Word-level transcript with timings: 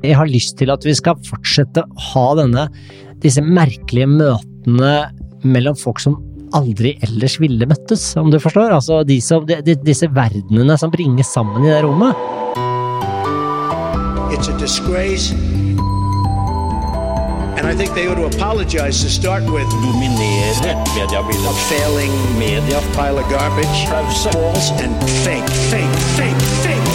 Jeg 0.00 0.16
har 0.16 0.28
lyst 0.30 0.56
til 0.56 0.72
at 0.72 0.84
vi 0.86 0.94
skal 0.96 1.18
fortsette 1.28 1.84
å 1.84 2.04
ha 2.12 2.26
denne, 2.38 2.66
disse 3.20 3.42
merkelige 3.44 4.08
møtene 4.08 4.94
mellom 5.44 5.76
folk 5.76 6.00
som 6.00 6.16
aldri 6.56 6.94
ellers 7.04 7.36
ville 7.40 7.68
møttes, 7.68 8.02
om 8.18 8.30
du 8.32 8.38
forstår? 8.40 8.72
Altså 8.74 9.02
de 9.06 9.20
som, 9.22 9.44
de, 9.46 9.60
de, 9.64 9.76
disse 9.84 10.08
verdenene 10.16 10.76
som 10.80 10.92
bringes 10.92 11.30
sammen 11.36 11.66
i 11.66 11.72
det 11.72 11.82
rommet. 11.84 12.16
It's 14.32 14.48
a 14.48 14.56
disgrace. 14.58 15.32
And 17.60 17.68
I 17.68 17.74
think 17.76 17.92
they 17.92 18.08
ought 18.08 18.16
to 18.16 18.24
apologize 18.24 19.02
to 19.04 19.10
start 19.10 19.42
with 19.44 19.68
dominere 19.84 20.56
a 20.64 20.74
mediebildet. 20.96 21.56
failing 21.68 22.12
Media 22.38 22.80
pile 22.96 23.18
of 23.18 23.28
garbage, 23.28 23.84
false 24.24 24.70
and 24.80 24.96
fake, 25.24 25.48
fake, 25.68 25.96
fake, 26.16 26.40
fake. 26.64 26.89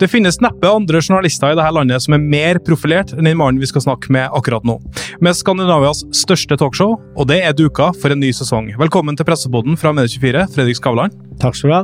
Det 0.00 0.08
finnes 0.08 0.38
neppe 0.40 0.64
andre 0.64 1.02
journalister 1.02 1.52
i 1.52 1.56
dette 1.58 1.72
landet 1.76 2.00
som 2.00 2.14
er 2.16 2.22
mer 2.24 2.58
profilert 2.64 3.10
enn 3.12 3.26
den 3.28 3.36
mannen 3.36 3.60
vi 3.60 3.68
skal 3.68 3.82
snakke 3.84 4.08
med 4.14 4.32
akkurat 4.32 4.64
nå. 4.64 4.78
Med 5.20 5.36
Skandinavias 5.36 6.06
største 6.16 6.56
talkshow, 6.56 6.94
og 6.96 7.28
det 7.28 7.42
er 7.44 7.52
duka 7.52 7.90
for 8.00 8.14
en 8.14 8.22
ny 8.24 8.30
sesong. 8.32 8.70
Velkommen 8.80 9.18
til 9.18 9.28
presseboden 9.28 9.76
fra 9.76 9.92
Medie24, 9.92 10.46
Fredrik 10.56 10.80
Skavlan. 10.80 11.12
Takk 11.42 11.58
skal 11.58 11.68
du 11.68 11.76
ha. 11.76 11.82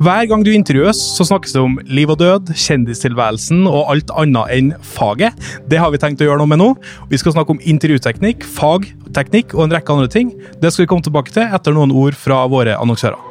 Hver 0.00 0.24
gang 0.30 0.44
du 0.44 0.54
intervjues, 0.54 0.96
så 1.18 1.26
snakkes 1.28 1.52
det 1.52 1.60
om 1.60 1.76
liv 1.84 2.08
og 2.08 2.22
død, 2.22 2.54
kjendistilværelsen 2.56 3.66
og 3.68 3.92
alt 3.92 4.12
annet 4.16 4.56
enn 4.56 4.74
faget. 4.96 5.36
Det 5.68 5.84
har 5.84 5.92
vi 5.92 6.00
tenkt 6.00 6.24
å 6.24 6.30
gjøre 6.30 6.40
noe 6.40 6.54
med 6.54 6.62
nå. 6.64 6.70
Vi 7.12 7.20
skal 7.20 7.36
snakke 7.36 7.58
om 7.58 7.60
intervjuteknikk, 7.60 8.46
fagteknikk 8.56 9.52
og 9.58 9.66
en 9.66 9.76
rekke 9.76 9.98
andre 9.98 10.08
ting. 10.12 10.32
Det 10.64 10.72
skal 10.72 10.86
vi 10.86 10.92
komme 10.94 11.04
tilbake 11.04 11.36
til 11.36 11.44
etter 11.44 11.76
noen 11.76 11.92
ord 11.92 12.16
fra 12.16 12.46
våre 12.48 12.80
annonsører. 12.80 13.29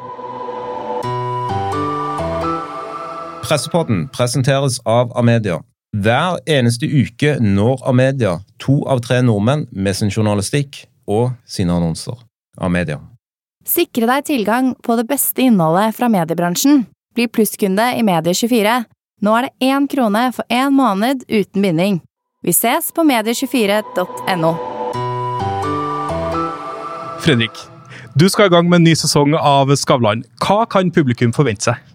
Pressepodden 3.50 4.08
presenteres 4.08 4.78
av 4.86 5.10
Amedia. 5.18 5.56
Hver 5.98 6.36
eneste 6.46 6.86
uke 6.86 7.32
når 7.42 7.80
Amedia 7.90 8.36
to 8.62 8.76
av 8.86 9.00
tre 9.02 9.16
nordmenn 9.26 9.64
med 9.74 9.96
sin 9.98 10.12
journalistikk 10.14 10.84
og 11.10 11.32
sine 11.50 11.74
annonser. 11.74 12.14
Amedia. 12.62 13.00
Sikre 13.66 14.06
deg 14.06 14.28
tilgang 14.28 14.70
på 14.86 14.94
det 15.00 15.08
beste 15.10 15.42
innholdet 15.42 15.98
fra 15.98 16.06
mediebransjen. 16.14 16.84
Bli 17.18 17.26
plusskunde 17.26 17.88
i 17.98 18.06
Medie24. 18.06 18.78
Nå 19.26 19.34
er 19.40 19.48
det 19.48 19.66
én 19.72 19.90
krone 19.90 20.28
for 20.36 20.46
én 20.46 20.70
måned 20.70 21.26
uten 21.26 21.66
binding. 21.66 21.98
Vi 22.46 22.54
ses 22.54 22.94
på 22.94 23.02
medie24.no. 23.02 24.54
Fredrik, 27.18 27.66
du 28.14 28.28
skal 28.30 28.46
i 28.46 28.54
gang 28.54 28.70
med 28.70 28.84
en 28.84 28.92
ny 28.92 28.94
sesong 28.94 29.34
av 29.34 29.74
Skavlan. 29.74 30.22
Hva 30.38 30.68
kan 30.70 30.94
publikum 30.94 31.34
forvente 31.34 31.72
seg? 31.72 31.89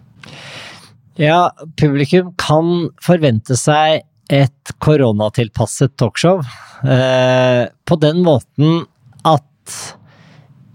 Ja, 1.16 1.48
publikum 1.80 2.34
kan 2.40 2.90
forvente 3.04 3.56
seg 3.56 4.02
et 4.32 4.72
koronatilpasset 4.82 5.94
talkshow. 6.00 6.42
Eh, 6.84 7.64
på 7.88 7.98
den 8.02 8.20
måten 8.26 8.84
at 9.24 9.76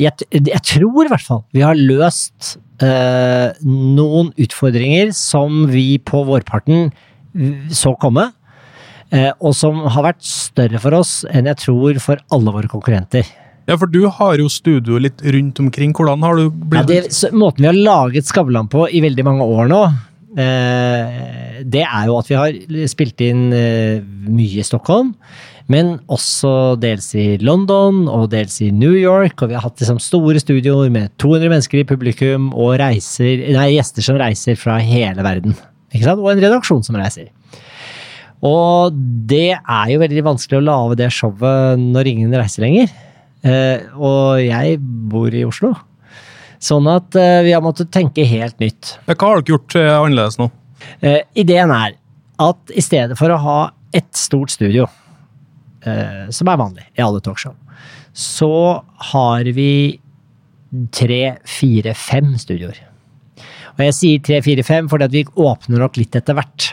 jeg, 0.02 0.25
jeg 0.34 0.62
tror 0.66 1.06
i 1.06 1.12
hvert 1.12 1.25
fall 1.28 1.44
vi 1.53 1.62
har 1.62 1.78
løst 1.78 2.56
eh, 2.81 3.53
noen 3.62 4.31
utfordringer 4.42 5.12
som 5.14 5.67
vi 5.69 6.00
på 6.02 6.23
vårparten 6.25 6.89
så 7.69 7.94
komme. 8.02 8.31
Eh, 9.12 9.30
og 9.44 9.53
som 9.56 9.84
har 9.92 10.08
vært 10.09 10.25
større 10.25 10.81
for 10.81 10.95
oss 11.02 11.22
enn 11.30 11.50
jeg 11.52 11.59
tror 11.67 12.02
for 12.03 12.22
alle 12.34 12.56
våre 12.56 12.72
konkurrenter. 12.72 13.28
Ja, 13.69 13.78
for 13.78 13.92
du 13.92 14.08
har 14.09 14.39
jo 14.42 14.50
studio 14.52 14.97
litt 15.00 15.22
rundt 15.22 15.59
omkring. 15.62 15.94
Hvordan 15.95 16.23
har 16.25 16.39
du 16.39 16.47
blitt 16.50 16.89
Ja, 16.89 17.02
det, 17.03 17.34
måten 17.36 17.62
vi 17.62 17.69
har 17.69 17.78
laget 17.78 18.28
Skavlan 18.28 18.72
på 18.72 18.88
i 18.89 19.03
veldig 19.03 19.25
mange 19.28 19.45
år 19.45 19.69
nå, 19.69 19.81
det 20.38 21.84
er 21.84 22.04
jo 22.08 22.18
at 22.20 22.30
vi 22.30 22.38
har 22.40 22.88
spilt 22.92 23.22
inn 23.26 23.50
eh, 23.56 24.04
mye 24.32 24.62
i 24.62 24.66
Stockholm, 24.66 25.14
men 25.72 25.94
også 26.12 26.75
dels 26.81 27.12
i 27.16 27.38
London 27.44 28.06
og 28.12 28.30
dels 28.34 28.58
i 28.64 28.72
New 28.75 28.96
York. 28.97 29.40
Og 29.40 29.52
vi 29.52 29.58
har 29.58 29.66
hatt 29.66 29.80
liksom 29.81 30.02
store 30.03 30.42
studioer 30.42 30.92
med 30.92 31.12
200 31.22 31.52
mennesker 31.52 31.81
i 31.81 31.88
publikum 31.88 32.50
og 32.52 32.78
reiser, 32.81 33.46
nei, 33.56 33.69
gjester 33.78 34.08
som 34.08 34.19
reiser 34.19 34.59
fra 34.59 34.80
hele 34.84 35.24
verden. 35.25 35.56
Og 35.92 36.28
en 36.31 36.44
redaksjon 36.44 36.84
som 36.88 36.98
reiser. 37.00 37.30
Og 38.48 38.96
det 39.30 39.53
er 39.53 39.92
jo 39.92 40.02
veldig 40.02 40.25
vanskelig 40.25 40.59
å 40.62 40.66
lage 40.66 41.00
det 41.03 41.12
showet 41.13 41.81
når 41.81 42.09
ingen 42.09 42.36
reiser 42.36 42.66
lenger. 42.66 42.92
Eh, 43.46 43.84
og 43.98 44.42
jeg 44.42 44.80
bor 44.81 45.34
i 45.34 45.46
Oslo. 45.46 45.75
Sånn 46.62 46.88
at 46.92 47.16
eh, 47.18 47.42
vi 47.46 47.54
har 47.56 47.64
måttet 47.66 47.92
tenke 47.94 48.26
helt 48.28 48.60
nytt. 48.62 48.96
Hva 49.10 49.18
har 49.18 49.42
dere 49.42 49.56
gjort 49.56 49.78
eh, 49.80 49.90
annerledes 49.96 50.38
nå? 50.38 50.52
Eh, 51.02 51.22
ideen 51.42 51.74
er 51.74 51.96
at 52.42 52.74
i 52.74 52.84
stedet 52.86 53.18
for 53.20 53.34
å 53.34 53.40
ha 53.42 53.60
ett 53.98 54.14
stort 54.18 54.54
studio, 54.54 54.86
eh, 55.86 56.30
som 56.30 56.50
er 56.52 56.62
vanlig 56.62 56.86
i 56.98 57.04
alle 57.04 57.22
talkshow, 57.24 57.56
så 58.14 58.54
har 59.12 59.50
vi 59.56 60.00
tre, 60.94 61.38
fire, 61.48 61.94
fem 61.98 62.34
studioer. 62.40 62.78
Og 63.76 63.86
jeg 63.88 63.98
sier 63.98 64.24
tre, 64.24 64.42
fire, 64.46 64.64
fem 64.68 64.90
fordi 64.92 65.08
at 65.08 65.16
vi 65.16 65.26
åpner 65.42 65.84
opp 65.86 65.98
litt 66.00 66.16
etter 66.18 66.38
hvert. 66.38 66.72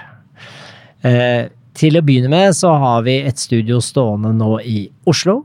Eh, 1.06 1.48
til 1.78 1.98
å 1.98 2.02
begynne 2.02 2.30
med 2.32 2.56
så 2.58 2.72
har 2.82 3.04
vi 3.06 3.20
et 3.22 3.38
studio 3.38 3.78
stående 3.82 4.32
nå 4.34 4.58
i 4.66 4.88
Oslo. 5.08 5.40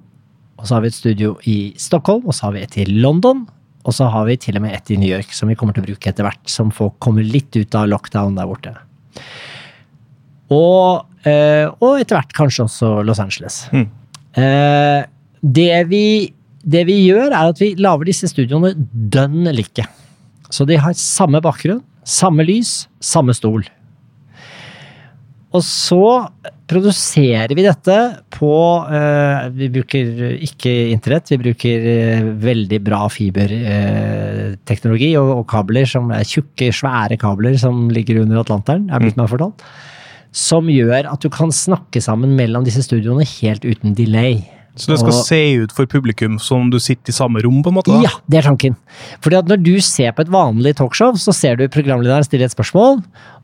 Og 0.57 0.67
så 0.67 0.75
har 0.77 0.83
vi 0.83 0.91
et 0.91 0.97
studio 0.97 1.35
i 1.49 1.57
Stockholm, 1.81 2.25
og 2.25 2.35
så 2.35 2.47
har 2.47 2.55
vi 2.55 2.63
et 2.65 2.77
i 2.81 2.87
London. 2.89 3.45
Og 3.83 3.95
så 3.95 4.07
har 4.11 4.27
vi 4.29 4.37
til 4.39 4.57
og 4.59 4.63
med 4.63 4.75
et 4.77 4.91
i 4.93 4.99
New 4.99 5.09
York 5.09 5.33
som 5.35 5.51
vi 5.51 5.57
kommer 5.59 5.75
til 5.75 5.83
å 5.83 5.89
bruke 5.89 6.11
etter 6.11 6.25
hvert, 6.25 6.43
som 6.49 6.71
folk 6.73 6.95
kommer 7.03 7.25
litt 7.25 7.51
ut 7.55 7.75
av 7.75 7.89
lockdown 7.91 8.37
der 8.37 8.47
borte. 8.47 8.75
Og, 10.53 11.03
eh, 11.27 11.67
og 11.67 11.99
etter 11.99 12.19
hvert 12.19 12.35
kanskje 12.37 12.67
også 12.67 12.93
Los 13.07 13.19
Angeles. 13.23 13.63
Mm. 13.73 13.89
Eh, 14.39 15.01
det, 15.43 15.69
vi, 15.91 16.05
det 16.63 16.85
vi 16.87 17.01
gjør, 17.09 17.29
er 17.31 17.51
at 17.51 17.59
vi 17.59 17.73
lager 17.79 18.07
disse 18.07 18.31
studioene 18.31 18.73
dønn 18.77 19.51
like. 19.51 19.87
Så 20.53 20.67
de 20.69 20.77
har 20.79 20.95
samme 20.99 21.41
bakgrunn, 21.43 21.81
samme 22.07 22.45
lys, 22.47 22.85
samme 23.03 23.35
stol. 23.35 23.65
Og 25.53 25.61
så 25.61 26.05
produserer 26.69 27.51
vi 27.53 27.65
dette 27.65 27.95
på 28.33 28.53
eh, 28.89 29.49
Vi 29.53 29.67
bruker 29.75 30.05
ikke 30.47 30.71
internett, 30.93 31.29
vi 31.35 31.41
bruker 31.43 31.85
eh, 31.91 32.23
veldig 32.41 32.79
bra 32.85 33.03
fiberteknologi 33.13 35.11
og, 35.19 35.29
og 35.37 35.45
kabler 35.51 35.85
som 35.89 36.09
er 36.15 36.25
tjukke, 36.25 36.71
svære 36.73 37.19
kabler 37.21 37.57
som 37.61 37.85
ligger 37.93 38.23
under 38.23 38.41
Atlanteren, 38.41 38.89
er 38.89 39.03
blitt 39.03 39.19
meg 39.19 39.29
fortalt. 39.29 39.61
Som 40.33 40.69
gjør 40.73 41.11
at 41.11 41.21
du 41.21 41.29
kan 41.29 41.53
snakke 41.53 42.01
sammen 42.01 42.33
mellom 42.39 42.65
disse 42.65 42.81
studioene 42.87 43.25
helt 43.35 43.67
uten 43.67 43.93
delay. 43.97 44.41
Så 44.75 44.89
det 44.89 44.99
skal 44.99 45.13
Og- 45.13 45.25
se 45.25 45.39
ut 45.61 45.71
for 45.71 45.85
publikum 45.85 46.39
som 46.41 46.69
du 46.69 46.79
sitter 46.79 47.09
i 47.09 47.13
samme 47.13 47.43
rom, 47.43 47.61
på 47.61 47.69
en 47.69 47.75
måte? 47.75 47.93
da? 47.93 48.01
Ja, 48.01 48.09
det 48.27 48.39
er 48.39 48.49
tanken. 48.49 48.75
Fordi 49.21 49.37
at 49.37 49.45
når 49.45 49.61
du 49.63 49.79
ser 49.81 50.11
på 50.13 50.21
et 50.21 50.29
vanlig 50.33 50.75
talkshow, 50.75 51.13
så 51.13 51.33
ser 51.33 51.55
du 51.57 51.67
programlederen 51.67 52.23
stille 52.25 52.43
et 52.45 52.51
spørsmål, 52.55 53.03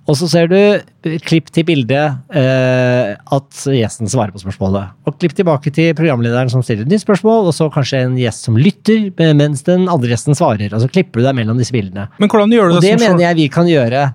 og 0.09 0.15
så 0.17 0.27
ser 0.27 0.47
du 0.47 0.81
klipp 1.21 1.51
til 1.53 1.63
bildet 1.65 2.17
eh, 2.33 3.15
at 3.31 3.49
gjesten 3.69 4.09
svarer 4.09 4.33
på 4.33 4.41
spørsmålet. 4.41 4.89
Og 5.05 5.19
klipp 5.19 5.35
tilbake 5.37 5.71
til 5.71 5.93
programlederen 5.93 6.49
som 6.49 6.63
stiller 6.65 6.81
et 6.81 6.89
nytt 6.89 7.05
spørsmål, 7.05 7.45
og 7.45 7.53
så 7.53 7.69
kanskje 7.71 8.01
en 8.07 8.17
gjest 8.17 8.47
som 8.47 8.57
lytter 8.57 9.11
mens 9.35 9.61
den 9.67 9.87
andre 9.87 10.09
gjesten 10.09 10.33
svarer. 10.33 10.73
Og 10.73 10.81
så 10.81 10.89
klipper 10.89 11.21
du 11.21 11.27
deg 11.27 11.35
mellom 11.35 11.59
disse 11.61 11.71
bildene. 11.75 12.07
Men 12.17 12.27
hvordan 12.27 12.49
gjør 12.49 12.69
du 12.71 12.75
Og 12.77 12.81
det, 12.81 12.97
det 12.97 12.99
som, 13.05 13.17
mener 13.17 13.27
jeg 13.27 13.35
vi 13.35 13.47
kan 13.53 13.69
gjøre 13.69 14.13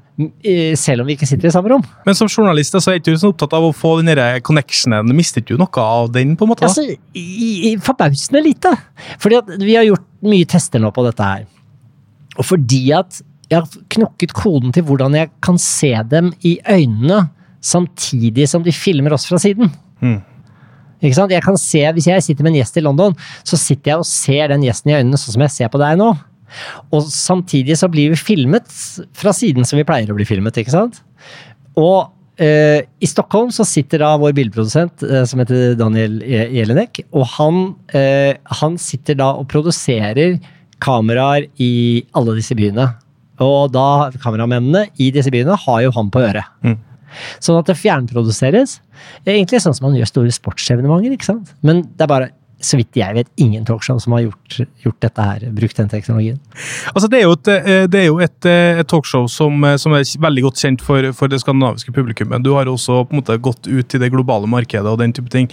selv 0.78 1.02
om 1.02 1.08
vi 1.08 1.16
ikke 1.16 1.26
sitter 1.26 1.48
i 1.48 1.52
samme 1.54 1.72
rom. 1.72 1.82
Men 2.06 2.14
som 2.14 2.28
journalist 2.30 2.76
så 2.76 2.92
er 2.92 3.00
ikke 3.00 3.14
du 3.14 3.19
så 3.19 3.32
opptatt 3.32 3.54
av 3.56 3.66
å 3.66 3.72
få 3.75 3.97
den 4.00 4.14
connectionen. 4.47 5.10
Mister 5.16 5.42
ikke 5.42 5.56
du 5.56 5.62
noe 5.64 5.84
av 5.84 6.12
den? 6.14 6.36
på 6.38 6.47
en 6.47 6.52
måte? 6.52 6.62
da? 6.62 6.70
Altså, 6.70 6.86
i, 7.19 7.70
i, 7.70 7.75
forbausende 7.82 8.42
lite. 8.44 8.70
Fordi 9.22 9.41
at 9.41 9.54
vi 9.58 9.74
har 9.74 9.88
gjort 9.88 10.06
mye 10.24 10.47
tester 10.50 10.82
nå 10.82 10.92
på 10.94 11.06
dette 11.08 11.30
her. 11.30 11.48
Og 12.38 12.47
fordi 12.47 12.84
at 12.94 13.22
jeg 13.50 13.58
har 13.60 13.88
knokket 13.97 14.34
koden 14.36 14.72
til 14.74 14.86
hvordan 14.86 15.16
jeg 15.18 15.33
kan 15.44 15.59
se 15.60 15.92
dem 16.10 16.30
i 16.47 16.56
øynene 16.62 17.27
samtidig 17.65 18.47
som 18.50 18.65
de 18.65 18.72
filmer 18.74 19.15
oss 19.16 19.27
fra 19.28 19.41
siden. 19.41 19.72
Mm. 20.00 20.21
Ikke 21.04 21.16
sant? 21.18 21.33
Jeg 21.34 21.44
kan 21.44 21.59
se, 21.60 21.83
Hvis 21.92 22.06
jeg 22.09 22.22
sitter 22.22 22.44
med 22.44 22.54
en 22.54 22.62
gjest 22.62 22.78
i 22.78 22.84
London, 22.84 23.16
så 23.44 23.59
sitter 23.60 23.92
jeg 23.92 24.04
og 24.04 24.09
ser 24.09 24.48
den 24.53 24.65
gjesten 24.65 24.92
i 24.92 24.97
øynene 25.00 25.21
sånn 25.21 25.36
som 25.36 25.44
jeg 25.44 25.54
ser 25.59 25.72
på 25.72 25.80
deg 25.83 25.98
nå. 26.00 26.15
Og 26.94 27.06
samtidig 27.10 27.76
så 27.80 27.88
blir 27.92 28.12
vi 28.14 28.18
filmet 28.20 28.68
fra 29.16 29.32
siden 29.36 29.66
som 29.66 29.78
vi 29.80 29.86
pleier 29.88 30.10
å 30.12 30.16
bli 30.18 30.26
filmet. 30.28 30.56
ikke 30.60 30.74
sant? 30.74 31.00
Og 31.80 32.10
eh, 32.38 32.82
i 33.02 33.08
Stockholm 33.10 33.50
så 33.54 33.66
sitter 33.66 34.02
da 34.04 34.12
vår 34.20 34.34
bilprodusent 34.36 35.02
eh, 35.06 35.24
som 35.26 35.41
heter 35.42 35.74
Daniel 35.78 36.20
Je- 36.22 36.50
Jelinek, 36.60 37.02
og 37.12 37.26
han, 37.38 37.62
eh, 37.94 38.34
han 38.60 38.78
sitter 38.78 39.18
da 39.18 39.32
og 39.41 39.48
produserer 39.50 40.38
kameraer 40.84 41.48
i 41.62 42.04
alle 42.14 42.34
disse 42.38 42.54
byene. 42.58 42.91
Og 43.42 43.72
da 43.74 44.10
kameramennene 44.22 44.88
i 45.02 45.08
disse 45.14 45.32
byene 45.34 45.56
har 45.64 45.80
jo 45.82 45.91
han 45.96 46.10
på 46.14 46.22
øret. 46.22 46.46
Mm. 46.62 46.76
Sånn 47.42 47.58
at 47.60 47.66
det 47.70 47.76
fjernproduseres. 47.78 48.76
Egentlig 49.26 49.60
sånn 49.62 49.74
som 49.74 49.88
man 49.88 49.96
gjør 49.98 50.10
store 50.10 50.34
sportsevenementer, 50.34 51.14
ikke 51.14 51.26
sant. 51.32 51.50
Men 51.66 51.82
det 51.94 52.06
er 52.06 52.10
bare 52.10 52.30
så 52.65 52.78
vidt 52.81 52.97
jeg 52.99 53.16
vet, 53.16 53.31
ingen 53.41 53.66
talkshow 53.69 54.01
som 54.03 54.16
har 54.16 54.25
gjort, 54.27 54.59
gjort 54.84 55.01
dette 55.05 55.28
her, 55.28 55.45
brukt 55.57 55.81
den 55.81 55.91
teknologien. 55.93 56.41
Altså, 56.95 57.11
det 57.11 57.21
er 57.21 57.27
jo 57.28 57.37
et, 57.37 57.53
eh, 57.53 57.84
det 57.91 58.01
er 58.01 58.09
jo 58.09 58.19
et, 58.25 58.41
eh, 58.49 58.81
et 58.81 58.91
talkshow 58.91 59.28
som, 59.31 59.63
eh, 59.65 59.77
som 59.81 59.93
er 59.93 60.05
veldig 60.05 60.49
godt 60.49 60.65
kjent 60.65 60.84
for, 60.84 61.13
for 61.13 61.28
det 61.28 61.43
skandinaviske 61.45 61.95
publikummet. 61.95 62.43
Du 62.43 62.55
har 62.57 62.71
også 62.71 63.05
på 63.05 63.15
en 63.15 63.22
måte 63.22 63.39
gått 63.41 63.69
ut 63.69 63.95
i 63.95 64.03
det 64.03 64.13
globale 64.15 64.51
markedet 64.51 64.91
og 64.91 64.99
den 64.99 65.13
type 65.13 65.31
ting. 65.33 65.51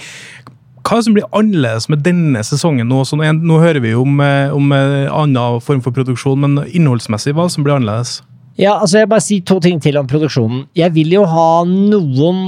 Hva 0.82 0.98
er 0.98 1.02
det 1.02 1.06
som 1.06 1.16
blir 1.16 1.30
annerledes 1.38 1.88
med 1.94 2.02
denne 2.06 2.42
sesongen 2.46 2.90
nå? 2.90 3.04
Så 3.06 3.18
nå, 3.20 3.28
nå 3.38 3.60
hører 3.62 3.82
vi 3.84 3.94
om, 3.98 4.18
eh, 4.24 4.54
om 4.54 4.72
eh, 4.74 5.12
annen 5.14 5.62
form 5.62 5.82
for 5.86 5.94
produksjon, 5.94 6.42
men 6.42 6.64
innholdsmessig, 6.72 7.36
hva 7.38 7.46
er 7.46 7.52
det 7.52 7.56
som 7.56 7.68
blir 7.68 7.78
annerledes? 7.78 8.22
Ja, 8.60 8.76
altså 8.80 9.02
jeg 9.02 9.10
bare 9.12 9.24
sier 9.24 9.46
to 9.48 9.60
ting 9.64 9.80
til 9.82 10.00
om 10.02 10.10
produksjonen. 10.10 10.66
Jeg 10.78 10.94
vil 10.98 11.14
jo 11.14 11.28
ha 11.30 11.64
noen 11.70 12.42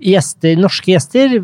gjester, 0.00 0.54
norske 0.60 0.92
gjester 0.94 1.34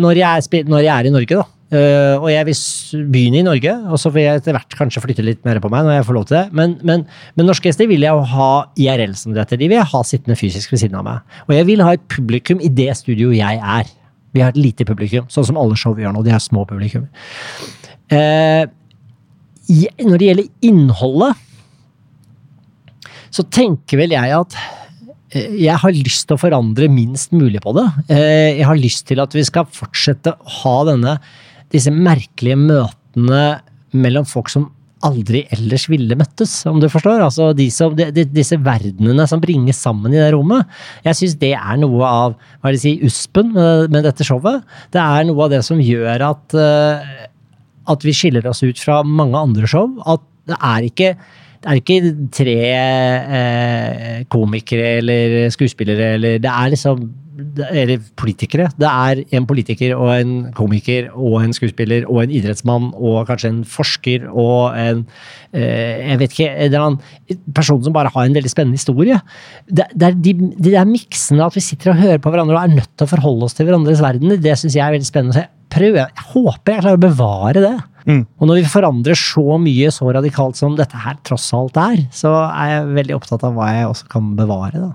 når, 0.00 0.20
jeg 0.20 0.44
er, 0.46 0.68
når 0.70 0.84
jeg 0.86 0.92
er 0.94 1.08
i 1.08 1.12
Norge, 1.12 1.40
da. 1.42 1.48
Eh, 1.72 2.18
og 2.20 2.26
jeg 2.28 2.44
vil 2.50 3.06
begynne 3.14 3.38
i 3.40 3.44
Norge, 3.46 3.72
og 3.88 3.96
så 4.00 4.10
vil 4.12 4.26
jeg 4.26 4.40
etter 4.42 4.52
hvert 4.52 4.74
kanskje 4.76 5.00
flytte 5.00 5.24
litt 5.24 5.40
mer 5.48 5.56
på 5.62 5.70
meg 5.72 5.86
når 5.86 5.94
jeg 5.96 6.06
får 6.08 6.16
lov 6.18 6.24
til 6.28 6.36
det. 6.36 6.44
Men, 6.58 6.74
men, 6.84 7.04
men 7.38 7.48
norske 7.48 7.70
gjester 7.70 7.88
vil 7.88 8.04
jeg 8.04 8.12
jo 8.12 8.26
ha 8.34 8.48
IRL 8.76 9.14
som 9.16 9.32
dette. 9.36 9.56
De 9.56 9.70
vil 9.70 9.78
jeg 9.78 9.88
ha 9.88 10.02
sittende 10.04 10.36
fysisk 10.36 10.74
ved 10.74 10.82
siden 10.82 10.98
av 11.00 11.06
meg. 11.06 11.38
Og 11.46 11.54
jeg 11.56 11.68
vil 11.70 11.84
ha 11.84 11.94
et 11.96 12.02
publikum 12.12 12.60
i 12.60 12.68
det 12.68 12.90
studioet 12.98 13.38
jeg 13.38 13.62
er. 13.78 13.88
Vi 14.36 14.42
har 14.44 14.52
et 14.52 14.60
lite 14.60 14.84
publikum, 14.88 15.24
sånn 15.32 15.48
som 15.48 15.60
alle 15.60 15.78
show 15.80 15.96
gjør 15.96 16.12
nå. 16.12 16.24
De 16.26 16.34
har 16.34 16.42
små 16.44 16.66
publikum. 16.68 17.06
Uh, 18.12 18.68
når 20.04 20.20
det 20.20 20.28
gjelder 20.28 20.68
innholdet, 20.68 21.48
så 23.32 23.44
tenker 23.48 24.02
vel 24.02 24.12
jeg 24.12 24.34
at 24.36 24.56
eh, 25.32 25.54
jeg 25.62 25.78
har 25.80 25.94
lyst 25.96 26.26
til 26.28 26.36
å 26.36 26.42
forandre 26.42 26.90
minst 26.92 27.32
mulig 27.32 27.62
på 27.64 27.72
det. 27.78 27.86
Jeg 28.10 28.66
har 28.68 28.76
lyst 28.76 29.06
til 29.08 29.22
at 29.24 29.32
vi 29.32 29.44
skal 29.48 29.70
fortsette 29.72 30.34
å 30.36 30.52
ha 30.58 30.74
denne, 30.90 31.16
disse 31.72 31.92
merkelige 31.94 32.58
møtene 32.60 33.42
mellom 33.92 34.26
folk 34.28 34.50
som 34.52 34.70
aldri 35.02 35.42
ellers 35.54 35.88
ville 35.90 36.16
møttes, 36.18 36.52
om 36.70 36.78
du 36.82 36.86
forstår? 36.90 37.22
Altså 37.24 37.50
de 37.58 37.66
som, 37.74 37.94
de, 37.98 38.06
de, 38.14 38.24
disse 38.30 38.56
verdenene 38.62 39.26
som 39.28 39.42
bringes 39.42 39.80
sammen 39.82 40.14
i 40.14 40.20
det 40.20 40.30
rommet. 40.34 40.68
Jeg 41.06 41.18
syns 41.18 41.36
det 41.40 41.54
er 41.58 41.80
noe 41.82 42.06
av 42.06 42.36
hva 42.36 42.70
er 42.70 42.76
det 42.76 42.82
si, 42.84 42.94
uspen 43.02 43.50
med, 43.56 43.90
med 43.92 44.06
dette 44.06 44.26
showet. 44.26 44.62
Det 44.94 45.02
er 45.02 45.26
noe 45.28 45.46
av 45.46 45.54
det 45.56 45.62
som 45.66 45.82
gjør 45.82 46.26
at, 46.28 46.58
eh, 46.58 47.14
at 47.92 48.06
vi 48.06 48.14
skiller 48.16 48.46
oss 48.50 48.62
ut 48.62 48.78
fra 48.78 49.00
mange 49.06 49.38
andre 49.38 49.70
show. 49.70 49.90
At 50.06 50.22
det 50.50 50.58
er 50.58 50.86
ikke 50.86 51.14
det 51.62 51.70
er 51.70 51.78
ikke 51.78 52.12
tre 52.34 52.54
eh, 53.38 54.22
komikere 54.32 54.96
eller 54.98 55.50
skuespillere 55.54 56.14
eller 56.16 56.40
Det 56.42 56.50
er 56.50 56.72
liksom 56.74 57.10
Eller 57.72 57.98
politikere. 58.16 58.68
Det 58.78 58.88
er 58.88 59.22
en 59.36 59.46
politiker 59.46 59.94
og 59.96 60.10
en 60.14 60.32
komiker 60.54 61.08
og 61.14 61.42
en 61.42 61.54
skuespiller 61.54 62.04
og 62.08 62.22
en 62.24 62.34
idrettsmann 62.34 62.90
og 62.94 63.26
kanskje 63.26 63.50
en 63.50 63.62
forsker 63.64 64.26
og 64.28 64.76
en 64.78 65.06
eh, 65.54 66.10
Jeg 66.10 66.18
vet 66.18 66.36
ikke 66.36 66.50
En 66.50 66.66
eller 66.66 66.86
annen 66.86 67.54
person 67.54 67.82
som 67.82 67.94
bare 67.94 68.10
har 68.12 68.26
en 68.26 68.34
veldig 68.34 68.50
spennende 68.50 68.78
historie. 68.78 69.20
Det, 69.70 69.86
det 69.94 70.08
er 70.08 70.18
de, 70.18 70.34
de 70.58 70.84
miksene 70.90 71.46
at 71.46 71.56
vi 71.56 71.62
sitter 71.64 71.94
og 71.94 72.02
hører 72.02 72.18
på 72.22 72.30
hverandre 72.30 72.58
og 72.58 72.62
er 72.62 72.76
nødt 72.76 72.90
til 72.96 73.06
å 73.06 73.12
forholde 73.14 73.46
oss 73.46 73.54
til 73.54 73.70
hverandres 73.70 74.02
verdener, 74.02 74.36
det 74.36 74.58
syns 74.58 74.76
jeg 74.76 74.84
er 74.84 74.98
veldig 74.98 75.08
spennende. 75.08 75.38
Så 75.38 75.46
jeg 75.46 75.52
prøver, 75.72 76.04
jeg 76.10 76.30
håper 76.34 76.74
jeg 76.74 76.84
klarer 76.84 76.98
å 76.98 77.06
bevare 77.06 77.64
det. 77.64 77.76
Mm. 78.08 78.24
Og 78.40 78.48
når 78.48 78.60
vi 78.60 78.72
forandrer 78.72 79.18
så 79.18 79.58
mye 79.62 79.92
så 79.94 80.08
radikalt 80.14 80.58
som 80.58 80.76
dette 80.78 80.98
her 81.04 81.18
tross 81.26 81.50
alt 81.56 81.78
er, 81.80 82.04
så 82.14 82.32
er 82.48 82.72
jeg 82.76 82.92
veldig 82.98 83.18
opptatt 83.18 83.46
av 83.46 83.56
hva 83.56 83.70
jeg 83.74 83.90
også 83.90 84.10
kan 84.12 84.32
bevare. 84.38 84.80
da. 84.80 84.92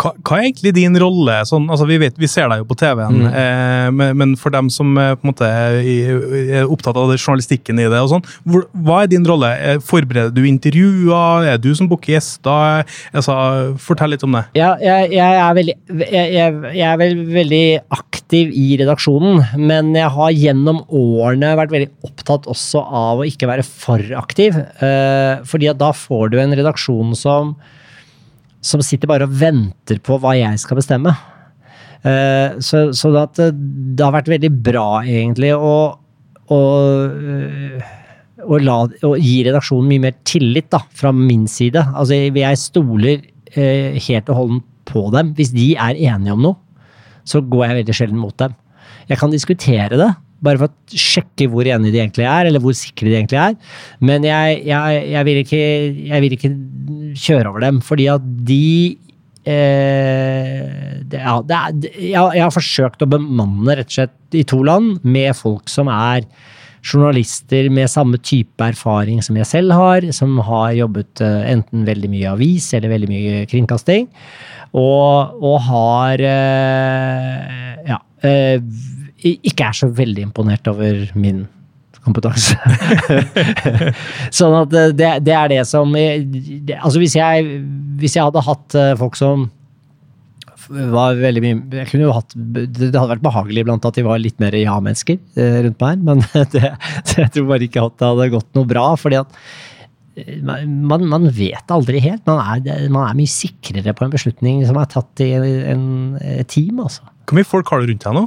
Hva, 0.00 0.12
hva 0.24 0.38
er 0.38 0.46
egentlig 0.48 0.72
din 0.76 0.96
rolle? 1.00 1.38
Sånn, 1.48 1.66
altså 1.72 1.86
vi, 1.88 1.98
vet, 2.00 2.16
vi 2.20 2.28
ser 2.30 2.48
deg 2.52 2.62
jo 2.62 2.68
på 2.70 2.76
TV-en, 2.80 3.16
Mm. 3.16 3.26
eh, 3.28 3.90
men, 3.96 4.16
men 4.20 4.34
for 4.40 4.50
dem 4.54 4.68
som 4.72 4.96
eh, 4.98 5.14
måte 5.26 5.46
er, 5.48 6.64
opptatt 6.66 6.96
av 6.96 7.10
det, 7.12 7.18
journalistikken 7.20 7.78
i 7.82 7.86
det, 7.88 8.00
og 8.02 8.10
sånn, 8.14 8.24
hvor, 8.48 8.66
hva 8.86 9.02
er 9.04 9.10
din 9.12 9.26
rolle? 9.26 9.50
Eh, 9.60 9.78
Forbereder 9.84 10.32
du 10.36 10.42
intervjuer? 10.48 11.46
Er 11.52 11.58
du 11.62 11.70
som 11.76 11.88
booker 11.90 12.14
gjester? 12.16 12.84
Altså, 13.16 13.36
fortell 13.82 14.14
litt 14.14 14.24
om 14.26 14.36
det. 14.38 14.44
Ja, 14.58 14.74
jeg, 14.82 15.12
jeg, 15.16 15.40
er 15.42 15.56
veldig, 15.60 15.76
jeg, 16.06 16.32
jeg, 16.32 16.84
er 16.90 17.00
vel 17.00 17.16
veldig 17.36 17.64
aktiv 17.96 18.52
i 18.56 18.66
redaksjonen, 18.80 19.42
men 19.60 19.92
jeg 19.96 20.10
har 20.16 20.32
gjennom 20.34 20.82
årene 20.88 21.54
vært 21.58 21.74
veldig 21.74 21.90
opptatt 22.08 22.48
også 22.50 22.82
av 22.84 23.22
å 23.22 23.26
ikke 23.28 23.48
være 23.50 23.64
for 23.66 24.02
aktiv. 24.18 24.56
Eh, 24.82 25.44
fordi 25.46 25.70
da 25.78 25.92
får 25.96 26.32
du 26.32 26.40
en 26.42 26.54
redaksjon 26.58 27.14
som, 27.18 27.54
som 28.66 28.82
sitter 28.84 29.10
bare 29.10 29.28
og 29.28 29.34
venter 29.38 30.00
på 30.02 30.18
hva 30.22 30.34
jeg 30.36 30.58
skal 30.62 30.80
bestemme. 30.80 31.12
Eh, 32.06 32.58
så, 32.62 32.88
så 32.94 33.12
det, 33.14 33.50
det 33.96 34.04
har 34.04 34.14
vært 34.14 34.30
veldig 34.30 34.50
bra, 34.66 34.88
egentlig, 35.06 35.52
å, 35.54 35.76
å, 36.54 36.60
eh, 37.06 37.94
å, 38.44 38.60
la, 38.62 38.78
å 39.06 39.14
gi 39.18 39.38
redaksjonen 39.46 39.90
mye 39.90 40.04
mer 40.08 40.18
tillit 40.28 40.70
da, 40.74 40.82
fra 40.98 41.14
min 41.14 41.46
side. 41.50 41.82
Altså, 41.94 42.18
jeg 42.26 42.62
stoler 42.62 43.26
eh, 43.54 43.98
helt 44.08 44.30
og 44.32 44.40
holdent 44.42 44.68
på 44.86 45.08
dem. 45.14 45.32
Hvis 45.38 45.50
de 45.54 45.72
er 45.74 45.98
enige 46.12 46.36
om 46.36 46.44
noe, 46.46 46.60
så 47.26 47.42
går 47.42 47.64
jeg 47.66 47.80
veldig 47.80 47.98
sjelden 47.98 48.22
mot 48.22 48.36
dem. 48.38 48.54
Jeg 49.10 49.18
kan 49.18 49.32
diskutere 49.32 49.98
det, 49.98 50.12
bare 50.44 50.60
for 50.60 50.68
å 50.68 51.00
sjekke 51.00 51.48
hvor 51.52 51.68
enige 51.68 51.94
de 51.94 52.02
egentlig 52.02 52.26
er, 52.28 52.48
eller 52.48 52.62
hvor 52.62 52.76
sikre 52.76 53.08
de 53.08 53.16
egentlig 53.18 53.40
er. 53.40 53.56
Men 54.04 54.26
jeg, 54.26 54.60
jeg, 54.68 55.00
jeg, 55.12 55.28
vil, 55.28 55.40
ikke, 55.44 55.62
jeg 56.12 56.24
vil 56.24 56.36
ikke 56.36 56.52
kjøre 57.26 57.52
over 57.52 57.64
dem, 57.64 57.80
fordi 57.84 58.08
at 58.12 58.26
de 58.48 58.66
eh, 59.48 60.66
det, 61.06 61.22
ja, 61.22 61.38
det 61.46 61.56
er, 61.56 61.78
jeg, 62.10 62.42
har 62.42 62.54
forsøkt 62.54 63.04
å 63.04 63.10
bemanne 63.10 63.78
rett 63.78 63.90
og 63.90 63.98
slett 64.00 64.36
i 64.36 64.44
to 64.48 64.60
land 64.66 65.00
med 65.06 65.32
folk 65.38 65.70
som 65.72 65.90
er 65.92 66.26
journalister 66.86 67.66
med 67.72 67.90
samme 67.90 68.18
type 68.22 68.62
erfaring 68.62 69.22
som 69.24 69.38
jeg 69.40 69.48
selv 69.48 69.74
har, 69.74 70.06
som 70.14 70.36
har 70.46 70.74
jobbet 70.76 71.22
eh, 71.24 71.48
enten 71.54 71.86
veldig 71.86 72.10
mye 72.12 72.34
avis 72.36 72.68
eller 72.76 72.92
veldig 72.92 73.08
mye 73.10 73.46
kringkasting, 73.50 74.06
og, 74.76 75.40
og 75.40 75.56
har 75.66 76.22
eh, 76.28 77.80
ja, 77.90 77.98
eh, 78.26 78.60
ikke 79.46 79.68
er 79.68 79.76
så 79.76 79.90
veldig 79.92 80.28
imponert 80.28 80.68
over 80.70 81.04
min 81.18 81.44
kompetanse. 82.06 82.56
sånn 84.38 84.56
at 84.60 84.74
eh, 84.76 84.94
det, 84.96 85.12
det 85.26 85.36
er 85.36 85.52
det 85.52 85.62
som 85.68 85.92
eh, 85.98 86.22
det, 86.22 86.78
Altså 86.78 87.02
hvis 87.02 87.16
jeg, 87.18 87.60
hvis 88.00 88.16
jeg 88.18 88.26
hadde 88.28 88.46
hatt 88.46 88.78
eh, 88.78 88.94
folk 89.00 89.18
som 89.18 89.48
var 90.66 91.14
veldig 91.14 91.42
mye 91.44 91.78
jeg 91.78 91.88
kunne 91.92 92.08
jo 92.08 92.14
hatt, 92.16 92.32
Det 92.34 92.88
hadde 92.88 93.10
vært 93.12 93.22
behagelig 93.22 93.62
blant 93.68 93.84
at 93.86 93.94
de 93.94 94.02
var 94.02 94.18
litt 94.18 94.40
mer 94.42 94.54
ja-mennesker 94.58 95.20
rundt 95.62 95.84
meg, 95.84 96.02
men 96.08 96.24
det, 96.54 96.72
det, 97.06 97.20
jeg 97.20 97.32
tror 97.36 97.46
bare 97.52 97.68
ikke 97.68 97.84
at 97.86 97.94
det 98.00 98.10
hadde 98.10 98.32
gått 98.34 98.50
noe 98.58 98.70
bra. 98.70 98.88
fordi 98.98 99.20
at 99.20 99.38
man, 100.42 101.04
man 101.06 101.28
vet 101.36 101.70
aldri 101.70 102.00
helt. 102.02 102.24
Man 102.26 102.40
er, 102.40 102.88
man 102.88 103.04
er 103.04 103.18
mye 103.18 103.30
sikrere 103.30 103.94
på 103.94 104.06
en 104.06 104.14
beslutning 104.14 104.64
som 104.66 104.78
er 104.80 104.90
tatt 104.90 105.22
i 105.22 105.28
en, 105.36 105.84
et 106.18 106.50
team. 106.50 106.80
altså. 106.82 107.06
Hvor 107.28 107.38
mye 107.38 107.46
folk 107.46 107.70
har 107.70 107.84
du 107.84 107.92
rundt 107.92 108.06
deg 108.08 108.16
nå? 108.16 108.24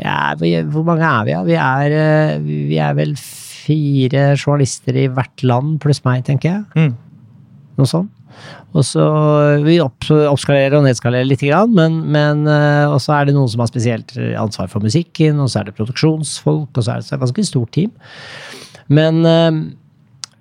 Ja, 0.00 0.34
vi, 0.40 0.52
hvor 0.72 0.84
mange 0.86 1.06
er 1.06 1.24
vi? 1.26 1.32
Ja? 1.32 1.42
Vi, 1.46 1.56
er, 1.60 1.96
eh, 1.96 2.36
vi 2.44 2.80
er 2.82 2.96
vel 2.98 3.14
fire 3.16 4.28
journalister 4.36 4.98
i 4.98 5.08
hvert 5.10 5.46
land, 5.46 5.78
pluss 5.82 6.02
meg, 6.06 6.26
tenker 6.26 6.52
jeg. 6.52 6.66
Mm. 6.76 6.92
Noe 7.80 7.90
sånt. 7.90 8.12
Og 8.76 8.84
så 8.84 9.02
Vi 9.64 9.78
oppskalerer 9.80 10.74
og 10.76 10.84
nedskalerer 10.84 11.24
litt, 11.24 11.40
men, 11.72 12.02
men 12.12 12.44
eh, 12.50 12.84
og 12.84 13.00
så 13.00 13.14
er 13.16 13.28
det 13.28 13.36
noen 13.36 13.48
som 13.48 13.62
har 13.64 13.70
spesielt 13.70 14.12
ansvar 14.36 14.68
for 14.68 14.84
musikken, 14.84 15.40
og 15.40 15.48
så 15.48 15.62
er 15.62 15.70
det 15.70 15.78
produksjonsfolk, 15.78 16.68
og 16.76 16.84
så 16.84 16.92
er 16.92 17.00
det 17.00 17.08
et 17.08 17.24
ganske 17.24 17.46
stort 17.48 17.72
team. 17.72 17.94
Men 18.92 19.24
eh, 19.24 19.62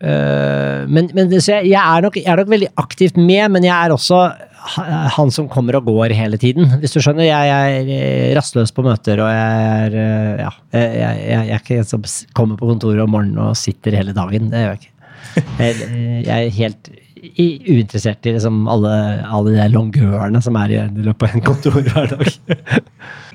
men, 0.01 1.07
men 1.15 1.31
så 1.39 1.55
jeg, 1.55 1.69
jeg, 1.71 1.79
er 1.79 2.03
nok, 2.03 2.17
jeg 2.19 2.27
er 2.27 2.41
nok 2.41 2.49
veldig 2.51 2.67
aktivt 2.81 3.15
med, 3.17 3.47
men 3.55 3.63
jeg 3.63 3.73
er 3.73 3.93
også 3.95 4.25
han 4.65 5.31
som 5.33 5.47
kommer 5.51 5.77
og 5.77 5.87
går 5.89 6.13
hele 6.17 6.39
tiden. 6.41 6.67
Hvis 6.81 6.95
du 6.95 7.01
skjønner. 7.03 7.27
Jeg, 7.27 7.49
jeg 7.49 7.77
er 7.77 7.91
eh, 7.95 8.33
rastløs 8.37 8.73
på 8.75 8.85
møter, 8.85 9.21
og 9.21 9.29
jeg 9.31 9.69
er 9.85 9.97
eh, 10.01 10.43
Ja. 10.45 10.51
Jeg, 10.75 10.91
jeg, 10.99 11.21
jeg 11.29 11.55
er 11.55 11.63
ikke 11.63 11.79
en 11.79 11.87
som 11.87 12.03
kommer 12.35 12.59
på 12.59 12.69
kontoret 12.69 13.03
om 13.03 13.13
morgenen 13.13 13.39
og 13.41 13.55
sitter 13.59 13.95
hele 13.95 14.15
dagen. 14.15 14.49
Det 14.51 14.63
gjør 14.63 14.73
jeg 14.73 14.81
ikke. 14.81 14.91
Jeg, 15.65 16.31
er 16.31 16.51
helt 16.53 16.89
uinteressert 17.37 18.25
i 18.25 18.33
liksom 18.35 18.65
alle, 18.71 18.91
alle 19.25 19.53
de 19.55 19.67
longørene 19.73 20.41
som 20.43 20.57
er 20.59 20.73
i 20.73 20.79
løpet 21.05 21.27
av 21.27 21.37
en 21.37 21.45
kontor 21.45 21.79
hver 21.81 22.11
dag. 22.15 22.33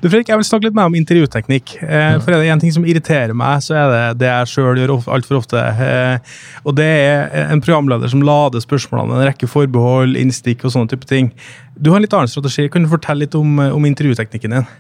Du 0.01 0.07
Fredrik, 0.09 0.31
jeg 0.31 0.41
vil 0.41 0.47
snakke 0.49 0.65
litt 0.65 0.77
mer 0.79 0.89
om 0.89 0.95
intervjuteknikk. 0.97 1.75
Eh, 1.85 2.15
for 2.25 2.33
er 2.33 2.41
det 2.41 2.53
en 2.55 2.63
ting 2.63 2.73
som 2.73 2.87
irriterer 2.89 3.35
meg, 3.37 3.61
så 3.61 3.75
er 3.77 3.91
det 3.93 4.05
det 4.23 4.31
jeg 4.31 4.49
sjøl 4.49 4.81
gjør 4.81 4.95
altfor 5.13 5.43
ofte. 5.43 5.61
Eh, 5.61 6.39
og 6.65 6.79
det 6.79 6.87
er 6.89 7.51
en 7.53 7.61
programleder 7.61 8.09
som 8.09 8.25
lader 8.25 8.65
spørsmålene 8.65 9.13
med 9.13 9.21
en 9.21 9.29
rekke 9.29 9.49
forbehold, 9.53 10.17
innstikk 10.17 10.65
og 10.65 10.73
sånne 10.73 10.89
type 10.95 11.05
ting. 11.11 11.29
Du 11.77 11.93
har 11.93 12.01
en 12.01 12.07
litt 12.07 12.17
annen 12.17 12.33
strategi. 12.33 12.71
Kan 12.73 12.89
du 12.89 12.95
fortelle 12.95 13.27
litt 13.27 13.37
om, 13.37 13.59
eh, 13.61 13.77
om 13.77 13.85
intervjuteknikken 13.91 14.57
din? 14.57 14.71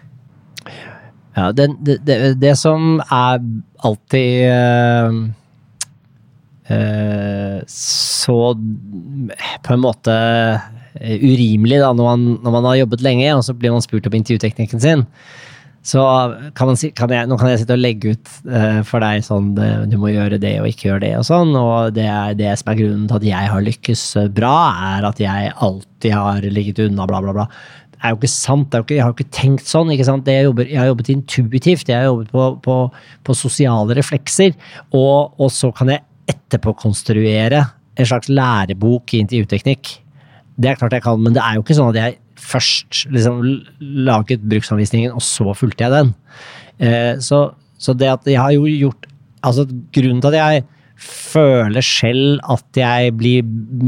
Ja, 1.36 1.52
det, 1.52 1.68
det, 1.84 2.00
det, 2.08 2.16
det 2.40 2.56
som 2.58 2.98
er 3.04 3.44
alltid 3.86 4.48
eh, 4.48 5.04
eh, 5.06 5.20
så 7.66 8.38
på 9.64 9.74
en 9.74 9.82
måte 9.82 10.14
eh, 10.14 11.20
urimelig 11.20 11.80
da, 11.82 11.92
når 11.96 12.10
man, 12.10 12.26
når 12.44 12.56
man 12.56 12.68
har 12.70 12.80
jobbet 12.82 13.04
lenge, 13.06 13.30
og 13.36 13.44
så 13.46 13.54
blir 13.56 13.74
man 13.74 13.84
spurt 13.84 14.08
om 14.10 14.18
intervjuteknikken 14.18 14.82
sin, 14.82 15.06
Så 15.82 16.02
kan 16.54 16.76
si, 16.76 16.90
kan 16.92 17.08
jeg, 17.08 17.24
nå 17.24 17.38
kan 17.40 17.48
jeg 17.48 17.62
sitte 17.62 17.72
og 17.72 17.80
legge 17.80 18.12
ut 18.12 18.32
uh, 18.52 18.82
for 18.84 19.00
deg 19.00 19.22
sånn 19.24 19.54
eh, 19.56 19.86
du 19.88 19.96
må 19.96 20.10
gjøre 20.12 20.36
det 20.36 20.58
og 20.60 20.68
ikke 20.68 20.90
gjøre 20.90 21.04
det 21.06 21.14
og 21.16 21.24
sånn, 21.24 21.54
og 21.56 21.94
det, 21.96 22.04
er, 22.04 22.34
det 22.36 22.50
som 22.60 22.68
er 22.68 22.80
grunnen 22.82 23.06
til 23.08 23.16
at 23.16 23.24
jeg 23.24 23.48
har 23.54 23.64
lykkes 23.64 24.02
eh, 24.20 24.28
bra, 24.28 24.56
er 24.90 25.08
at 25.08 25.22
jeg 25.24 25.54
alltid 25.56 26.12
har 26.12 26.44
ligget 26.44 26.82
unna, 26.84 27.08
bla, 27.08 27.22
bla, 27.24 27.32
bla. 27.32 27.46
Det 27.94 28.02
er 28.04 28.12
jo 28.12 28.20
ikke 28.20 28.32
sant. 28.32 28.76
Jo 28.76 28.84
ikke, 28.84 28.98
jeg 28.98 29.04
har 29.04 29.10
jo 29.10 29.16
ikke 29.18 29.36
tenkt 29.36 29.66
sånn. 29.68 29.90
ikke 29.92 30.08
sant? 30.08 30.28
Jeg, 30.28 30.46
jobber, 30.50 30.68
jeg 30.68 30.80
har 30.80 30.88
jobbet 30.88 31.10
intuitivt, 31.16 31.88
jeg 31.88 31.96
har 31.96 32.06
jobbet 32.10 32.30
på, 32.32 32.46
på, 32.64 32.76
på 33.24 33.36
sosiale 33.36 33.96
reflekser, 33.96 34.54
og, 34.92 35.32
og 35.40 35.52
så 35.52 35.72
kan 35.76 35.92
jeg 35.92 36.04
etterpå 36.50 36.74
konstruere 36.82 37.64
en 38.00 38.08
slags 38.08 38.30
lærebok 38.32 39.14
i 39.14 39.22
intervjuteknikk. 39.24 39.92
Det 40.60 40.70
er 40.70 40.80
klart 40.80 40.96
jeg 40.96 41.04
kan, 41.04 41.20
men 41.22 41.36
det 41.36 41.42
er 41.44 41.56
jo 41.56 41.64
ikke 41.64 41.76
sånn 41.78 41.92
at 41.92 42.00
jeg 42.00 42.18
først 42.40 43.04
liksom 43.12 43.40
laget 44.08 44.44
bruksanvisningen, 44.48 45.14
og 45.16 45.24
så 45.24 45.54
fulgte 45.56 45.86
jeg 45.86 45.94
den. 45.94 46.12
Eh, 46.80 47.14
så, 47.22 47.50
så 47.80 47.94
det 47.96 48.10
at 48.12 48.28
jeg 48.28 48.40
har 48.40 48.52
jo 48.56 48.66
gjort 48.68 49.06
Altså 49.40 49.62
grunnen 49.64 50.18
til 50.20 50.34
at 50.34 50.36
jeg 50.36 50.64
føler 51.00 51.80
selv 51.80 52.42
at 52.44 52.76
jeg 52.76 53.14
blir 53.16 53.46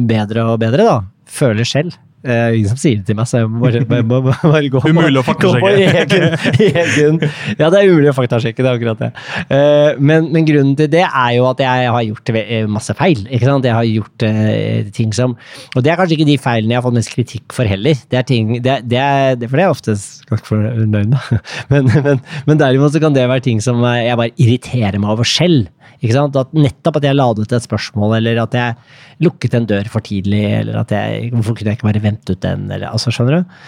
bedre 0.08 0.46
og 0.48 0.62
bedre, 0.62 0.86
da. 0.86 0.94
Føler 1.28 1.68
selv. 1.68 1.92
Eh, 2.22 2.56
ingen 2.58 2.70
som 2.70 2.78
sier 2.78 3.00
det 3.00 3.08
til 3.08 3.16
meg, 3.18 3.26
så 3.26 3.40
jeg 3.40 3.48
må 3.50 3.64
bare, 3.64 3.80
bare, 3.82 4.04
bare, 4.06 4.36
bare 4.46 4.68
gå, 4.70 4.82
Umulig 4.92 5.18
å 5.18 5.24
gå 5.26 5.50
på 5.58 5.70
egen, 5.72 6.36
egen 6.68 7.16
Ja, 7.58 7.66
det 7.66 7.80
er 7.80 7.90
umulig 7.90 8.12
å 8.12 8.14
faktasjekke, 8.14 8.62
det 8.62 8.70
er 8.70 8.78
akkurat 8.78 9.00
det. 9.00 9.08
Eh, 9.50 9.98
men, 9.98 10.28
men 10.30 10.46
grunnen 10.46 10.76
til 10.78 10.90
det 10.92 11.02
er 11.02 11.32
jo 11.34 11.48
at 11.50 11.62
jeg 11.64 11.90
har 11.96 12.06
gjort 12.06 12.32
masse 12.70 12.94
feil. 12.98 13.24
ikke 13.26 13.48
sant? 13.48 13.66
Jeg 13.66 13.74
har 13.74 13.88
gjort 13.88 14.26
eh, 14.28 14.92
ting 14.94 15.10
som 15.16 15.34
Og 15.74 15.82
det 15.82 15.90
er 15.90 15.98
kanskje 15.98 16.20
ikke 16.20 16.28
de 16.30 16.38
feilene 16.38 16.76
jeg 16.76 16.78
har 16.78 16.86
fått 16.86 16.98
mest 17.00 17.14
kritikk 17.16 17.56
for 17.58 17.66
heller. 17.66 17.98
Det 18.06 18.20
er 18.20 18.28
ting, 18.28 18.54
det, 18.62 18.78
det 18.86 19.02
er, 19.02 19.36
For 19.42 19.58
det 19.58 19.66
er 19.66 19.74
ofte 19.74 19.98
ganske 20.30 20.46
fornøyd 20.46 21.12
med. 21.16 21.18
Men, 21.72 21.88
men, 22.04 22.20
men 22.46 22.58
derimot 22.60 22.92
så 22.92 23.00
kan 23.00 23.14
det 23.14 23.24
være 23.30 23.44
ting 23.44 23.60
som 23.64 23.80
eh, 23.88 24.04
jeg 24.06 24.18
bare 24.18 24.34
irriterer 24.40 24.98
meg 25.00 25.14
over 25.14 25.26
selv. 25.26 25.70
Ikke 26.02 26.16
sant? 26.16 26.36
At 26.38 26.54
nettopp 26.56 26.98
at 26.98 27.06
jeg 27.06 27.16
ladet 27.16 27.52
et 27.54 27.64
spørsmål, 27.64 28.16
eller 28.18 28.42
at 28.42 28.56
jeg 28.58 28.76
lukket 29.22 29.54
en 29.54 29.68
dør 29.70 29.90
for 29.90 30.04
tidlig, 30.04 30.42
eller 30.60 30.80
at 30.82 30.94
jeg 30.94 31.30
Hvorfor 31.32 31.56
kunne 31.56 31.72
jeg 31.72 31.78
ikke 31.78 31.88
bare 31.88 32.02
vente 32.12 32.36
ut 32.36 32.44
den, 32.44 32.68
eller 32.70 32.92
altså, 32.92 33.12
skjønner 33.14 33.40
du? 33.40 33.58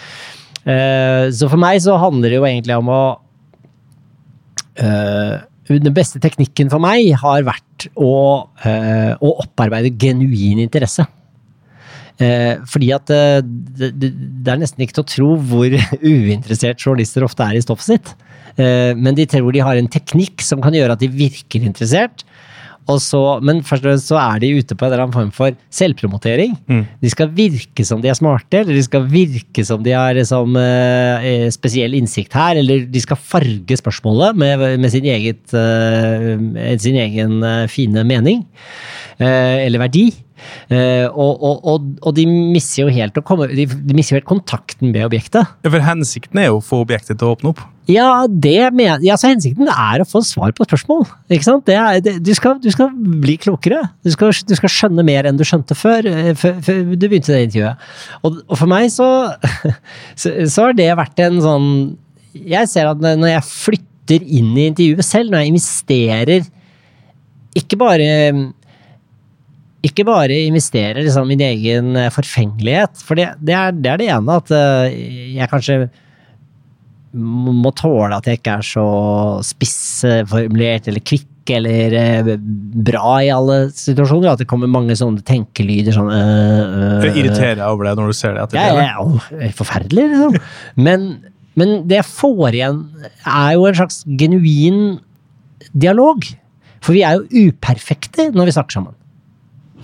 Uh, 0.65 1.27
så 1.35 1.49
for 1.51 1.61
meg 1.61 1.81
så 1.83 1.97
handler 2.01 2.31
det 2.31 2.39
jo 2.39 2.47
egentlig 2.47 2.73
om 2.73 2.87
å 2.89 3.01
uh, 4.81 5.35
Den 5.69 5.93
beste 5.93 6.17
teknikken 6.21 6.71
for 6.73 6.81
meg 6.81 7.11
har 7.21 7.45
vært 7.45 7.85
å, 7.93 8.15
uh, 8.65 9.13
å 9.17 9.35
opparbeide 9.45 9.93
genuin 10.01 10.63
interesse. 10.63 11.05
Fordi 12.15 12.93
at 12.95 13.09
det, 13.11 13.89
det, 13.99 14.09
er 14.47 14.59
nesten 14.61 14.85
ikke 14.85 14.95
til 14.95 15.03
å 15.03 15.09
tro 15.11 15.25
hvor 15.49 15.73
uinteressert 15.99 16.79
journalister 16.79 17.25
ofte 17.27 17.43
er 17.43 17.57
i 17.59 17.63
stoffet 17.65 17.89
sitt. 17.89 18.11
Men 18.55 19.17
de 19.17 19.25
tror 19.27 19.51
de 19.51 19.59
har 19.59 19.75
en 19.75 19.89
teknikk 19.91 20.39
som 20.39 20.63
kan 20.63 20.77
gjøre 20.77 20.95
at 20.95 21.03
de 21.03 21.09
virker 21.11 21.65
interessert. 21.67 22.23
Så, 23.01 23.19
men 23.41 23.63
først 23.65 23.81
og 23.81 23.89
fremst 23.89 24.09
så 24.11 24.17
er 24.21 24.41
de 24.43 24.51
ute 24.59 24.75
på 24.77 24.85
en 24.85 24.91
eller 24.91 25.05
annen 25.07 25.15
form 25.15 25.31
for 25.33 25.55
selvpromotering. 25.73 26.53
De 27.01 27.09
skal 27.09 27.31
virke 27.33 27.85
som 27.87 28.01
de 28.03 28.11
er 28.11 28.17
smarte, 28.17 28.61
eller 28.61 28.77
de 28.77 28.83
skal 28.85 29.07
virke 29.09 29.65
som 29.65 29.81
de 29.85 29.95
har 29.95 30.13
liksom, 30.13 30.55
eh, 30.59 31.47
spesiell 31.55 31.97
innsikt 31.97 32.33
her, 32.37 32.61
eller 32.61 32.85
de 32.85 33.01
skal 33.01 33.17
farge 33.17 33.79
spørsmålet 33.81 34.37
med, 34.37 34.65
med 34.79 34.93
sin, 34.93 35.05
eget, 35.05 35.41
eh, 35.57 36.77
sin 36.77 36.99
egen 37.01 37.41
eh, 37.43 37.65
fine 37.73 38.05
mening. 38.05 38.45
Eh, 39.17 39.65
eller 39.65 39.81
verdi. 39.87 40.11
Eh, 40.69 41.05
og, 41.09 41.43
og, 41.43 41.85
og, 42.01 42.11
de 42.17 42.25
mister 42.27 42.83
jo 42.83 42.91
helt 42.93 43.17
komme, 43.27 43.47
de, 43.51 43.65
de 43.65 43.95
mister 43.97 44.17
helt 44.17 44.27
kontakten 44.27 44.91
med 44.91 45.05
objektet. 45.07 45.47
Ja, 45.63 45.71
For 45.71 45.83
hensikten 45.83 46.41
er 46.41 46.49
jo 46.49 46.59
å 46.59 46.65
få 46.65 46.81
objektet 46.83 47.19
til 47.19 47.29
å 47.29 47.35
åpne 47.35 47.53
opp. 47.53 47.63
Ja, 47.89 48.25
det 48.25 48.71
men, 48.73 49.03
ja, 49.05 49.13
så 49.19 49.29
hensikten 49.29 49.69
er 49.69 50.01
å 50.01 50.07
få 50.09 50.23
svar 50.25 50.55
på 50.57 50.65
spørsmål. 50.65 51.05
Ikke 51.29 51.45
sant? 51.45 51.65
Det 51.69 51.77
er, 51.77 51.99
det, 52.01 52.15
du, 52.25 52.31
skal, 52.37 52.57
du 52.61 52.69
skal 52.73 52.89
bli 52.95 53.37
klokere. 53.41 53.83
Du 54.05 54.09
skal, 54.13 54.33
du 54.33 54.55
skal 54.57 54.73
skjønne 54.73 55.05
mer 55.05 55.29
enn 55.29 55.37
du 55.37 55.45
skjønte 55.45 55.77
før, 55.77 56.09
eh, 56.09 56.31
før, 56.39 56.57
før 56.65 56.81
du 56.95 57.05
begynte 57.05 57.35
det 57.35 57.43
intervjuet. 57.49 57.85
Og, 58.23 58.41
og 58.49 58.57
for 58.57 58.71
meg 58.71 58.89
så, 58.93 59.09
så, 60.21 60.33
så 60.49 60.67
har 60.67 60.77
det 60.77 60.89
vært 60.97 61.21
en 61.27 61.39
sånn 61.43 61.69
Jeg 62.35 62.67
ser 62.67 62.89
at 62.89 62.99
når 63.05 63.29
jeg 63.35 63.47
flytter 63.51 64.25
inn 64.25 64.51
i 64.57 64.69
intervjuet 64.71 65.05
selv, 65.05 65.31
når 65.31 65.45
jeg 65.45 65.53
investerer 65.53 66.49
ikke 67.55 67.77
bare 67.79 68.07
ikke 69.85 70.05
bare 70.07 70.39
investere 70.47 71.03
liksom, 71.03 71.27
min 71.29 71.43
egen 71.45 71.93
eh, 71.99 72.11
forfengelighet, 72.13 73.03
for 73.05 73.19
det, 73.19 73.31
det, 73.45 73.55
er, 73.57 73.75
det 73.75 73.91
er 73.91 74.01
det 74.01 74.09
ene 74.15 74.39
at 74.41 74.51
eh, 74.55 74.97
jeg 75.37 75.51
kanskje 75.51 75.85
må 77.15 77.71
tåle 77.79 78.17
at 78.17 78.25
jeg 78.27 78.41
ikke 78.41 78.57
er 78.59 78.65
så 78.67 78.85
spissformulert 79.45 80.89
eller 80.91 81.03
kvikk 81.05 81.53
eller 81.55 81.95
eh, 81.99 82.31
bra 82.89 83.19
i 83.23 83.29
alle 83.33 83.69
situasjoner. 83.75 84.33
At 84.33 84.43
det 84.43 84.49
kommer 84.49 84.71
mange 84.71 84.97
sånne 84.97 85.23
tenkelyder 85.25 85.95
sånn 85.95 86.11
øh, 86.11 87.05
øh, 87.05 87.07
irriterer 87.13 87.59
deg 87.59 87.65
over 87.69 87.87
det 87.87 87.95
når 87.99 88.11
du 88.11 88.17
ser 88.17 88.35
det 88.35 88.45
etter 88.47 88.59
ja, 88.59 88.89
ja, 88.89 89.39
er 89.47 89.55
forferdelig, 89.55 90.07
liksom. 90.11 90.39
Men, 90.87 91.07
men 91.59 91.77
det 91.87 92.01
jeg 92.01 92.09
får 92.09 92.57
igjen, 92.57 92.81
er 93.21 93.53
jo 93.55 93.69
en 93.69 93.79
slags 93.79 94.01
genuin 94.19 94.81
dialog. 95.71 96.25
For 96.85 96.97
vi 96.97 97.05
er 97.05 97.17
jo 97.19 97.47
uperfekte 97.49 98.29
når 98.35 98.49
vi 98.49 98.57
snakker 98.57 98.79
sammen. 98.79 98.97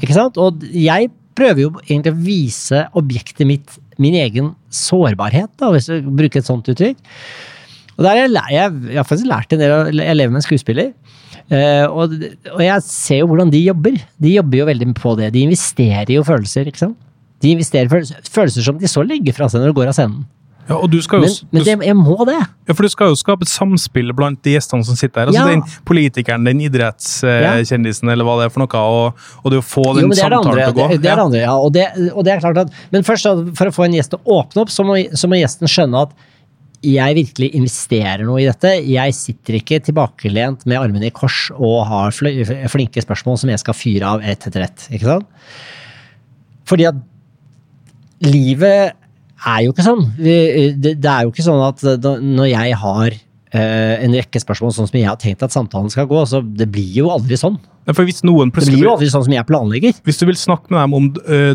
Ikke 0.01 0.17
sant? 0.17 0.37
Og 0.41 0.65
jeg 0.73 1.11
prøver 1.37 1.63
jo 1.63 1.71
egentlig 1.85 2.11
å 2.11 2.21
vise 2.25 2.83
objektet 2.97 3.47
mitt 3.47 3.79
min 4.01 4.17
egen 4.17 4.51
sårbarhet, 4.73 5.51
da, 5.61 5.69
hvis 5.73 5.89
du 5.91 6.09
bruker 6.09 6.41
et 6.41 6.47
sånt 6.47 6.69
uttrykk. 6.71 6.97
Og 7.99 8.05
der 8.07 8.21
jeg, 8.21 8.31
jeg, 8.33 8.75
jeg 8.89 8.97
har 8.97 9.05
faktisk 9.05 9.29
lært 9.29 9.53
en 9.53 9.61
del 9.61 9.73
av 9.75 9.89
Jeg 9.93 10.17
lever 10.17 10.31
med 10.33 10.39
en 10.39 10.45
skuespiller. 10.45 10.91
Uh, 11.51 11.85
og, 11.91 12.15
og 12.55 12.61
jeg 12.63 12.85
ser 12.87 13.21
jo 13.21 13.27
hvordan 13.29 13.51
de 13.53 13.61
jobber. 13.61 13.99
De 14.23 14.33
jobber 14.33 14.61
jo 14.61 14.67
veldig 14.71 14.87
på 14.97 15.13
det. 15.19 15.31
De 15.35 15.43
investerer 15.45 16.13
jo 16.15 16.25
følelser, 16.25 16.71
ikke 16.71 16.85
sant. 16.85 16.97
De 17.41 17.51
investerer 17.53 17.91
følelser, 17.91 18.21
følelser 18.31 18.65
som 18.65 18.79
de 18.79 18.89
så 18.89 19.03
legger 19.05 19.35
fra 19.35 19.49
seg 19.49 19.61
når 19.61 19.71
de 19.71 19.77
går 19.79 19.91
av 19.91 19.97
scenen. 19.97 20.23
Ja, 20.69 20.77
og 20.77 20.87
du 20.93 20.99
skal 21.03 21.25
jo, 21.25 21.27
Men, 21.27 21.57
men 21.57 21.63
det, 21.65 21.75
jeg 21.89 21.97
må 21.97 22.15
det. 22.29 22.37
ja, 22.37 22.73
for 22.73 22.85
du 22.85 22.91
skal 22.93 23.11
jo 23.11 23.17
skape 23.19 23.47
et 23.47 23.51
samspill 23.51 24.13
blant 24.15 24.39
de 24.45 24.53
gjestene 24.55 24.85
som 24.87 24.95
sitter 24.99 25.23
her. 25.23 25.31
Altså 25.31 25.41
Ja. 25.41 25.49
Den 25.49 25.63
politikeren, 25.87 26.45
den 26.47 26.61
idrettskjendisen, 26.63 28.11
eller 28.13 28.27
hva 28.27 28.37
det 28.39 28.47
er 28.47 28.53
for 28.53 28.63
noe. 28.63 28.83
Og, 28.95 29.23
og 29.43 29.53
det 29.53 29.61
å 29.61 29.65
få 29.65 29.85
den 29.97 30.11
det 30.13 30.19
samtalen 30.21 30.51
andre. 30.53 30.67
til 30.67 30.73
å 30.73 30.77
gå. 30.77 30.89
Det, 30.93 30.99
det 31.01 31.11
er 31.11 31.21
det 31.21 31.25
andre 31.27 31.41
ja. 31.43 31.55
og, 31.57 31.71
det, 31.75 31.87
og 32.13 32.27
det 32.27 32.35
er 32.35 32.43
klart 32.45 32.61
at, 32.65 32.75
men 32.93 33.07
først, 33.07 33.31
for 33.57 33.71
å 33.71 33.75
få 33.75 33.87
en 33.87 33.97
gjest 33.97 34.13
til 34.13 34.21
å 34.21 34.41
åpne 34.41 34.65
opp, 34.65 34.71
så 34.73 34.85
må, 34.87 34.99
så 35.17 35.31
må 35.31 35.41
gjesten 35.41 35.71
skjønne 35.71 36.05
at 36.07 36.15
jeg 36.81 37.13
virkelig 37.13 37.51
investerer 37.59 38.23
noe 38.25 38.39
i 38.41 38.47
dette. 38.49 38.71
Jeg 38.89 39.13
sitter 39.13 39.59
ikke 39.59 39.77
tilbakelent 39.85 40.63
med 40.65 40.79
armene 40.79 41.11
i 41.11 41.13
kors 41.13 41.51
og 41.53 41.83
har 41.89 42.15
flinke 42.15 43.03
spørsmål 43.03 43.37
som 43.37 43.51
jeg 43.53 43.61
skal 43.61 43.77
fyre 43.77 44.15
av 44.15 44.23
ett 44.25 44.47
etter 44.49 44.65
ett. 44.65 44.87
Ikke 44.89 45.11
sant? 45.11 45.29
Fordi 46.69 46.87
at 46.89 46.97
livet 48.25 48.97
er 49.47 49.63
jo 49.65 49.73
ikke 49.73 49.85
sånn. 49.87 50.05
Vi, 50.17 50.37
det, 50.77 50.95
det 51.01 51.11
er 51.11 51.25
jo 51.27 51.31
ikke 51.33 51.45
sånn 51.47 51.63
at 51.67 51.83
da- 52.01 52.17
når 52.21 52.49
jeg 52.51 52.75
har 52.83 53.09
eh, 53.53 53.95
en 54.05 54.13
rekke 54.15 54.39
spørsmål 54.39 54.71
sånn 54.75 54.87
som 54.87 54.99
jeg 54.99 55.07
har 55.09 55.17
tenkt 55.19 55.43
at 55.43 55.51
samtalen 55.51 55.89
skal 55.91 56.07
gå, 56.07 56.21
så 56.29 56.39
det 56.43 56.69
blir 56.71 56.93
jo 57.01 57.09
aldri 57.11 57.35
sånn. 57.39 57.57
Ja, 57.81 57.95
Det 57.97 58.05
blir 58.05 58.83
jo 58.85 58.91
aldri 58.93 59.07
sånn 59.09 59.23
som 59.25 59.33
jeg 59.33 59.43
planlegger. 59.49 59.95
Hvis 60.05 60.19
du 60.21 60.27
vil 60.29 60.35
snakke 60.37 60.69
med 60.69 60.77
dem 60.83 60.93
om 60.93 61.07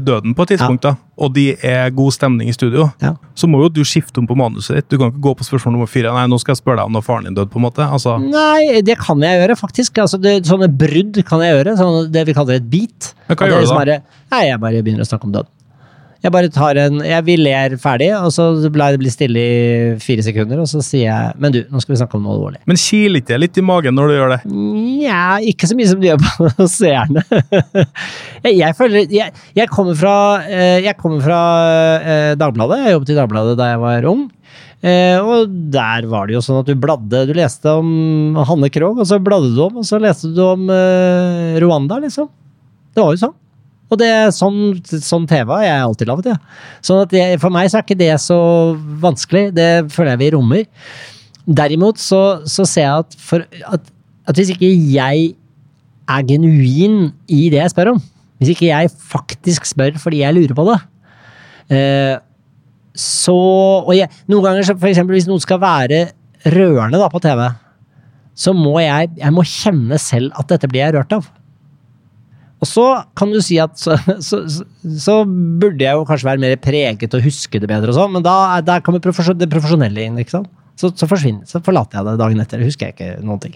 døden 0.02 0.34
på 0.34 0.42
et 0.42 0.50
tidspunkt, 0.56 0.82
da, 0.82 0.96
og 1.16 1.30
de 1.36 1.44
er 1.62 1.92
god 1.94 2.10
stemning 2.16 2.48
i 2.50 2.52
studio, 2.56 2.88
Ja. 3.00 3.12
så 3.38 3.46
må 3.46 3.60
jo 3.62 3.68
du 3.70 3.80
skifte 3.86 4.18
om 4.18 4.26
på 4.26 4.34
manuset 4.36 4.74
ditt. 4.74 4.88
Du 4.90 4.98
kan 4.98 5.12
ikke 5.12 5.22
gå 5.22 5.36
på 5.38 5.46
spørsmål 5.46 5.76
nummer 5.76 5.86
fire. 5.86 6.10
Nei, 6.12 6.26
nå 6.26 6.40
skal 6.42 6.56
jeg 6.56 6.64
spørre 6.64 6.82
deg 6.82 6.90
om 6.90 6.92
når 6.98 7.04
faren 7.06 7.24
din 7.30 7.34
døde, 7.38 7.48
på 7.54 7.60
en 7.62 7.66
måte. 7.68 7.86
Altså, 7.86 8.16
Nei, 8.18 8.82
det 8.82 8.98
kan 8.98 9.22
jeg 9.22 9.38
gjøre, 9.40 9.56
faktisk. 9.56 10.02
Altså, 10.02 10.18
det, 10.20 10.34
sånne 10.50 10.66
brudd 10.76 11.22
kan 11.30 11.40
jeg 11.46 11.54
gjøre. 11.54 11.76
Sånne, 11.78 12.10
det 12.10 12.26
vi 12.26 12.34
kaller 12.34 12.58
et 12.58 12.68
beat. 12.74 13.14
Men 13.28 13.36
hva 13.38 13.46
gjør 13.52 13.62
du 13.62 13.70
da? 13.70 13.80
Er, 13.94 14.02
Nei, 14.34 14.42
jeg 14.50 14.60
bare 14.66 14.82
begynner 14.82 15.06
å 15.06 15.08
snakke 15.08 15.30
om 15.30 15.32
død. 15.38 15.46
Jeg 16.26 16.32
bare 16.34 16.48
tar 16.50 16.78
en 16.82 16.96
jeg, 17.06 17.22
Vi 17.28 17.36
ler 17.38 17.76
ferdig, 17.78 18.08
og 18.18 18.32
så 18.34 18.48
lar 18.74 18.90
jeg 18.90 18.96
det 18.96 19.02
bli 19.04 19.12
stille 19.14 19.42
i 19.46 19.58
fire 20.02 20.24
sekunder, 20.26 20.58
og 20.64 20.66
så 20.70 20.80
sier 20.82 21.06
jeg 21.06 21.36
Men 21.42 21.54
du, 21.54 21.60
nå 21.70 21.82
skal 21.82 21.94
vi 21.94 22.00
snakke 22.00 22.18
om 22.18 22.24
noe 22.26 22.34
alvorlig. 22.34 22.60
men 22.66 22.80
kiler 22.82 23.20
ikke 23.22 23.32
det 23.34 23.38
litt 23.44 23.60
i 23.62 23.64
magen 23.66 23.94
når 23.94 24.10
du 24.10 24.14
gjør 24.16 24.32
det? 24.34 24.40
Nja, 24.50 25.20
ikke 25.52 25.68
så 25.70 25.76
mye 25.78 25.90
som 25.92 26.02
du 26.02 26.08
gjør 26.08 26.18
på 26.24 26.66
seerne. 26.80 27.22
jeg, 28.42 28.56
jeg 28.58 28.76
føler 28.78 29.06
jeg, 29.14 29.32
jeg 29.56 29.70
kommer 29.70 29.94
fra, 29.98 30.16
eh, 30.50 30.80
jeg 30.86 30.98
kommer 30.98 31.22
fra 31.24 31.40
eh, 32.02 32.32
Dagbladet. 32.40 32.82
Jeg 32.84 32.96
jobbet 32.96 33.14
i 33.14 33.18
Dagbladet 33.20 33.54
da 33.60 33.70
jeg 33.72 33.82
var 33.86 34.10
ung. 34.10 34.26
Eh, 34.86 35.16
og 35.22 35.54
der 35.72 36.10
var 36.10 36.26
det 36.28 36.36
jo 36.36 36.42
sånn 36.44 36.60
at 36.60 36.68
du 36.68 36.74
bladde 36.78 37.22
Du 37.26 37.32
leste 37.34 37.70
om 37.80 38.36
Hanne 38.50 38.68
Krogh, 38.74 38.98
og 39.00 39.08
så 39.08 39.16
bladde 39.22 39.54
du 39.56 39.62
om, 39.64 39.78
og 39.80 39.86
så 39.88 40.02
leste 40.02 40.34
du 40.36 40.42
om 40.44 40.66
eh, 40.74 41.56
Rwanda, 41.62 42.02
liksom. 42.02 42.28
Det 42.96 43.02
var 43.04 43.14
jo 43.14 43.22
sånn. 43.28 43.36
Og 43.86 44.00
det, 44.00 44.10
sånn, 44.34 44.78
sånn 44.82 45.26
TV 45.30 45.52
har 45.52 45.64
jeg 45.64 45.82
alltid 45.84 46.10
laget, 46.10 46.30
ja. 46.32 46.62
Sånn 46.84 47.04
at 47.04 47.12
jeg, 47.14 47.38
for 47.42 47.54
meg 47.54 47.70
så 47.70 47.78
er 47.78 47.86
ikke 47.86 47.98
det 48.00 48.12
så 48.22 48.38
vanskelig. 49.02 49.44
Det 49.54 49.68
føler 49.94 50.14
jeg 50.14 50.22
vi 50.24 50.30
rommer. 50.34 50.64
Derimot 51.46 52.02
så, 52.02 52.22
så 52.50 52.66
ser 52.66 52.88
jeg 52.88 53.04
at, 53.04 53.18
for, 53.22 53.44
at, 53.70 53.92
at 54.26 54.40
hvis 54.40 54.50
ikke 54.56 54.72
jeg 54.74 55.28
er 56.06 56.26
genuin 56.26 57.12
i 57.30 57.46
det 57.52 57.60
jeg 57.62 57.74
spør 57.74 57.94
om, 57.94 58.02
hvis 58.40 58.52
ikke 58.52 58.68
jeg 58.68 58.90
faktisk 58.90 59.68
spør 59.70 59.96
fordi 60.02 60.22
jeg 60.24 60.36
lurer 60.36 60.56
på 60.58 60.66
det, 60.68 60.78
eh, 61.76 62.16
så 62.96 63.36
Og 63.36 63.92
jeg, 63.92 64.08
noen 64.24 64.44
ganger, 64.46 64.70
for 64.72 64.88
eksempel 64.88 65.18
hvis 65.18 65.26
noen 65.28 65.42
skal 65.44 65.60
være 65.60 66.06
rørende 66.48 66.96
da 66.96 67.10
på 67.12 67.20
TV, 67.20 67.42
så 68.36 68.54
må 68.56 68.78
jeg, 68.80 69.10
jeg 69.20 69.34
må 69.36 69.44
kjenne 69.44 69.98
selv 70.00 70.32
at 70.40 70.48
dette 70.48 70.68
blir 70.70 70.86
jeg 70.86 70.94
rørt 70.96 71.12
av. 71.12 71.28
Og 72.64 72.68
så 72.68 72.84
kan 73.18 73.32
du 73.34 73.40
si 73.44 73.58
at 73.60 73.76
så, 73.76 73.98
så, 74.24 74.40
så, 74.48 75.16
burde 75.26 75.84
jeg 75.84 75.98
jo 75.98 76.06
kanskje 76.08 76.30
være 76.30 76.42
mer 76.42 76.54
preget 76.62 77.16
og 77.16 77.26
huske 77.26 77.60
det 77.60 77.68
bedre 77.68 77.92
og 77.92 77.98
sånn, 77.98 78.14
men 78.16 78.24
da 78.24 78.36
er- 78.56 78.64
der 78.64 78.84
kommer 78.84 79.02
det 79.02 79.50
profesjonelle 79.52 80.06
inn, 80.06 80.16
ikke 80.22 80.38
sant. 80.38 80.48
Så, 80.76 80.90
så 80.92 81.08
forsvinner, 81.08 81.44
så 81.48 81.60
forlater 81.64 81.98
jeg 81.98 82.04
det 82.08 82.18
dagen 82.20 82.40
etter, 82.42 82.64
husker 82.64 82.90
jeg 82.90 82.96
ikke 82.96 83.24
noen 83.24 83.40
ting. 83.40 83.54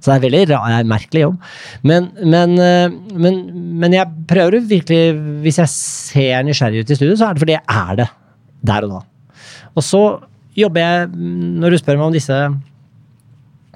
Så 0.00 0.08
det 0.08 0.14
er 0.14 0.22
veldig 0.24 0.42
rar, 0.54 0.70
er 0.72 0.84
en 0.84 0.88
merkelig 0.88 1.22
jobb. 1.26 1.50
Men, 1.84 2.06
men, 2.24 2.54
eh, 2.64 2.92
men, 3.20 3.40
men 3.82 3.96
jeg 3.96 4.08
prøver 4.28 4.56
jo 4.56 4.62
virkelig, 4.70 5.00
hvis 5.44 5.60
jeg 5.60 5.72
ser 5.74 6.46
nysgjerrig 6.48 6.80
ut 6.84 6.92
i 6.92 6.96
studio, 6.96 7.18
så 7.20 7.28
er 7.28 7.36
det 7.36 7.42
fordi 7.44 7.56
jeg 7.58 7.66
er 7.68 8.00
det 8.00 8.08
der 8.70 8.86
og 8.88 8.94
da. 8.94 9.02
Og 9.76 9.84
så 9.84 10.00
jobber 10.56 10.86
jeg, 10.86 11.10
når 11.60 11.76
du 11.76 11.80
spør 11.80 12.00
meg 12.00 12.08
om 12.08 12.16
disse 12.16 12.38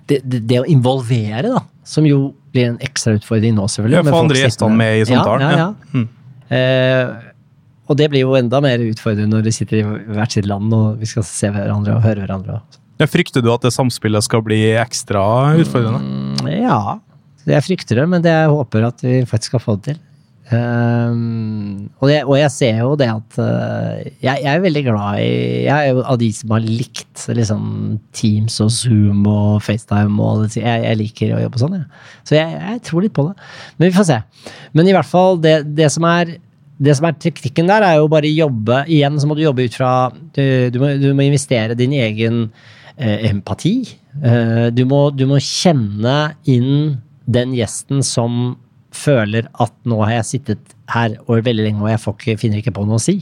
det, 0.08 0.22
det, 0.24 0.40
det 0.48 0.62
å 0.62 0.66
involvere, 0.68 1.52
da, 1.52 1.60
som 1.88 2.08
jo 2.08 2.32
blir 2.54 2.70
en 2.70 2.78
ekstra 2.84 3.16
utfordring 3.18 3.56
nå, 3.58 3.66
selvfølgelig. 3.70 4.00
Ja, 4.00 4.06
få 4.14 4.22
André 4.24 4.44
gjestene 4.46 4.78
med 4.78 5.02
i 5.02 5.06
samtalen, 5.10 5.44
Ja, 5.44 5.50
ja, 5.50 5.58
ja. 5.58 5.68
ja. 5.92 6.00
Mm. 6.00 6.08
Eh, 6.54 7.30
og 7.84 7.98
det 8.00 8.06
blir 8.12 8.22
jo 8.24 8.32
enda 8.38 8.60
mer 8.64 8.80
utfordrende 8.80 9.36
når 9.36 9.44
de 9.44 9.52
sitter 9.52 9.82
i 9.82 9.84
hvert 10.16 10.32
sitt 10.32 10.46
land 10.48 10.72
og 10.72 11.02
vi 11.02 11.08
skal 11.10 11.26
se 11.28 11.50
hverandre 11.52 11.98
og 11.98 12.04
høre 12.06 12.22
hverandre. 12.24 12.60
Ja, 13.02 13.08
Frykter 13.10 13.42
du 13.44 13.50
at 13.52 13.64
det 13.66 13.74
samspillet 13.74 14.24
skal 14.24 14.40
bli 14.46 14.60
ekstra 14.80 15.24
utfordrende? 15.60 16.00
Mm, 16.00 16.48
Ja, 16.62 16.78
jeg 17.44 17.64
frykter 17.66 17.98
det, 18.00 18.06
men 18.08 18.22
det 18.24 18.32
jeg 18.32 18.48
håper 18.54 18.86
at 18.88 19.02
vi 19.04 19.18
faktisk 19.28 19.52
skal 19.52 19.60
få 19.66 19.74
det 19.76 19.84
til. 19.90 19.98
Ehm, 20.52 21.88
og, 22.02 22.10
jeg, 22.10 22.24
og 22.28 22.34
jeg 22.36 22.52
ser 22.52 22.80
jo 22.82 22.90
det 23.00 23.06
at 23.08 23.36
uh, 23.40 23.96
jeg, 24.20 24.42
jeg 24.44 24.50
er 24.50 24.60
veldig 24.60 24.82
glad 24.84 25.20
i 25.22 25.28
Jeg 25.64 25.72
er 25.72 25.86
jo 25.88 26.02
av 26.04 26.18
de 26.20 26.28
som 26.36 26.52
har 26.52 26.66
likt 26.66 27.22
liksom, 27.38 27.62
Teams 28.12 28.58
og 28.60 28.68
Zoom 28.74 29.22
og 29.30 29.62
FaceTime 29.64 30.20
og 30.20 30.44
jeg, 30.52 30.82
jeg 30.84 31.00
liker 31.00 31.32
å 31.32 31.40
jobbe 31.46 31.62
sånn. 31.62 31.78
Så 32.28 32.36
jeg 32.36 32.82
tror 32.84 33.06
litt 33.06 33.16
på 33.16 33.24
det. 33.30 33.48
Men 33.78 33.88
vi 33.88 33.96
får 33.96 34.08
se. 34.10 34.18
Men 34.76 34.90
i 34.90 34.96
hvert 34.96 35.08
fall, 35.08 35.40
det, 35.40 35.62
det 35.78 35.88
som 35.94 36.04
er 36.10 36.36
det 36.84 36.96
som 36.98 37.06
er 37.08 37.16
teknikken 37.22 37.70
der, 37.70 37.84
er 37.86 38.00
jo 38.00 38.08
bare 38.10 38.26
jobbe 38.26 38.80
Igjen 38.90 39.14
så 39.22 39.28
må 39.30 39.36
du 39.38 39.44
jobbe 39.44 39.68
ut 39.68 39.76
fra 39.78 39.92
Du, 40.10 40.42
du, 40.74 40.80
må, 40.82 40.88
du 40.98 41.12
må 41.14 41.22
investere 41.22 41.76
din 41.78 41.94
egen 41.94 42.48
eh, 42.98 43.30
empati. 43.30 43.76
Eh, 44.20 44.66
du, 44.74 44.82
må, 44.90 45.06
du 45.14 45.24
må 45.30 45.38
kjenne 45.38 46.34
inn 46.50 46.98
den 47.24 47.54
gjesten 47.56 48.02
som 48.04 48.56
føler 48.94 49.48
at 49.60 49.74
nå 49.88 50.00
har 50.04 50.18
jeg 50.18 50.30
sittet 50.30 50.74
her 50.92 51.16
over 51.26 51.44
veldig 51.46 51.66
lenge 51.66 51.82
og 51.82 51.90
jeg 51.90 52.02
ikke, 52.14 52.36
finner 52.40 52.60
ikke 52.60 52.74
på 52.76 52.84
noe 52.86 53.00
å 53.00 53.02
si. 53.02 53.18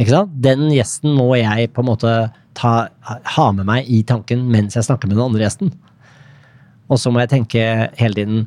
Ikke 0.00 0.14
sant? 0.14 0.34
Den 0.44 0.68
gjesten 0.72 1.14
må 1.16 1.32
jeg 1.38 1.70
på 1.74 1.84
en 1.84 1.90
måte 1.90 2.16
ta, 2.56 2.72
ha 3.04 3.46
med 3.56 3.68
meg 3.68 3.88
i 3.90 4.02
tanken 4.06 4.46
mens 4.52 4.76
jeg 4.76 4.86
snakker 4.86 5.10
med 5.10 5.18
den 5.18 5.26
andre 5.28 5.46
gjesten. 5.46 5.72
Og 6.90 7.00
så 7.00 7.12
må 7.12 7.22
jeg 7.22 7.32
tenke 7.34 7.64
hele 8.00 8.18
tiden 8.18 8.44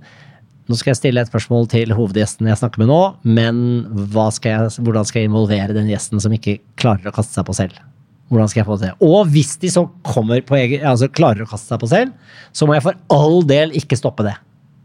nå 0.71 0.77
skal 0.79 0.93
jeg 0.93 0.99
stille 1.01 1.19
et 1.19 1.27
spørsmål 1.27 1.65
til 1.73 1.91
hovedgjesten 1.91 2.47
jeg 2.47 2.59
snakker 2.61 2.79
med 2.79 2.87
nå, 2.87 2.99
men 3.27 3.57
skal 4.31 4.53
jeg, 4.53 4.83
hvordan 4.85 5.07
skal 5.09 5.19
jeg 5.19 5.27
involvere 5.27 5.75
den 5.75 5.89
gjesten 5.91 6.23
som 6.23 6.31
ikke 6.35 6.61
klarer 6.79 7.09
å 7.09 7.15
kaste 7.15 7.35
seg 7.35 7.43
på 7.49 7.55
selv? 7.57 7.81
Hvordan 8.31 8.47
skal 8.49 8.61
jeg 8.61 8.67
få 8.69 8.77
det? 8.79 8.93
Og 9.03 9.27
hvis 9.33 9.57
de 9.59 9.69
så 9.73 9.83
kommer 10.07 10.39
på 10.47 10.55
egen, 10.57 10.85
altså 10.87 11.11
klarer 11.11 11.43
å 11.43 11.49
kaste 11.49 11.67
seg 11.67 11.81
på 11.81 11.89
selv, 11.91 12.15
så 12.55 12.65
må 12.65 12.77
jeg 12.77 12.85
for 12.85 13.01
all 13.11 13.43
del 13.49 13.75
ikke 13.75 13.99
stoppe 13.99 14.23
det. 14.25 14.37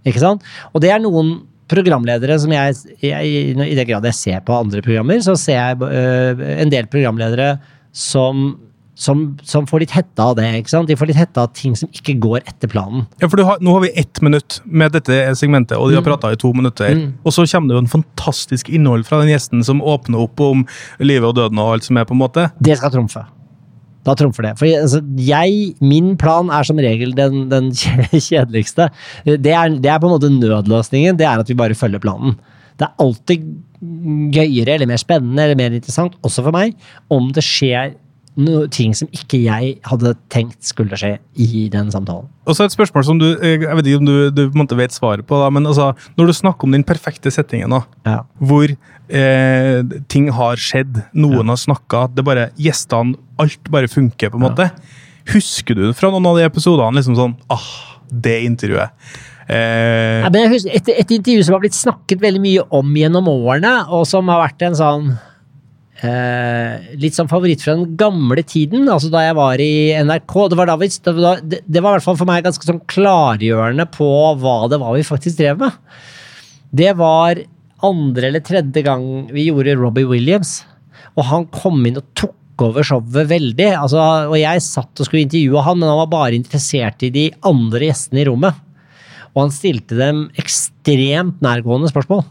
Ikke 0.07 0.23
sant? 0.23 0.45
Og 0.73 0.83
det 0.85 0.93
er 0.95 1.03
noen 1.03 1.39
programledere 1.69 2.39
som 2.41 2.53
jeg, 2.55 2.79
jeg 3.05 3.35
I 3.53 3.75
den 3.77 3.91
grad 3.91 4.07
jeg 4.09 4.17
ser 4.17 4.47
på 4.47 4.57
andre 4.57 4.85
programmer, 4.85 5.21
så 5.25 5.37
ser 5.39 5.59
jeg 5.59 5.83
øh, 5.85 6.47
en 6.63 6.73
del 6.73 6.89
programledere 6.91 7.59
som, 7.93 8.51
som, 8.97 9.25
som 9.45 9.67
får 9.69 9.85
litt 9.85 9.95
hetta 9.97 10.31
av 10.31 10.39
det. 10.39 10.49
ikke 10.63 10.73
sant? 10.73 10.89
De 10.89 10.97
får 10.97 11.11
litt 11.11 11.21
hetta 11.21 11.45
av 11.45 11.53
ting 11.57 11.77
som 11.77 11.91
ikke 11.93 12.17
går 12.23 12.41
etter 12.49 12.73
planen. 12.73 13.05
Ja, 13.21 13.29
for 13.29 13.41
du 13.41 13.45
har, 13.49 13.61
Nå 13.65 13.75
har 13.77 13.85
vi 13.85 13.93
ett 14.01 14.23
minutt 14.25 14.61
med 14.65 14.97
dette 14.97 15.21
segmentet, 15.39 15.77
og 15.77 15.91
de 15.91 15.99
har 15.99 16.07
prata 16.07 16.33
i 16.33 16.41
to 16.41 16.55
minutter. 16.57 16.95
Og 17.25 17.35
så 17.37 17.45
kommer 17.49 17.73
det 17.73 17.79
jo 17.79 17.85
en 17.85 17.95
fantastisk 17.99 18.73
innhold 18.73 19.05
fra 19.09 19.21
den 19.23 19.33
gjesten 19.35 19.65
som 19.67 19.85
åpner 19.85 20.25
opp 20.25 20.41
om 20.45 20.65
livet 21.03 21.29
og 21.29 21.37
døden 21.41 21.61
og 21.61 21.77
alt 21.77 21.89
som 21.91 22.01
er, 22.01 22.09
på 22.09 22.17
en 22.17 22.25
måte. 22.25 22.49
Det 22.65 22.79
skal 22.81 22.95
trumfe. 22.95 23.27
Da 24.07 24.15
trumfer 24.17 24.47
det. 24.47 24.53
For 24.61 24.69
altså, 24.71 25.01
jeg, 25.23 25.73
min 25.85 26.15
plan 26.21 26.53
er 26.55 26.67
som 26.67 26.79
regel 26.83 27.15
den, 27.17 27.49
den 27.51 27.73
kjedeligste. 28.29 28.91
Det 29.27 29.55
er, 29.55 29.75
det 29.75 29.91
er 29.91 30.03
på 30.03 30.11
en 30.11 30.17
måte 30.17 30.33
nødløsningen. 30.33 31.19
Det 31.19 31.27
er 31.29 31.43
at 31.43 31.51
vi 31.51 31.59
bare 31.59 31.79
følger 31.79 32.03
planen. 32.03 32.39
Det 32.79 32.87
er 32.87 33.03
alltid 33.03 33.49
gøyere 34.35 34.77
eller 34.77 34.91
mer 34.91 35.01
spennende 35.01 35.45
eller 35.45 35.59
mer 35.59 35.75
interessant, 35.75 36.17
også 36.27 36.45
for 36.47 36.55
meg, 36.55 36.75
om 37.15 37.31
det 37.35 37.45
skjer 37.47 37.95
noe, 38.39 38.69
ting 38.71 38.93
som 38.95 39.09
ikke 39.13 39.41
jeg 39.43 39.73
hadde 39.89 40.13
tenkt 40.33 40.63
skulle 40.65 40.97
skje 40.99 41.17
i 41.43 41.65
den 41.73 41.89
samtalen. 41.91 42.29
Og 42.49 42.55
så 42.57 42.65
et 42.69 42.75
spørsmål 42.75 43.05
som 43.05 43.19
du 43.21 43.27
jeg 43.35 43.61
vet 43.61 43.89
ikke 43.91 43.99
om 44.01 44.07
du, 44.09 44.15
du 44.33 44.43
måte 44.57 44.79
vet 44.79 44.95
svaret 44.95 45.27
på, 45.29 45.37
da, 45.43 45.49
men 45.55 45.67
altså, 45.69 45.91
når 46.17 46.31
du 46.31 46.37
snakker 46.39 46.69
om 46.69 46.77
den 46.77 46.87
perfekte 46.87 47.33
settingen, 47.35 47.75
da, 47.75 47.83
Ja. 48.09 48.21
hvor 48.39 48.71
eh, 48.71 49.83
ting 50.09 50.31
har 50.35 50.57
skjedd, 50.63 51.03
noen 51.19 51.51
har 51.53 51.59
snakka, 51.61 52.07
det 52.15 52.25
bare 52.27 52.51
gjestene 52.57 53.19
Alt 53.39 53.69
bare 53.71 53.87
funker, 53.91 54.33
på 54.33 54.39
en 54.41 54.49
måte. 54.49 54.71
Husker 55.31 55.77
du 55.79 55.93
fra 55.95 56.09
noen 56.11 56.27
av 56.27 56.39
de 56.41 56.47
episodene 56.49 56.97
liksom 56.99 57.15
sånn 57.19 57.37
ah, 57.55 57.69
det 58.11 58.41
intervjuet? 58.49 58.91
Eh, 59.49 60.25
Ja, 60.25 60.29
men 60.33 60.43
jeg 60.47 60.51
husker 60.57 60.75
et, 60.75 60.89
et 61.05 61.13
intervju 61.19 61.45
som 61.47 61.55
har 61.55 61.63
blitt 61.63 61.77
snakket 61.79 62.21
veldig 62.25 62.43
mye 62.43 62.65
om 62.75 62.91
gjennom 62.99 63.31
årene, 63.31 63.75
og 63.95 64.07
som 64.11 64.29
har 64.33 64.43
vært 64.47 64.65
en 64.67 64.77
sånn 64.79 65.07
eh, 66.07 66.95
Litt 67.01 67.17
sånn 67.17 67.31
favoritt 67.31 67.63
fra 67.65 67.75
den 67.79 67.97
gamle 67.99 68.45
tiden, 68.47 68.89
altså 68.91 69.11
da 69.13 69.25
jeg 69.27 69.37
var 69.39 69.63
i 69.63 69.73
NRK. 70.05 70.35
Det 70.53 70.59
var, 70.61 70.71
da 70.71 70.79
vi, 70.81 70.91
det, 70.91 71.61
det 71.65 71.83
var 71.83 71.93
i 71.93 71.99
hvert 71.99 72.07
fall 72.07 72.19
for 72.21 72.31
meg 72.31 72.47
ganske 72.47 72.69
sånn 72.69 72.83
klargjørende 72.91 73.89
på 73.95 74.09
hva 74.43 74.59
det 74.71 74.81
var 74.83 74.97
vi 74.97 75.07
faktisk 75.07 75.41
drev 75.41 75.63
med. 75.63 75.79
Det 76.79 76.93
var 76.99 77.41
andre 77.87 78.31
eller 78.31 78.43
tredje 78.45 78.83
gang 78.85 79.05
vi 79.33 79.49
gjorde 79.49 79.77
Robbie 79.79 80.09
Williams, 80.09 80.61
og 81.17 81.29
han 81.31 81.47
kom 81.55 81.85
inn 81.87 82.01
og 82.01 82.07
tok 82.19 82.35
over 82.63 82.87
showet 82.87 83.29
veldig. 83.31 83.69
Altså, 83.79 84.03
og 84.31 84.39
jeg 84.39 84.65
satt 84.65 84.99
og 84.99 85.07
skulle 85.07 85.25
intervjue 85.27 85.63
han, 85.63 85.79
men 85.79 85.91
han 85.91 86.01
var 86.03 86.11
bare 86.15 86.39
interessert 86.39 87.05
i 87.07 87.13
de 87.15 87.29
andre 87.47 87.91
gjestene 87.91 88.25
i 88.25 88.27
rommet. 88.29 88.65
Og 89.35 89.45
han 89.45 89.55
stilte 89.55 89.99
dem 89.99 90.25
ekstremt 90.41 91.43
nærgående 91.45 91.91
spørsmål. 91.93 92.25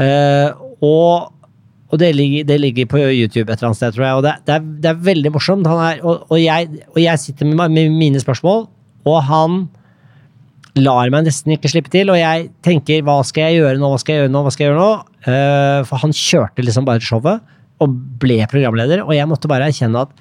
Eh, 0.00 0.54
og 0.84 1.37
og 1.88 2.00
det 2.02 2.10
ligger, 2.12 2.44
det 2.44 2.58
ligger 2.60 2.88
på 2.90 3.00
YouTube 3.00 3.48
et 3.48 3.56
eller 3.56 3.70
annet 3.70 3.80
sted, 3.80 3.94
tror 3.96 4.04
jeg. 4.04 4.16
Og 4.18 4.24
det, 4.26 4.34
det, 4.44 4.56
er, 4.58 4.64
det 4.84 4.90
er 4.90 5.02
veldig 5.08 5.32
morsomt. 5.32 5.68
Han 5.70 5.80
er, 5.80 6.02
og, 6.04 6.26
og, 6.28 6.36
jeg, 6.40 6.68
og 6.92 7.00
jeg 7.00 7.22
sitter 7.22 7.48
med, 7.48 7.72
med 7.72 7.94
mine 7.96 8.20
spørsmål, 8.20 8.66
og 9.08 9.18
han 9.24 9.62
lar 10.78 11.10
meg 11.12 11.26
nesten 11.26 11.54
ikke 11.56 11.70
slippe 11.72 11.92
til. 11.92 12.12
Og 12.12 12.20
jeg 12.20 12.50
tenker 12.66 13.04
hva 13.06 13.22
skal 13.26 13.48
jeg 13.48 13.62
gjøre 13.62 13.80
nå, 13.80 13.92
hva 13.94 14.00
skal 14.02 14.14
jeg 14.14 14.26
gjøre 14.26 14.34
nå, 14.34 14.44
hva 14.44 14.52
skal 14.52 14.66
jeg 14.66 14.74
gjøre 14.74 14.82
nå? 14.84 14.90
Uh, 15.28 15.80
for 15.88 16.04
han 16.04 16.14
kjørte 16.14 16.64
liksom 16.66 16.88
bare 16.88 17.04
showet, 17.04 17.54
og 17.80 18.00
ble 18.20 18.42
programleder. 18.50 19.06
Og 19.06 19.14
jeg 19.16 19.30
måtte 19.30 19.50
bare 19.50 19.70
erkjenne 19.72 20.04
at 20.04 20.12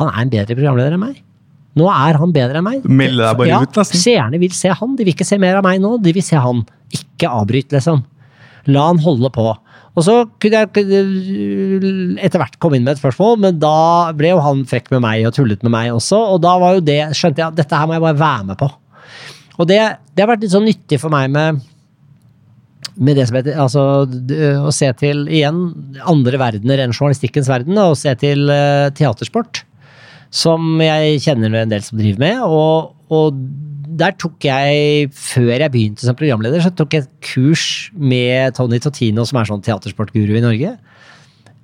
han 0.00 0.10
er 0.10 0.24
en 0.24 0.32
bedre 0.32 0.56
programleder 0.58 0.96
enn 0.96 1.04
meg. 1.04 1.20
Nå 1.78 1.86
er 1.88 2.18
han 2.20 2.34
bedre 2.34 2.58
enn 2.60 2.66
meg. 2.66 2.84
Melde 2.84 3.22
deg 3.22 3.38
bare 3.38 3.52
ja, 3.52 3.60
ut, 3.62 3.78
nesten. 3.78 4.00
Seerne 4.00 4.40
vil 4.42 4.52
se 4.56 4.72
han, 4.74 4.96
de 4.98 5.06
vil 5.06 5.14
ikke 5.14 5.28
se 5.28 5.38
mer 5.40 5.60
av 5.60 5.64
meg 5.64 5.78
nå. 5.80 5.94
De 6.02 6.12
vil 6.18 6.24
se 6.24 6.40
han. 6.40 6.66
Ikke 6.92 7.30
avbryt, 7.30 7.70
liksom. 7.72 8.02
La 8.74 8.90
han 8.90 9.00
holde 9.02 9.30
på. 9.32 9.46
Og 9.92 10.06
så 10.06 10.14
kunne 10.40 10.62
jeg 10.62 10.84
øh, 10.88 12.14
etter 12.24 12.40
hvert 12.40 12.56
komme 12.62 12.78
inn 12.78 12.86
med 12.86 12.94
et 12.94 13.02
spørsmål, 13.02 13.36
men 13.44 13.58
da 13.60 14.12
ble 14.16 14.30
jo 14.32 14.44
han 14.44 14.62
frekk 14.68 14.88
med 14.94 15.02
meg 15.04 15.26
og 15.28 15.34
tullet 15.36 15.60
med 15.66 15.74
meg 15.74 15.90
også, 15.92 16.20
og 16.32 16.40
da 16.44 16.54
var 16.62 16.78
jo 16.78 16.86
det, 16.86 17.02
skjønte 17.18 17.42
jeg 17.42 17.52
at 17.52 17.58
dette 17.58 17.76
her 17.76 17.90
må 17.90 17.98
jeg 17.98 18.06
bare 18.06 18.22
være 18.22 18.46
med 18.48 18.60
på. 18.62 18.70
Og 19.60 19.68
det, 19.68 19.82
det 20.16 20.24
har 20.24 20.32
vært 20.32 20.46
litt 20.46 20.54
sånn 20.54 20.66
nyttig 20.68 21.00
for 21.02 21.12
meg 21.12 21.28
med 21.32 21.60
med 23.00 23.16
det 23.16 23.24
som 23.28 23.38
heter, 23.38 23.56
altså 23.56 23.82
å 24.68 24.72
se 24.74 24.88
til 25.00 25.24
igjen 25.32 25.60
andre 26.08 26.36
verdener 26.40 26.82
enn 26.82 26.92
journalistikkens 26.92 27.48
verden, 27.48 27.78
og 27.80 27.96
se 27.96 28.12
til 28.20 28.50
eh, 28.52 28.90
teatersport, 28.96 29.62
som 30.32 30.80
jeg 30.82 31.22
kjenner 31.24 31.56
en 31.62 31.72
del 31.72 31.84
som 31.84 32.00
driver 32.00 32.20
med. 32.20 32.42
Og, 32.44 32.92
og 33.12 33.38
der 33.98 34.14
tok 34.20 34.44
jeg, 34.46 35.10
før 35.12 35.52
jeg 35.58 35.72
begynte 35.74 36.06
som 36.06 36.16
programleder, 36.18 36.62
så 36.64 36.70
tok 36.74 36.94
jeg 36.96 37.04
et 37.04 37.10
kurs 37.32 37.90
med 37.92 38.54
Tony 38.56 38.78
Totino, 38.82 39.24
som 39.28 39.38
er 39.40 39.48
sånn 39.50 39.62
teatersportguru 39.64 40.36
i 40.38 40.42
Norge. 40.44 40.76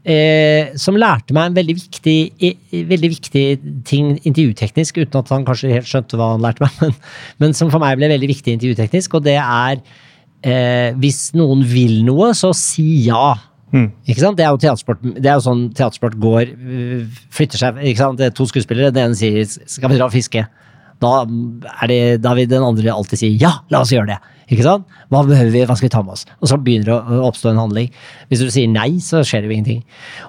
Eh, 0.08 0.70
som 0.80 0.96
lærte 0.96 1.34
meg 1.36 1.50
en 1.50 1.56
veldig 1.58 1.74
viktig, 1.76 2.16
i- 2.40 2.84
veldig 2.88 3.10
viktig 3.12 3.42
ting 3.84 4.14
intervjuteknisk, 4.24 5.02
uten 5.02 5.18
at 5.20 5.28
han 5.34 5.44
kanskje 5.44 5.72
helt 5.74 5.88
skjønte 5.90 6.16
hva 6.16 6.30
han 6.32 6.44
lærte 6.44 6.62
meg, 6.64 6.70
men, 6.80 6.94
men 7.42 7.52
som 7.58 7.68
for 7.72 7.82
meg 7.82 7.98
ble 8.00 8.08
veldig 8.14 8.30
viktig 8.30 8.54
intervjuteknisk, 8.56 9.18
og 9.18 9.26
det 9.26 9.36
er 9.36 9.82
eh, 10.44 10.94
hvis 11.02 11.34
noen 11.36 11.64
vil 11.66 11.98
noe, 12.06 12.30
så 12.38 12.54
si 12.56 12.86
ja. 13.08 13.34
Ikke 14.08 14.22
sant? 14.22 14.38
Det 14.38 14.46
er 14.46 14.54
jo 14.54 14.62
teatersport, 14.62 15.02
det 15.18 15.28
er 15.28 15.34
jo 15.36 15.44
sånn 15.44 15.66
teatersport 15.76 16.14
går, 16.22 16.54
øh, 16.56 17.02
flytter 17.36 17.60
seg 17.60 17.82
ikke 17.90 18.00
sant? 18.00 18.16
Det 18.22 18.30
er 18.30 18.36
to 18.38 18.46
skuespillere, 18.48 18.94
den 18.96 19.10
ene 19.10 19.18
sier 19.18 19.44
'skal 19.44 19.90
vi 19.92 19.98
dra 19.98 20.06
og 20.08 20.14
fiske'? 20.14 20.46
Da, 21.02 21.12
er 21.82 21.90
det, 21.90 22.00
da 22.24 22.34
vil 22.38 22.48
den 22.50 22.66
andre 22.66 22.94
alltid 22.94 23.20
si 23.20 23.30
ja, 23.40 23.58
la 23.72 23.82
oss 23.84 23.92
gjøre 23.94 24.10
det. 24.14 24.18
Ikke 24.48 24.64
sant? 24.64 24.88
Hva 25.12 25.20
behøver 25.28 25.52
vi, 25.52 25.62
hva 25.68 25.76
skal 25.76 25.90
vi 25.90 25.92
ta 25.92 26.00
med 26.04 26.14
oss? 26.16 26.24
Og 26.40 26.48
så 26.48 26.56
begynner 26.56 26.88
det 26.88 27.18
å 27.18 27.28
oppstå 27.28 27.50
en 27.50 27.60
handling. 27.60 27.92
Hvis 28.30 28.40
du 28.40 28.48
sier 28.52 28.70
nei, 28.72 28.94
så 29.04 29.20
skjer 29.20 29.44
det 29.44 29.50
jo 29.50 29.56
ingenting. 29.58 29.82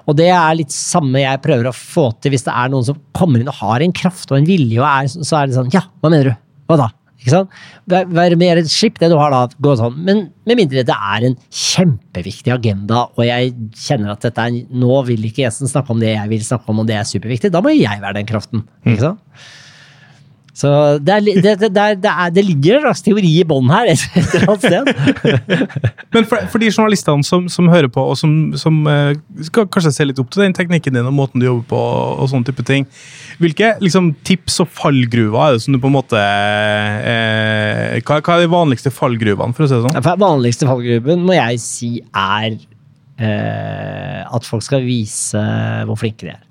Og 0.04 0.18
det 0.18 0.28
er 0.28 0.58
litt 0.58 0.74
samme 0.74 1.22
jeg 1.22 1.42
prøver 1.44 1.70
å 1.70 1.76
få 1.76 2.10
til 2.20 2.34
hvis 2.34 2.44
det 2.46 2.52
er 2.52 2.72
noen 2.72 2.86
som 2.90 3.00
kommer 3.16 3.40
inn 3.40 3.48
og 3.48 3.60
har 3.62 3.84
en 3.84 3.96
kraft 3.96 4.28
og 4.28 4.40
en 4.40 4.48
vilje, 4.48 4.76
og 4.80 4.88
er, 4.88 5.08
så 5.08 5.40
er 5.40 5.48
det 5.48 5.56
sånn 5.56 5.72
ja, 5.72 5.86
hva 6.02 6.12
mener 6.12 6.32
du? 6.32 6.34
Hva 6.68 6.78
da? 6.82 6.90
Ikke 7.20 7.32
sant? 7.34 7.56
Vær, 7.92 8.34
mer 8.40 8.60
slipp 8.72 9.00
det 9.00 9.10
du 9.12 9.16
har 9.20 9.32
da, 9.32 9.42
gå 9.60 9.72
sånn. 9.76 9.96
Men 10.06 10.22
med 10.48 10.60
mindre 10.60 10.84
det 10.88 10.96
er 10.96 11.26
en 11.28 11.36
kjempeviktig 11.52 12.52
agenda, 12.54 13.06
og 13.12 13.24
jeg 13.28 13.54
kjenner 13.76 14.14
at 14.14 14.24
dette 14.24 14.46
er, 14.46 14.60
nå 14.72 15.00
vil 15.08 15.26
ikke 15.28 15.44
gjesten 15.44 15.68
snakke 15.68 15.92
om 15.92 16.00
det 16.00 16.14
jeg 16.14 16.32
vil 16.32 16.44
snakke 16.46 16.72
om, 16.72 16.80
og 16.80 16.88
det 16.88 16.96
er 16.96 17.08
superviktig, 17.08 17.52
da 17.52 17.64
må 17.64 17.74
jeg 17.76 18.00
være 18.00 18.20
den 18.20 18.28
kraften. 18.28 18.64
Ikke 18.86 19.10
sant? 19.10 19.48
Så 20.56 20.68
det, 20.98 21.14
er, 21.14 21.20
det, 21.20 21.52
det, 21.60 21.68
det, 21.70 21.82
er, 21.82 21.94
det, 22.00 22.10
er, 22.10 22.44
ligger 22.44 22.80
en 22.80 22.88
slags 22.88 23.04
teori 23.06 23.30
i 23.38 23.44
bånn 23.46 23.70
her, 23.70 23.88
et 23.92 24.34
eller 24.34 24.50
annet 24.50 24.64
sted. 24.66 24.90
Men 26.14 26.26
for, 26.26 26.48
for 26.50 26.62
de 26.62 26.70
journalistene 26.72 27.26
som, 27.26 27.46
som 27.52 27.70
hører 27.70 27.90
på, 27.92 28.02
og 28.12 28.18
som, 28.18 28.34
som 28.58 28.80
eh, 28.90 29.14
skal 29.46 29.68
kanskje 29.70 29.94
se 29.94 30.08
litt 30.08 30.20
opp 30.22 30.32
til 30.34 30.44
den 30.44 30.56
teknikken 30.56 30.98
din 30.98 31.06
og 31.06 31.14
måten 31.16 31.42
du 31.42 31.46
jobber 31.46 31.68
på, 31.70 31.84
og 32.24 32.32
sånne 32.32 32.50
type 32.50 32.66
ting, 32.66 32.88
hvilke 33.40 33.76
liksom, 33.84 34.12
tips 34.26 34.60
og 34.64 34.72
fallgruver 34.74 35.38
er 35.46 35.56
det 35.56 35.64
som 35.64 35.76
du 35.76 35.80
på 35.82 35.90
en 35.90 35.96
måte 36.00 36.18
eh, 36.18 38.00
hva, 38.02 38.18
hva 38.18 38.36
er 38.36 38.44
de 38.44 38.52
vanligste 38.52 38.92
fallgruvene, 38.94 39.56
for 39.56 39.66
å 39.66 39.70
si 39.70 39.78
det 39.78 39.86
sånn? 39.86 40.02
For 40.02 40.26
vanligste 40.26 40.68
fallgruven 40.68 41.24
må 41.30 41.38
jeg 41.38 41.62
si 41.62 41.94
er 42.10 42.58
eh, 43.20 44.22
at 44.26 44.46
folk 44.48 44.66
skal 44.66 44.82
vise 44.84 45.40
hvor 45.86 45.98
flinke 46.00 46.26
de 46.26 46.34
er. 46.34 46.46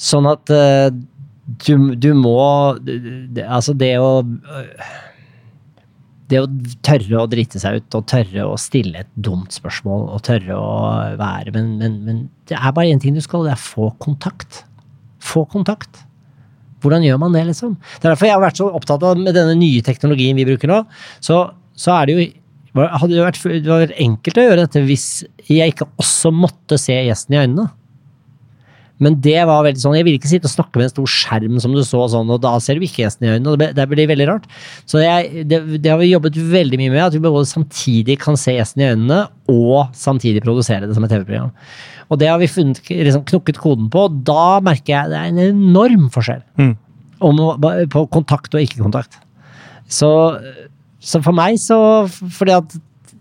Sånn 0.00 0.26
at 0.26 0.50
eh, 0.50 0.88
du, 1.62 1.94
du 1.94 2.10
må 2.18 2.36
det, 2.84 3.44
Altså, 3.44 3.74
det 3.78 3.96
å 4.00 4.24
det 6.32 6.40
å 6.40 6.46
tørre 6.84 7.20
å 7.20 7.28
drite 7.28 7.60
seg 7.60 7.82
ut 7.82 7.96
og 7.98 8.06
tørre 8.08 8.46
å 8.48 8.54
stille 8.60 9.02
et 9.02 9.10
dumt 9.12 9.52
spørsmål 9.52 10.06
og 10.14 10.22
tørre 10.24 10.56
å 10.56 10.70
være 11.20 11.52
Men, 11.52 11.74
men, 11.80 11.98
men 12.06 12.22
det 12.48 12.56
er 12.56 12.72
bare 12.72 12.94
én 12.94 13.02
ting 13.02 13.16
du 13.16 13.20
skal, 13.24 13.44
det 13.44 13.52
er 13.52 13.60
få 13.60 13.90
kontakt. 14.00 14.62
Få 15.20 15.44
kontakt. 15.52 16.00
Hvordan 16.84 17.04
gjør 17.04 17.20
man 17.20 17.36
det, 17.36 17.44
liksom? 17.48 17.76
Det 17.76 18.08
er 18.08 18.14
derfor 18.14 18.28
jeg 18.28 18.36
har 18.36 18.44
vært 18.44 18.60
så 18.60 18.70
opptatt 18.76 19.04
av 19.04 19.20
med 19.20 19.36
denne 19.36 19.54
nye 19.60 19.84
teknologien 19.84 20.36
vi 20.36 20.48
bruker 20.48 20.70
nå. 20.70 20.80
Så, 21.24 21.38
så 21.76 21.94
er 21.98 22.08
det 22.08 22.16
jo 22.16 22.26
hadde 22.74 23.14
det, 23.14 23.22
vært, 23.22 23.40
det 23.44 23.62
hadde 23.62 23.80
vært 23.84 24.02
enkelt 24.02 24.40
å 24.40 24.44
gjøre 24.48 24.64
dette 24.64 24.82
hvis 24.88 25.08
jeg 25.46 25.74
ikke 25.74 25.86
også 26.00 26.32
måtte 26.34 26.78
se 26.80 26.96
gjesten 27.06 27.36
i 27.36 27.42
øynene. 27.44 27.68
Men 29.02 29.16
det 29.20 29.40
var 29.48 29.64
veldig 29.66 29.80
sånn, 29.82 29.96
jeg 29.98 30.04
ville 30.06 30.20
ikke 30.20 30.30
sitte 30.30 30.46
og 30.46 30.52
snakke 30.52 30.78
med 30.78 30.86
en 30.86 30.92
stor 30.92 31.08
skjerm 31.10 31.56
som 31.62 31.72
du 31.74 31.80
så 31.82 32.04
sånn, 32.12 32.28
og 32.30 32.38
da 32.44 32.52
ser 32.62 32.78
du 32.78 32.84
ikke 32.86 33.02
gjesten 33.02 33.26
i 33.26 33.32
øynene. 33.32 33.50
og 33.54 33.58
Det, 33.58 33.72
det 33.74 33.86
blir 33.90 34.06
veldig 34.06 34.26
rart. 34.30 34.44
Så 34.86 35.02
jeg, 35.02 35.42
det, 35.50 35.58
det 35.82 35.90
har 35.90 35.98
vi 35.98 36.12
jobbet 36.12 36.38
veldig 36.38 36.78
mye 36.78 36.92
med, 36.92 37.02
at 37.08 37.16
vi 37.16 37.22
både 37.24 37.48
samtidig 37.50 38.20
kan 38.22 38.38
se 38.38 38.54
gjesten 38.54 38.84
i 38.84 38.88
øynene, 38.92 39.18
og 39.50 39.90
samtidig 39.98 40.44
produsere 40.46 40.86
det 40.86 40.94
som 40.94 41.04
et 41.04 41.10
TV-program. 41.10 41.50
Og 42.12 42.20
det 42.20 42.28
har 42.30 42.38
vi 42.38 42.46
funnet, 42.52 42.78
liksom, 42.86 43.24
knukket 43.32 43.58
koden 43.58 43.90
på, 43.90 44.06
og 44.06 44.22
da 44.28 44.60
merker 44.62 44.94
jeg 44.94 45.10
det 45.10 45.18
er 45.18 45.32
en 45.32 45.42
enorm 45.48 46.06
forskjell 46.14 46.44
Mm. 46.62 46.76
om, 47.24 47.40
på 47.90 48.04
kontakt 48.14 48.54
og 48.54 48.62
ikke-kontakt. 48.62 49.18
Så, 49.90 50.10
så 51.02 51.20
for 51.24 51.36
meg 51.36 51.58
så 51.60 51.76
Fordi 52.08 52.54
at 52.56 52.76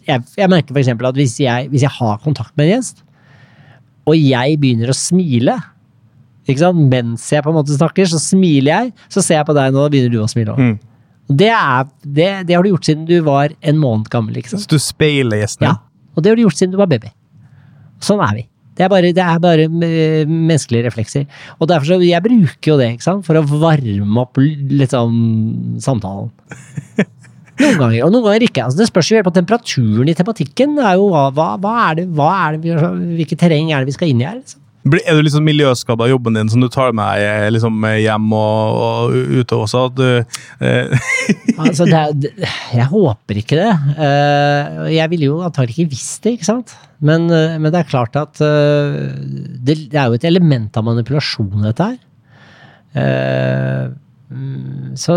jeg, 0.08 0.22
jeg 0.38 0.50
merker 0.52 0.78
eksempel 0.80 1.08
at 1.10 1.18
hvis 1.18 1.34
jeg, 1.42 1.68
hvis 1.72 1.84
jeg 1.86 1.92
har 1.98 2.22
kontakt 2.24 2.54
med 2.60 2.68
en 2.70 2.78
gjest, 2.78 3.02
og 4.10 4.16
jeg 4.20 4.58
begynner 4.62 4.92
å 4.92 4.98
smile 4.98 5.60
ikke 6.44 6.60
sant? 6.60 6.80
Mens 6.92 7.30
jeg 7.32 7.44
på 7.46 7.54
en 7.54 7.56
måte 7.56 7.72
snakker, 7.76 8.08
så 8.12 8.20
smiler 8.20 8.68
jeg. 8.74 8.90
Så 9.08 9.22
ser 9.24 9.38
jeg 9.40 9.48
på 9.48 9.54
deg 9.56 9.72
nå, 9.72 9.80
og 9.80 9.86
da 9.88 9.92
begynner 9.94 10.12
du 10.12 10.18
å 10.20 10.28
smile 10.28 10.52
òg. 10.56 10.60
Mm. 10.60 10.74
Det, 11.40 11.52
det, 12.04 12.26
det 12.50 12.58
har 12.58 12.66
du 12.66 12.74
gjort 12.74 12.90
siden 12.90 13.06
du 13.08 13.14
var 13.24 13.54
en 13.64 13.78
måned 13.80 14.10
gammel. 14.12 14.36
ikke 14.42 14.52
sant? 14.52 14.66
Så 14.66 14.74
du 14.76 14.82
speiler 14.84 15.40
gjestene? 15.40 15.72
Ja, 15.72 16.10
Og 16.18 16.24
det 16.26 16.34
har 16.34 16.36
du 16.36 16.44
gjort 16.44 16.60
siden 16.60 16.74
du 16.76 16.82
var 16.82 16.92
baby. 16.92 17.14
Sånn 18.04 18.20
er 18.28 18.42
vi. 18.42 18.44
Det 18.76 18.84
er 18.84 18.90
bare, 18.92 19.14
det 19.16 19.24
er 19.24 19.40
bare 19.40 19.70
menneskelige 19.72 20.88
reflekser. 20.90 21.26
Og 21.62 21.70
derfor 21.70 21.94
så, 21.94 21.98
Jeg 22.04 22.24
bruker 22.26 22.74
jo 22.74 22.78
det 22.82 22.90
ikke 22.98 23.06
sant? 23.06 23.24
for 23.26 23.40
å 23.40 23.46
varme 23.48 24.20
opp 24.26 24.40
liksom, 24.44 25.80
samtalen. 25.80 26.32
Noen 27.64 27.80
ganger, 27.80 28.02
og 28.06 28.12
noen 28.14 28.28
ganger 28.28 28.48
ikke. 28.48 28.66
Altså, 28.66 28.82
det 28.82 28.90
spørs 28.90 29.12
jo 29.12 29.20
helt 29.20 29.30
på 29.30 29.36
temperaturen 29.36 30.12
i 30.12 30.18
tematikken. 30.18 30.76
Det 30.80 30.90
er 30.90 31.00
jo, 31.00 31.08
hva, 31.14 31.54
hva, 31.62 31.78
er 31.88 32.02
det, 32.02 32.10
hva 32.18 32.34
er 32.42 32.60
det, 32.60 32.76
hvilket 33.22 33.42
terreng 33.42 33.72
er 33.72 33.84
det 33.84 33.94
vi 33.94 33.98
skal 33.98 34.12
inn 34.12 34.22
i 34.24 34.28
her? 34.28 34.38
Liksom? 34.42 34.60
Er 34.84 35.16
du 35.16 35.24
liksom 35.24 35.46
miljøskada 35.48 36.04
av 36.04 36.10
jobben 36.12 36.36
din 36.36 36.50
som 36.52 36.60
du 36.60 36.68
tar 36.68 36.92
med 36.92 37.08
deg 37.08 37.24
eh, 37.24 37.50
liksom, 37.56 37.86
hjem 38.04 38.34
og, 38.36 38.80
og 38.84 39.14
ute 39.40 39.56
også? 39.56 39.86
At 39.88 39.96
du, 39.96 40.40
eh, 40.60 41.06
Altså, 41.64 41.88
det 41.88 42.02
er, 42.02 42.50
jeg 42.82 42.90
håper 42.92 43.40
ikke 43.40 43.62
det. 43.62 43.70
Eh, 43.96 44.82
jeg 44.98 45.14
ville 45.14 45.30
jo 45.32 45.40
antagelig 45.48 45.78
ikke 45.78 45.94
visst 45.96 46.28
det, 46.28 46.36
ikke 46.36 46.50
sant? 46.50 46.76
Men, 47.00 47.30
eh, 47.32 47.56
men 47.56 47.72
det 47.72 47.80
er 47.80 47.92
klart 47.94 48.20
at 48.20 48.44
eh, 48.44 49.00
det, 49.64 49.78
det 49.94 50.02
er 50.02 50.12
jo 50.12 50.20
et 50.20 50.28
element 50.28 50.76
av 50.76 50.90
manipulasjon, 50.90 51.64
dette 51.64 51.94
her. 51.94 52.02
Mm, 54.34 54.98
så 54.98 55.14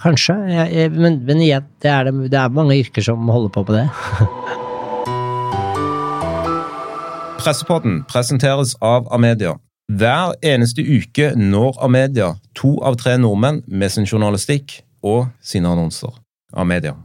kanskje. 0.00 0.34
Jeg, 0.48 0.72
jeg, 0.72 0.92
men, 0.96 1.20
men 1.28 1.40
igjen, 1.44 1.66
det 1.84 1.90
er, 1.92 2.08
det, 2.08 2.30
det 2.32 2.40
er 2.40 2.54
mange 2.56 2.78
yrker 2.80 3.04
som 3.04 3.28
holder 3.28 3.52
på 3.52 3.64
med 3.68 3.74
det. 3.82 3.88
Pressepodden 7.42 8.00
presenteres 8.10 8.74
av 8.80 9.06
Amedia. 9.14 9.54
Hver 9.92 10.32
eneste 10.42 10.82
uke 10.82 11.30
når 11.38 11.76
Amedia 11.84 12.32
to 12.58 12.72
av 12.82 12.96
tre 12.98 13.14
nordmenn 13.22 13.60
med 13.68 13.92
sin 13.94 14.08
journalistikk 14.08 14.80
og 15.06 15.28
sine 15.44 15.70
annonser. 15.70 16.10
Amedia. 16.56 16.96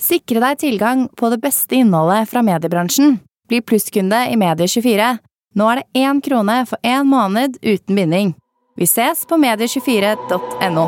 Sikre 0.00 0.40
deg 0.42 0.62
tilgang 0.62 1.08
på 1.18 1.28
det 1.32 1.40
beste 1.42 1.76
innholdet 1.76 2.30
fra 2.30 2.42
mediebransjen. 2.46 3.18
Bli 3.50 3.60
plusskunde 3.60 4.24
i 4.30 4.38
Medie24. 4.40 5.10
Nå 5.54 5.68
er 5.70 5.82
det 5.82 6.00
én 6.06 6.22
krone 6.24 6.62
for 6.66 6.80
én 6.82 7.04
måned 7.10 7.60
uten 7.62 7.94
binding. 7.98 8.32
Vi 8.74 8.86
ses 8.90 9.20
på 9.30 9.36
medie24.no. 9.38 10.84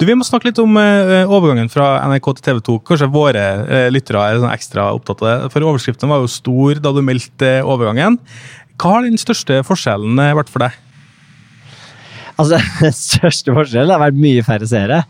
du, 0.00 0.02
Vi 0.02 0.14
må 0.18 0.24
snakke 0.26 0.48
litt 0.48 0.58
om 0.58 0.72
eh, 0.80 1.30
overgangen 1.30 1.68
fra 1.70 2.00
NRK 2.10 2.26
til 2.32 2.46
TV 2.48 2.62
2. 2.66 2.74
Kanskje 2.88 3.06
våre 3.14 3.44
eh, 3.62 3.86
lyttere 3.94 4.24
er 4.26 4.40
sånn 4.42 4.50
ekstra 4.50 4.88
opptatt 4.96 5.22
av 5.22 5.28
det. 5.28 5.50
For 5.54 5.62
overskriften 5.68 6.10
var 6.10 6.24
jo 6.24 6.32
stor 6.32 6.80
da 6.82 6.90
du 6.90 6.98
meldte 7.06 7.52
eh, 7.60 7.62
overgangen. 7.62 8.18
Hva 8.82 8.96
har 8.96 9.06
den 9.06 9.14
største 9.22 9.60
forskjellen 9.68 10.18
eh, 10.24 10.34
vært 10.40 10.50
for 10.50 10.66
deg? 10.66 10.74
Altså, 12.34 12.58
den 12.82 12.96
største 12.98 13.54
forskjellen 13.54 13.94
har 13.94 14.02
vært 14.02 14.18
mye 14.24 14.42
færre 14.48 14.66
seere. 14.72 15.04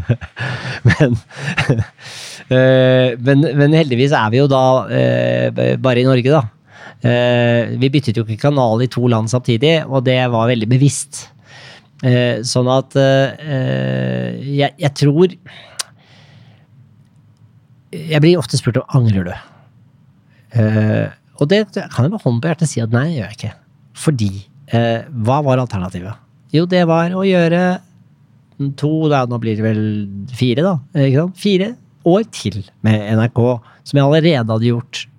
men, 0.88 1.20
eh, 2.56 3.20
men, 3.20 3.44
men 3.60 3.76
heldigvis 3.82 4.16
er 4.16 4.32
vi 4.32 4.40
jo 4.40 4.48
da 4.48 4.64
eh, 4.88 5.76
bare 5.76 6.00
i 6.00 6.08
Norge, 6.08 6.32
da. 6.32 6.42
Eh, 7.00 7.76
vi 7.80 7.88
byttet 7.88 8.18
jo 8.18 8.26
ikke 8.26 8.42
kanal 8.42 8.82
i 8.84 8.88
to 8.92 9.06
land 9.08 9.30
samtidig, 9.32 9.80
og 9.88 10.04
det 10.04 10.18
var 10.32 10.50
veldig 10.50 10.68
bevisst. 10.68 11.28
Eh, 12.04 12.40
sånn 12.46 12.68
at 12.72 12.96
eh, 12.96 14.36
jeg, 14.56 14.92
tror 14.96 15.34
Jeg 17.92 18.22
blir 18.24 18.40
ofte 18.40 18.56
spurt 18.56 18.78
om 18.80 18.94
angrer 18.96 19.26
du. 19.26 19.34
Og 21.40 21.48
det 21.50 21.64
kan 21.74 22.04
jeg 22.04 22.12
med 22.12 22.22
hånden 22.22 22.40
på 22.40 22.50
hjertet 22.50 22.70
si 22.70 22.82
at 22.82 22.92
nei, 22.94 23.16
gjør 23.16 23.26
jeg 23.28 23.38
ikke. 23.38 23.54
Fordi 23.98 24.32
hva 24.70 25.40
var 25.42 25.58
alternativet? 25.58 26.14
Jo, 26.54 26.62
det 26.70 26.84
var 26.86 27.10
å 27.16 27.24
gjøre 27.26 27.80
to, 28.78 28.92
nå 29.10 29.38
blir 29.42 29.58
det 29.58 29.64
vel 29.64 29.82
fire, 30.36 30.62
da. 30.62 31.26
Fire 31.34 31.72
år 32.06 32.26
til 32.30 32.60
med 32.86 33.02
NRK, 33.18 33.40
som 33.82 33.98
jeg 33.98 34.06
allerede 34.06 34.54
hadde 34.54 34.70
gjort 34.70 35.09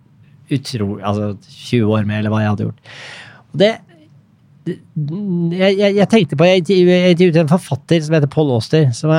utrolig 0.51 1.03
Altså 1.07 1.31
20 1.67 1.95
år 1.95 2.07
med, 2.07 2.19
eller 2.19 2.33
hva 2.33 2.41
jeg 2.43 2.53
hadde 2.53 2.67
gjort. 2.69 2.93
Og 3.51 3.63
det 3.63 3.71
jeg, 4.61 5.73
jeg, 5.73 5.95
jeg 5.97 6.05
tenkte 6.05 6.37
på 6.37 6.45
Jeg 6.45 6.61
intervjuet 6.61 7.39
en 7.41 7.49
forfatter 7.49 8.03
som 8.05 8.13
heter 8.13 8.29
Paul 8.29 8.51
Auster, 8.53 8.91
som 8.93 9.09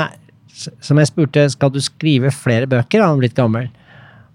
som 0.53 0.99
jeg 1.01 1.09
spurte 1.09 1.47
skal 1.51 1.73
du 1.73 1.81
skrive 1.83 2.31
flere 2.35 2.69
bøker. 2.71 3.03
Han 3.03 3.17
er 3.17 3.23
blitt 3.23 3.39
gammel. 3.39 3.71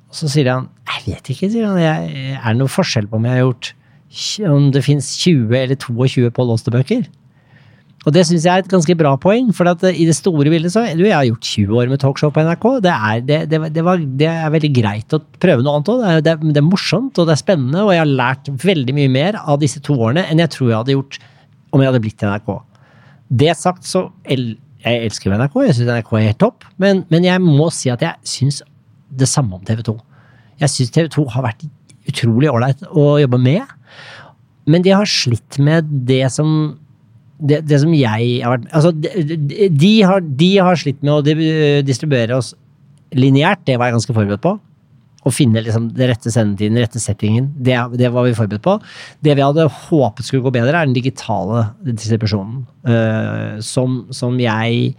Og 0.10 0.18
så 0.18 0.30
sier 0.32 0.50
han 0.52 0.70
jeg 0.88 1.04
vet 1.14 1.30
ikke, 1.34 1.50
sier 1.52 1.68
han. 1.68 1.80
Jeg, 1.82 2.38
er 2.40 2.48
det 2.48 2.60
noe 2.62 2.72
forskjell 2.72 3.10
på 3.12 3.20
om 3.20 3.28
jeg 3.28 3.36
har 3.36 3.44
gjort 3.44 3.74
om 4.48 4.70
det 4.72 4.82
fins 4.86 5.10
20 5.20 5.52
eller 5.60 5.78
22 5.84 6.32
Paul 6.34 6.54
Auster-bøker? 6.54 7.04
Og 8.06 8.14
det 8.16 8.22
syns 8.28 8.46
jeg 8.46 8.54
er 8.54 8.62
et 8.64 8.70
ganske 8.72 8.94
bra 8.96 9.16
poeng, 9.20 9.50
for 9.56 9.68
at 9.72 9.82
eh, 9.90 9.98
i 10.00 10.06
det 10.08 10.14
store 10.16 10.52
bildet 10.54 10.72
så 10.72 10.84
du, 10.96 11.02
Jeg 11.04 11.16
har 11.16 11.26
gjort 11.28 11.48
20 11.50 11.80
år 11.82 11.90
med 11.92 12.00
talkshow 12.04 12.32
på 12.32 12.44
NRK. 12.46 12.68
Det 12.86 12.94
er, 12.94 13.24
det, 13.26 13.40
det, 13.52 13.60
det 13.76 13.84
var, 13.84 14.00
er 14.30 14.54
veldig 14.54 14.70
greit 14.78 15.16
å 15.18 15.20
prøve 15.42 15.66
noe 15.66 15.80
annet 15.80 15.92
òg. 15.92 16.06
Det, 16.24 16.36
er- 16.62 16.68
morsomt 16.68 17.18
og 17.20 17.28
det 17.28 17.36
er 17.36 17.42
spennende, 17.42 17.82
og 17.84 17.92
jeg 17.96 18.04
har 18.04 18.14
lært 18.22 18.52
veldig 18.64 18.96
mye 18.96 19.12
mer 19.12 19.40
av 19.42 19.60
disse 19.64 19.82
to 19.84 19.98
årene 19.98 20.24
enn 20.30 20.40
jeg 20.44 20.54
tror 20.56 20.70
jeg 20.72 20.78
hadde 20.80 20.96
gjort 20.96 21.20
om 21.76 21.84
jeg 21.84 21.90
hadde 21.92 22.04
blitt 22.06 22.24
i 22.24 22.30
NRK. 22.32 22.54
Det 23.44 23.58
sagt, 23.60 23.84
så 23.90 24.06
el, 24.24 24.46
Jeg 24.86 25.04
elsker 25.10 25.34
NRK, 25.36 25.56
jeg 25.66 25.76
syns 25.76 25.90
NRK 25.90 26.12
er 26.22 26.28
helt 26.30 26.40
topp, 26.40 26.64
men, 26.80 27.02
men 27.12 27.26
jeg 27.26 27.42
må 27.44 27.66
si 27.74 27.90
at 27.92 28.04
jeg 28.06 28.30
syns 28.30 28.62
det 29.10 29.28
samme 29.28 29.58
om 29.58 29.64
TV 29.68 29.82
2. 29.84 29.96
Jeg 30.62 30.72
syns 30.72 30.94
TV 30.96 31.10
2 31.18 31.26
har 31.34 31.44
vært 31.50 31.66
utrolig 32.08 32.48
ålreit 32.54 32.86
å 32.94 33.18
jobbe 33.20 33.40
med, 33.42 33.66
men 34.70 34.86
de 34.86 34.94
har 34.96 35.10
slitt 35.10 35.58
med 35.64 35.90
det 36.08 36.24
som 36.32 36.78
det, 37.40 37.62
det 37.70 37.82
som 37.84 37.92
jeg 37.94 38.40
har 38.44 38.56
vært 38.56 38.70
Altså, 38.74 38.92
de, 38.92 39.70
de- 39.70 40.06
har, 40.08 40.22
de 40.22 40.52
har 40.58 40.80
slitt 40.80 41.04
med 41.06 41.14
å 41.14 41.84
distribuere 41.86 42.40
oss 42.40 42.54
lineært, 43.16 43.62
det 43.68 43.78
var 43.78 43.90
jeg 43.92 43.98
ganske 44.00 44.16
forberedt 44.16 44.44
på. 44.44 44.56
Å 45.28 45.32
finne 45.34 45.62
liksom 45.64 45.90
det 45.96 46.08
rette 46.10 46.32
sendetiden, 46.32 46.76
den 46.78 46.86
rette 46.86 47.02
settingen. 47.04 47.50
Det, 47.60 47.76
det 48.00 48.10
var 48.14 48.26
vi 48.28 48.36
forberedt 48.38 48.64
på. 48.64 48.78
Det 49.24 49.36
vi 49.36 49.44
hadde 49.44 49.68
håpet 49.88 50.28
skulle 50.28 50.46
gå 50.46 50.54
bedre, 50.56 50.76
er 50.76 50.88
den 50.88 50.96
digitale 50.96 51.66
distribusjonen. 51.84 52.62
Uh, 52.88 53.58
som, 53.64 54.06
som 54.16 54.38
jeg 54.40 54.94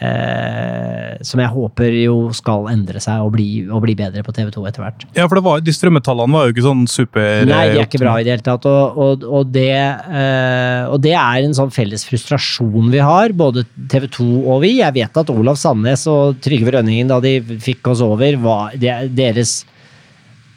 eh, 0.00 1.16
Som 1.26 1.40
jeg 1.42 1.52
håper 1.52 1.94
jo 2.02 2.16
skal 2.36 2.68
endre 2.72 3.00
seg 3.02 3.24
og 3.24 3.32
bli, 3.36 3.48
og 3.66 3.82
bli 3.84 3.96
bedre 3.98 4.24
på 4.26 4.34
TV2 4.36 4.64
etter 4.68 4.84
hvert. 4.84 5.06
Ja, 5.16 5.26
for 5.26 5.38
det 5.38 5.44
var, 5.46 5.62
de 5.64 5.74
strømmetallene 5.74 6.36
var 6.36 6.48
jo 6.48 6.54
ikke 6.54 6.66
sånn 6.66 6.84
super 6.90 7.46
Nei, 7.48 7.62
de 7.72 7.80
er 7.80 7.88
ikke 7.88 8.02
bra 8.02 8.16
i 8.20 8.26
det 8.26 8.36
hele 8.36 8.46
tatt. 8.46 8.68
Og, 8.70 8.98
og, 9.06 9.26
og, 9.26 9.52
det, 9.54 9.70
eh, 9.76 10.82
og 10.90 11.00
det 11.04 11.14
er 11.18 11.42
en 11.42 11.56
sånn 11.56 11.72
felles 11.74 12.06
frustrasjon 12.08 12.90
vi 12.92 13.04
har, 13.04 13.36
både 13.36 13.66
TV 13.92 14.10
2 14.18 14.28
og 14.42 14.60
vi. 14.66 14.76
Jeg 14.80 14.96
vet 14.98 15.22
at 15.22 15.32
Olav 15.32 15.60
Sandnes 15.60 16.06
og 16.10 16.42
Trygve 16.44 16.76
Rønningen, 16.76 17.10
da 17.12 17.22
de 17.24 17.38
fikk 17.62 17.94
oss 17.94 18.04
over, 18.04 18.36
var 18.42 18.76
deres 18.76 19.62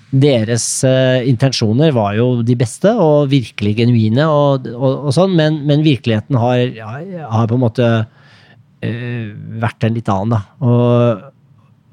deres 0.09 0.63
uh, 0.87 1.21
intensjoner 1.29 1.91
var 1.93 2.15
jo 2.17 2.41
de 2.45 2.55
beste 2.57 2.91
og 2.97 3.29
virkelig 3.29 3.75
genuine, 3.77 4.25
og, 4.25 4.65
og, 4.73 5.09
og 5.09 5.13
sånn, 5.13 5.35
men, 5.37 5.61
men 5.69 5.85
virkeligheten 5.85 6.39
har, 6.41 6.63
har 7.29 7.49
på 7.49 7.57
en 7.59 7.61
måte 7.61 7.89
eh, 8.85 9.31
vært 9.61 9.85
en 9.87 9.97
litt 9.97 10.11
annen, 10.11 10.35
da. 10.35 10.41
Og, 10.65 11.25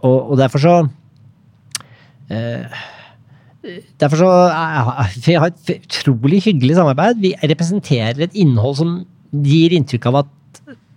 og, 0.02 0.18
og 0.32 0.38
derfor 0.40 0.62
så 0.62 0.76
Derfor 3.98 4.18
så 4.18 4.30
Vi 5.22 5.34
har 5.38 5.52
et 5.52 5.70
utrolig 5.76 6.40
hyggelig 6.42 6.74
samarbeid. 6.74 7.20
Vi 7.22 7.30
representerer 7.38 8.24
et 8.26 8.34
innhold 8.38 8.76
som 8.80 8.96
gir 9.46 9.74
inntrykk 9.74 10.08
av 10.10 10.18
at 10.24 10.32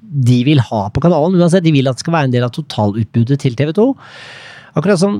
de 0.09 0.39
vil 0.45 0.61
ha 0.69 0.81
på 0.89 1.01
kanalen. 1.03 1.37
uansett. 1.37 1.65
De 1.65 1.73
vil 1.73 1.89
at 1.89 1.97
det 1.97 2.03
skal 2.05 2.15
være 2.15 2.29
en 2.29 2.35
del 2.35 2.45
av 2.45 2.53
totalutbudet 2.55 3.39
til 3.41 3.57
TV 3.57 3.73
2. 3.77 3.87
Akkurat 4.77 5.01
som 5.01 5.15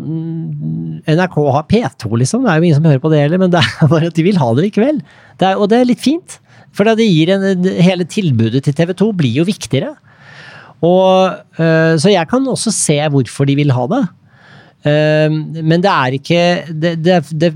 NRK 1.10 1.38
har 1.53 1.65
P2, 1.69 2.12
liksom. 2.21 2.45
Det 2.45 2.51
er 2.51 2.60
jo 2.60 2.67
ingen 2.67 2.77
som 2.77 2.89
hører 2.89 3.01
på 3.03 3.12
det 3.13 3.23
heller, 3.23 3.41
men 3.41 3.53
det 3.53 3.62
er 3.62 3.89
bare 3.91 4.12
at 4.12 4.17
de 4.17 4.25
vil 4.25 4.39
ha 4.41 4.51
det 4.55 4.67
likevel. 4.67 5.01
Det 5.39 5.49
er, 5.49 5.58
og 5.58 5.69
det 5.71 5.79
er 5.79 5.89
litt 5.89 6.03
fint. 6.03 6.38
For 6.75 6.86
det 6.86 7.08
gir 7.08 7.34
en, 7.34 7.65
hele 7.82 8.05
tilbudet 8.05 8.63
til 8.65 8.77
TV 8.77 8.93
2 8.97 9.10
blir 9.17 9.41
jo 9.41 9.47
viktigere. 9.47 9.95
Og, 10.86 11.36
øh, 11.60 11.96
så 12.00 12.12
jeg 12.12 12.28
kan 12.32 12.48
også 12.48 12.72
se 12.72 12.98
hvorfor 13.12 13.48
de 13.50 13.58
vil 13.60 13.74
ha 13.76 13.86
det. 13.92 14.04
Eh, 14.88 15.28
men 15.60 15.84
det 15.84 15.92
er 15.92 16.15
ikke 16.15 16.42
det, 16.72 16.94
det, 17.04 17.50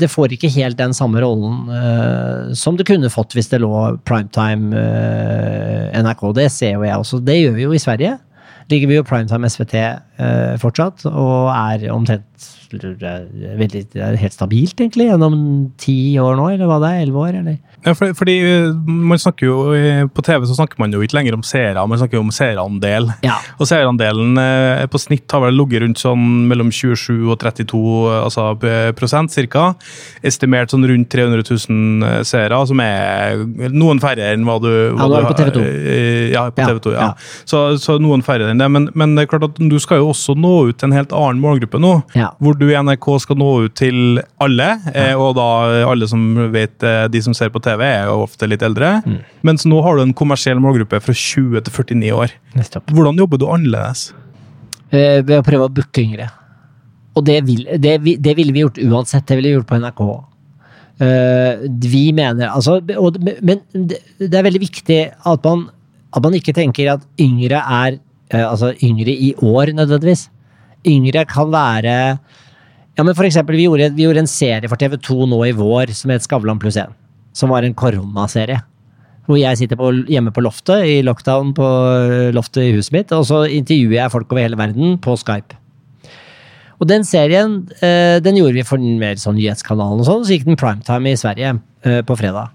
det, 0.00 0.08
får 0.10 0.34
ikke 0.34 0.50
helt 0.50 0.78
den 0.80 0.94
samme 0.96 1.22
rollen 1.22 1.68
eh, 1.70 2.54
som 2.58 2.74
det 2.74 2.88
kunne 2.88 3.10
fått 3.12 3.36
hvis 3.38 3.52
det 3.52 3.60
lå 3.62 3.70
primetime 4.08 4.74
eh, 4.74 5.94
NRK. 6.02 6.24
Det 6.34 6.48
ser 6.50 6.74
jo 6.74 6.86
jeg 6.86 6.98
også. 6.98 7.22
Det 7.22 7.38
gjør 7.38 7.54
vi 7.54 7.68
jo 7.68 7.76
i 7.76 7.82
Sverige. 7.82 8.16
Ligger 8.66 8.90
vi 8.90 8.98
jo 8.98 9.06
primetime 9.06 9.46
SVT 9.46 9.76
eh, 9.78 10.56
fortsatt, 10.58 11.06
og 11.06 11.52
er 11.54 11.86
omtrent 11.94 12.50
veldig, 12.82 13.82
det 13.94 14.10
helt 14.20 14.34
stabilt, 14.34 14.76
egentlig, 14.80 15.08
gjennom 15.10 15.36
ti 15.80 15.96
år 16.20 16.36
nå, 16.38 16.48
eller 16.54 16.68
hva 16.70 16.78
det 16.82 16.90
er? 16.92 17.02
Elleve 17.06 17.22
år, 17.22 17.38
eller? 17.40 17.56
Ja, 17.86 17.92
fordi, 17.94 18.14
fordi 18.18 18.34
eh, 18.42 18.72
man 18.88 19.20
snakker 19.20 19.46
jo 19.46 19.56
eh, 19.76 20.06
På 20.10 20.22
TV 20.26 20.42
så 20.48 20.56
snakker 20.56 20.80
man 20.82 20.90
jo 20.90 21.02
ikke 21.04 21.14
lenger 21.20 21.36
om 21.36 21.42
seere, 21.46 21.84
man 21.86 22.00
snakker 22.00 22.18
jo 22.18 22.24
om 22.24 22.32
seerandel. 22.34 23.10
Ja. 23.22 23.36
Og 23.60 23.68
seerandelen 23.70 24.34
eh, 24.42 24.86
på 24.90 24.98
snitt 24.98 25.30
har 25.30 25.44
vel 25.44 25.54
ligget 25.54 25.84
rundt 25.84 26.00
sånn 26.02 26.24
mellom 26.50 26.72
27 26.74 27.28
og 27.30 27.36
32 27.44 27.82
altså, 28.24 28.48
prosent, 28.98 29.30
cirka. 29.34 29.68
Estimert 30.26 30.72
sånn 30.74 30.86
rundt 30.88 31.10
300 31.12 31.44
000 31.46 32.08
eh, 32.08 32.20
seere, 32.26 32.58
som 32.66 32.82
er 32.82 33.44
noen 33.70 34.00
færre 34.02 34.32
enn 34.34 34.46
hva 34.48 34.58
du 34.62 34.68
hva 34.96 35.06
nå 35.06 35.20
er 35.20 35.22
du 35.22 35.28
det 35.28 35.30
på 35.30 35.38
TV2. 35.42 35.64
eh, 35.66 36.26
Ja, 36.34 36.46
på 36.50 36.64
Ja, 36.64 36.72
TV 36.72 36.82
2, 36.88 36.94
ja. 36.96 37.06
ja. 37.12 37.44
Så, 37.46 37.62
så 37.82 37.98
noen 38.02 38.24
færre 38.26 38.50
enn 38.50 38.58
det. 38.60 38.66
Men, 38.72 38.88
men 38.98 39.14
det 39.16 39.26
er 39.26 39.30
klart 39.36 39.46
at 39.50 39.60
du 39.62 39.78
skal 39.82 40.02
jo 40.02 40.10
også 40.10 40.34
nå 40.38 40.54
ut 40.72 40.80
til 40.80 40.90
en 40.90 40.96
helt 40.96 41.14
annen 41.14 41.38
målgruppe 41.44 41.78
nå. 41.82 41.92
Ja. 42.18 42.32
Hvor 42.42 42.58
du 42.58 42.65
i 42.70 42.76
NRK 42.78 43.06
skal 43.22 43.38
nå 43.40 43.48
ut 43.66 43.74
til 43.78 44.20
alle, 44.42 44.68
eh, 44.92 45.14
og 45.14 45.34
da 45.38 45.46
alle 45.86 46.08
som 46.10 46.22
vet 46.52 46.84
eh, 46.86 47.06
De 47.12 47.22
som 47.22 47.34
ser 47.36 47.50
på 47.54 47.62
TV, 47.64 47.84
er 47.86 48.10
jo 48.10 48.24
ofte 48.26 48.48
litt 48.48 48.64
eldre. 48.66 49.00
Mm. 49.06 49.18
Mens 49.46 49.66
nå 49.68 49.80
har 49.84 49.96
du 49.96 50.04
en 50.06 50.16
kommersiell 50.16 50.60
målgruppe 50.62 51.00
fra 51.02 51.14
20 51.14 51.66
til 51.66 51.76
49 51.96 52.14
år. 52.16 52.36
Hvordan 52.92 53.20
jobber 53.22 53.40
du 53.40 53.48
annerledes? 53.50 54.10
Eh, 54.90 55.22
ved 55.22 55.38
å 55.40 55.44
prøve 55.46 55.68
å 55.68 55.72
booke 55.72 56.02
yngre. 56.02 56.30
Og 57.16 57.24
det, 57.26 57.40
vil, 57.46 57.64
det, 57.80 57.96
det 58.22 58.34
ville 58.36 58.54
vi 58.54 58.62
gjort 58.62 58.80
uansett. 58.82 59.26
Det 59.26 59.38
ville 59.38 59.50
vi 59.50 59.56
gjort 59.56 59.70
på 59.70 59.78
NRK. 59.80 60.02
Eh, 60.96 61.66
vi 61.84 62.06
mener 62.16 62.48
altså 62.48 62.78
og, 62.96 63.18
Men 63.20 63.60
det, 63.76 63.98
er 64.32 64.46
veldig 64.46 64.62
viktig 64.62 65.00
at 65.12 65.42
man, 65.44 65.66
at 66.08 66.24
man 66.24 66.36
ikke 66.38 66.54
tenker 66.56 66.94
at 66.94 67.04
yngre 67.20 67.60
er 67.60 67.98
eh, 68.32 68.44
altså 68.44 68.72
yngre 68.84 69.12
i 69.12 69.34
år, 69.36 69.74
nødvendigvis. 69.76 70.30
Yngre 70.88 71.26
kan 71.28 71.50
være 71.52 71.96
ja, 72.96 73.04
men 73.04 73.12
for 73.12 73.28
eksempel, 73.28 73.58
vi 73.58 73.66
gjorde, 73.66 73.90
vi 73.96 74.06
gjorde 74.06 74.24
en 74.24 74.30
serie 74.30 74.70
for 74.70 74.80
TV2 74.80 75.28
nå 75.28 75.42
i 75.44 75.52
vår 75.56 75.92
som 75.96 76.12
het 76.14 76.24
Skavlan 76.24 76.60
pluss 76.62 76.78
1. 76.80 76.94
Som 77.36 77.52
var 77.52 77.66
en 77.66 77.76
koronaserie. 77.76 78.62
Hvor 79.26 79.36
jeg 79.36 79.58
sitter 79.58 79.76
på, 79.76 79.90
hjemme 80.08 80.32
på 80.32 80.44
loftet, 80.46 80.86
i 80.86 81.02
lockdown 81.04 81.52
på 81.56 81.66
øh, 81.66 82.32
loftet 82.32 82.62
i 82.62 82.74
huset 82.76 82.94
mitt, 82.94 83.12
og 83.12 83.26
så 83.28 83.42
intervjuer 83.50 83.98
jeg 83.98 84.12
folk 84.14 84.32
over 84.32 84.44
hele 84.46 84.58
verden 84.58 84.96
på 85.02 85.16
Skype. 85.18 85.58
Og 86.80 86.88
den 86.88 87.04
serien 87.08 87.62
eh, 87.84 88.18
den 88.22 88.38
gjorde 88.38 88.56
vi 88.56 88.64
for 88.66 88.80
mer 88.80 89.18
sånn 89.20 89.36
nyhetskanalen 89.38 90.02
og 90.04 90.08
sånn, 90.08 90.24
så 90.24 90.36
gikk 90.36 90.46
den 90.48 90.60
primetime 90.60 91.12
i 91.12 91.20
Sverige 91.20 91.56
eh, 91.84 92.02
på 92.06 92.16
fredag. 92.16 92.54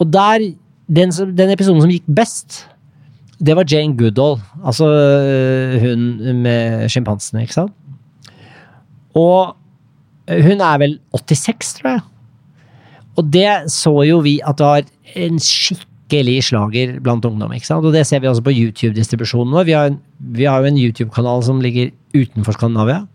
Og 0.00 0.08
der, 0.12 0.50
den, 0.86 1.14
den 1.36 1.52
episoden 1.54 1.82
som 1.84 1.92
gikk 1.92 2.06
best, 2.08 2.64
det 3.44 3.56
var 3.58 3.68
Jane 3.68 3.96
Goodall. 3.98 4.38
Altså 4.62 4.88
øh, 4.88 5.80
hun 5.82 6.44
med 6.44 6.86
sjimpansene, 6.92 7.44
ikke 7.44 7.58
sant? 7.58 7.74
Og 9.18 9.54
hun 10.28 10.60
er 10.64 10.78
vel 10.80 10.98
86, 11.14 11.74
tror 11.78 11.90
jeg. 11.90 12.00
Og 13.14 13.24
det 13.30 13.70
så 13.70 13.92
jo 14.08 14.18
vi 14.24 14.40
at 14.46 14.58
det 14.58 14.66
var 14.66 14.82
en 15.14 15.38
skikkelig 15.42 16.42
slager 16.48 17.00
blant 17.04 17.24
ungdom. 17.24 17.52
ikke 17.54 17.66
sant? 17.68 17.86
Og 17.86 17.92
det 17.94 18.06
ser 18.08 18.20
vi 18.20 18.28
også 18.30 18.42
på 18.42 18.54
YouTube-distribusjonen 18.54 19.54
vår. 19.54 19.64
Vi 19.68 19.76
har, 19.76 19.84
en, 19.92 19.98
vi 20.18 20.44
har 20.48 20.60
jo 20.60 20.66
en 20.72 20.80
YouTube-kanal 20.80 21.42
som 21.46 21.62
ligger 21.62 21.86
utenfor 22.14 22.52
Skandinavia, 22.58 23.06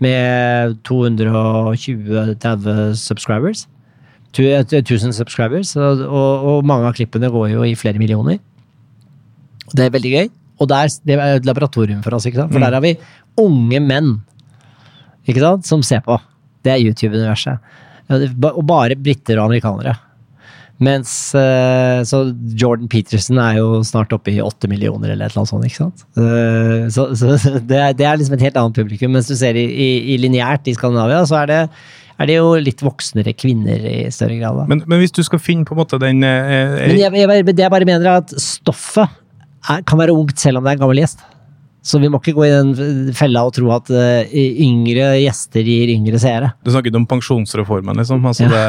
med 0.00 0.78
220-30 0.88 2.94
subscribers. 2.96 3.68
1000 4.30 5.12
subscribers, 5.12 5.76
og, 5.76 6.00
og, 6.06 6.64
mange 6.64 6.86
av 6.86 6.94
klippene 6.94 7.30
går 7.34 7.48
jo 7.50 7.64
i 7.66 7.74
flere 7.74 7.98
millioner. 7.98 8.38
Det 9.74 9.84
er 9.84 9.90
veldig 9.90 10.12
gøy. 10.14 10.28
Og 10.60 10.68
der, 10.70 10.86
det 11.08 11.14
er 11.16 11.36
et 11.40 11.46
laboratorium 11.48 12.02
for 12.04 12.14
oss, 12.14 12.26
ikke 12.28 12.38
sant? 12.38 12.52
for 12.52 12.60
der 12.62 12.72
har 12.76 12.82
vi 12.84 12.94
unge 13.40 13.80
menn 13.82 14.20
ikke 15.28 15.42
sant? 15.42 15.66
som 15.68 15.82
ser 15.86 16.04
på. 16.06 16.18
Det 16.64 16.74
er 16.74 16.84
YouTube-universet. 16.84 17.60
Og 18.10 18.62
bare 18.66 18.96
briter 18.98 19.38
og 19.38 19.50
amerikanere. 19.50 19.96
Mens 20.80 21.10
eh, 21.36 22.00
Så 22.08 22.22
Jordan 22.56 22.88
Peterson 22.88 23.38
er 23.42 23.58
jo 23.58 23.82
snart 23.84 24.14
oppe 24.16 24.32
i 24.32 24.40
åtte 24.40 24.68
millioner, 24.70 25.12
eller 25.12 25.28
et 25.28 25.34
eller 25.34 25.42
annet 25.42 25.52
sånt. 25.52 25.66
ikke 25.68 25.82
sant? 25.82 26.04
Eh, 26.16 26.86
så 26.92 27.10
så 27.20 27.36
det, 27.70 27.76
er, 27.76 27.96
det 27.96 28.06
er 28.08 28.20
liksom 28.20 28.38
et 28.38 28.46
helt 28.48 28.60
annet 28.60 28.80
publikum. 28.80 29.12
Mens 29.12 29.28
du 29.28 29.36
ser 29.36 29.58
i, 29.60 29.66
i, 29.68 29.90
i 30.14 30.20
lineært 30.20 30.70
i 30.70 30.76
Skandinavia, 30.76 31.20
så 31.28 31.42
er 31.42 31.50
det, 31.52 31.60
er 32.16 32.30
det 32.30 32.38
jo 32.38 32.54
litt 32.64 32.80
voksnere 32.84 33.36
kvinner 33.36 33.84
i 33.92 33.98
større 34.14 34.40
grad. 34.40 34.62
da. 34.62 34.68
Men, 34.72 34.84
men 34.88 35.04
hvis 35.04 35.14
du 35.16 35.20
skal 35.26 35.42
finne 35.42 35.68
på 35.68 35.76
en 35.76 35.82
måte 35.82 36.00
den 36.00 36.24
eh, 36.24 36.78
Men 36.80 36.96
jeg, 37.02 37.12
jeg, 37.12 37.48
det 37.52 37.66
jeg 37.66 37.74
bare 37.76 37.88
mener 37.88 38.08
er 38.08 38.24
at 38.24 38.34
stoffet 38.40 39.04
er, 39.68 39.84
kan 39.84 40.00
være 40.00 40.16
ungt 40.16 40.40
selv 40.40 40.60
om 40.60 40.64
det 40.64 40.72
er 40.72 40.80
en 40.80 40.86
gammel 40.86 41.04
gjest. 41.04 41.20
Så 41.80 42.00
vi 42.00 42.10
må 42.12 42.18
ikke 42.20 42.34
gå 42.36 42.44
i 42.44 42.52
den 42.52 43.12
fella 43.16 43.46
og 43.48 43.54
tro 43.56 43.70
at 43.72 43.88
uh, 43.88 44.34
yngre 44.36 45.14
gjester 45.22 45.64
gir 45.64 45.92
yngre 45.94 46.20
seere. 46.20 46.52
Du 46.64 46.72
snakket 46.74 46.98
om 46.98 47.06
pensjonsreformen, 47.08 47.96
liksom. 48.02 48.26
Altså 48.28 48.50
det, 48.50 48.64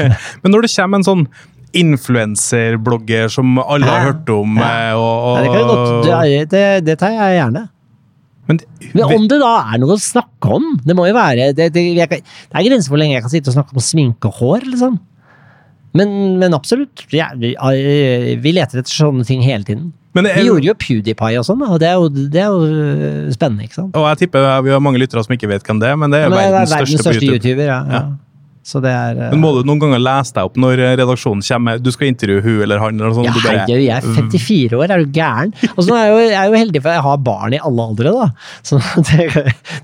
men 0.42 0.54
når 0.54 0.64
det 0.64 0.72
kommer 0.72 1.02
en 1.02 1.06
sånn 1.06 1.26
influenserblogger 1.74 3.28
som 3.34 3.58
alle 3.60 3.90
har 3.90 4.08
hørt 4.08 4.30
om, 4.32 4.58
Ja. 4.62 4.94
og, 4.96 5.14
og, 5.28 5.36
Ja, 5.36 5.42
det, 5.42 5.52
kan 5.52 5.68
godt, 5.68 6.50
det, 6.54 6.66
det, 6.86 6.98
tar 7.00 7.16
jeg 7.16 7.38
gjerne. 7.40 7.66
Men, 8.46 8.60
Men 8.92 9.04
om 9.18 9.26
det 9.28 9.40
da 9.40 9.54
er 9.72 9.80
noe 9.80 9.96
å 9.96 10.00
snakke 10.00 10.50
om 10.52 10.64
Det 10.84 10.92
må 10.92 11.06
jo 11.08 11.14
være 11.16 11.46
Det, 11.56 11.70
er 11.72 12.10
grenser 12.66 12.90
for 12.90 12.92
hvor 12.92 13.00
lenge 13.00 13.14
jeg 13.14 13.24
kan 13.24 13.32
sitte 13.32 13.48
og 13.48 13.54
snakke 13.56 13.72
om 13.72 13.80
sminke 13.80 14.28
og 14.28 14.36
hår, 14.36 14.66
liksom. 14.68 14.98
Men, 15.94 16.12
men 16.42 16.56
absolutt. 16.56 17.06
Ja, 17.14 17.30
vi, 17.38 17.54
eh, 17.54 18.34
vi 18.42 18.52
leter 18.56 18.82
etter 18.82 18.90
sånne 18.92 19.24
ting 19.28 19.44
hele 19.46 19.64
tiden. 19.64 19.92
Men 20.14 20.24
det 20.24 20.32
Vi 20.34 20.40
er- 20.40 20.46
gjorde 20.46 20.66
jo 20.70 20.74
PewDiePie 20.78 21.38
og 21.38 21.44
sånn, 21.48 21.62
og 21.68 21.78
det 21.82 21.88
er 21.88 21.94
jo, 21.98 22.08
det 22.08 22.40
er 22.40 22.46
jo 22.46 22.60
øh, 22.64 23.32
spennende, 23.34 23.64
ikke 23.66 23.74
sant? 23.74 23.96
Og 23.96 24.08
jeg 24.08 24.18
tipper 24.24 24.62
vi 24.62 24.70
har 24.70 24.78
mange 24.80 24.98
lyttere 25.02 25.24
som 25.24 25.34
ikke 25.34 25.48
vet 25.50 25.62
hvem 25.66 25.80
det 25.82 25.88
er, 25.90 25.96
men 25.96 26.10
det 26.12 26.20
er 26.24 26.28
Men 26.28 26.38
det 26.38 26.44
er 26.46 26.52
verdens, 26.52 26.70
verdens 26.70 26.90
største, 26.90 27.02
største 27.02 27.26
YouTube. 27.26 27.50
YouTuber, 27.50 27.64
ja. 27.64 27.80
ja. 27.90 28.02
Så 28.64 28.80
det 28.80 28.90
er 28.96 29.18
eh, 29.18 29.30
Men 29.34 29.42
må 29.42 29.50
du 29.58 29.66
noen 29.68 29.80
ganger 29.82 30.00
lese 30.00 30.32
deg 30.36 30.48
opp 30.48 30.54
når 30.60 30.80
redaksjonen 30.96 31.44
kommer? 31.44 31.80
Du 31.84 31.90
skal 31.92 32.08
intervjue 32.08 32.40
hun 32.44 32.62
eller 32.64 32.80
han? 32.80 32.96
eller 33.00 33.12
sånt, 33.18 33.28
ja, 33.28 33.34
bare, 33.44 33.64
jeg 33.68 33.90
er 33.92 34.06
54 34.06 34.78
år, 34.78 34.84
er 34.94 35.02
du 35.04 35.10
gæren? 35.18 35.52
Og 35.74 35.82
så 35.84 35.96
er 35.98 36.06
jeg, 36.06 36.12
jo, 36.14 36.20
jeg 36.24 36.38
er 36.40 36.48
jo 36.48 36.60
heldig, 36.62 36.82
for 36.84 36.96
jeg 36.96 37.04
har 37.04 37.20
barn 37.26 37.56
i 37.56 37.60
alle 37.68 37.84
aldre, 37.90 38.14
da. 38.14 38.28
Så 38.64 38.78
det, 39.10 39.26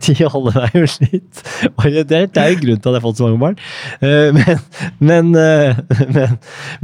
de 0.06 0.16
holder 0.32 0.56
meg 0.62 0.78
jo 0.80 0.86
litt 1.04 1.42
orientert. 1.74 2.32
Det 2.34 2.42
er 2.44 2.54
jo 2.54 2.60
grunnen 2.62 2.80
til 2.80 2.90
at 2.90 2.96
jeg 2.96 3.02
har 3.02 3.04
fått 3.04 3.20
så 3.20 3.28
mange 3.28 3.42
barn. 3.44 3.60
Eh, 4.00 4.30
Men, 4.40 4.62
men, 5.10 5.30
eh, 5.36 5.80
men, 6.16 6.34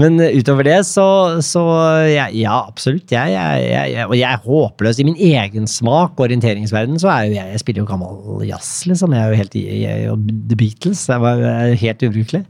men 0.00 0.20
utover 0.40 0.66
det, 0.68 0.78
så, 0.88 1.06
så 1.44 1.62
ja, 2.11 2.26
ja, 2.35 2.59
absolutt. 2.66 3.09
Jeg, 3.12 3.32
jeg, 3.32 3.64
jeg, 3.70 3.94
jeg, 3.96 4.06
og 4.11 4.16
jeg 4.18 4.28
er 4.28 4.44
håpløs. 4.44 5.00
I 5.00 5.06
min 5.09 5.16
egen 5.32 5.68
smak 5.70 6.16
og 6.18 6.26
orienteringsverden 6.28 7.00
så 7.00 7.11
er 7.12 7.30
jo 7.30 7.37
jeg 7.37 7.54
Jeg 7.56 7.62
spiller 7.62 7.85
jo 7.85 7.88
gammel 7.88 8.44
jazz, 8.48 8.70
liksom. 8.90 9.14
Jeg 9.16 9.22
er 9.24 9.32
jo 9.32 9.40
helt 9.40 9.56
i 9.56 9.64
jeg, 9.87 10.14
The 10.50 10.59
Beatles. 10.59 11.06
Jeg 11.09 11.22
var 11.22 11.40
jeg 11.40 11.72
er 11.72 11.80
helt 11.87 12.07
ubrukelig. 12.11 12.44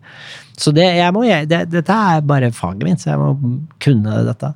Så 0.57 0.73
det, 0.73 0.87
jeg 0.99 1.13
må, 1.13 1.25
jeg, 1.29 1.49
det, 1.51 1.65
dette 1.73 1.93
er 2.17 2.23
bare 2.25 2.53
faget 2.57 2.85
mitt, 2.87 3.03
så 3.03 3.13
jeg 3.15 3.21
må 3.21 3.35
kunne 3.85 4.23
dette. 4.27 4.55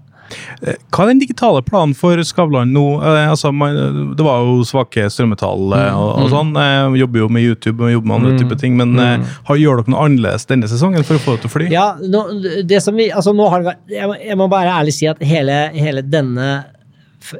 Hva 0.94 1.02
er 1.02 1.08
den 1.10 1.18
digitale 1.18 1.58
planen 1.66 1.90
for 1.98 2.20
Skavlan 2.22 2.70
nå? 2.70 2.84
Eh, 3.02 3.24
altså, 3.32 3.50
man, 3.50 3.74
det 4.14 4.22
var 4.22 4.44
jo 4.46 4.60
svake 4.68 5.08
strømmetall 5.10 5.72
eh, 5.74 5.88
og, 5.98 6.10
Mm. 6.14 6.22
og 6.22 6.28
sånn. 6.30 6.52
Eh, 6.62 6.98
jobber 7.00 7.18
jo 7.24 7.28
med 7.34 7.42
YouTube 7.48 7.82
og 7.82 7.90
jobber 7.90 8.06
med 8.12 8.16
andre 8.20 8.38
type 8.38 8.58
ting. 8.62 8.76
Men 8.78 8.94
eh, 9.02 9.24
har, 9.48 9.58
gjør 9.58 9.80
dere 9.82 9.90
noe 9.96 10.04
annerledes 10.06 10.46
denne 10.46 10.70
sesongen 10.70 11.02
for 11.08 11.18
å 11.18 11.24
få 11.24 11.34
det 11.34 11.42
til 11.42 11.50
å 11.50 11.54
fly? 11.56 11.66
Ja, 11.74 11.88
nå, 11.98 12.22
det 12.70 12.78
som 12.84 12.94
vi, 12.94 13.08
altså 13.10 13.34
nå 13.34 13.48
har 13.50 13.64
det 13.64 13.72
vært, 13.72 13.82
jeg, 13.96 14.06
må- 14.12 14.20
jeg 14.22 14.38
bare 14.54 14.76
ærlig 14.78 14.94
si 15.00 15.10
at 15.10 15.18
hele, 15.26 15.58
hele 15.74 16.06
denne 16.06 16.48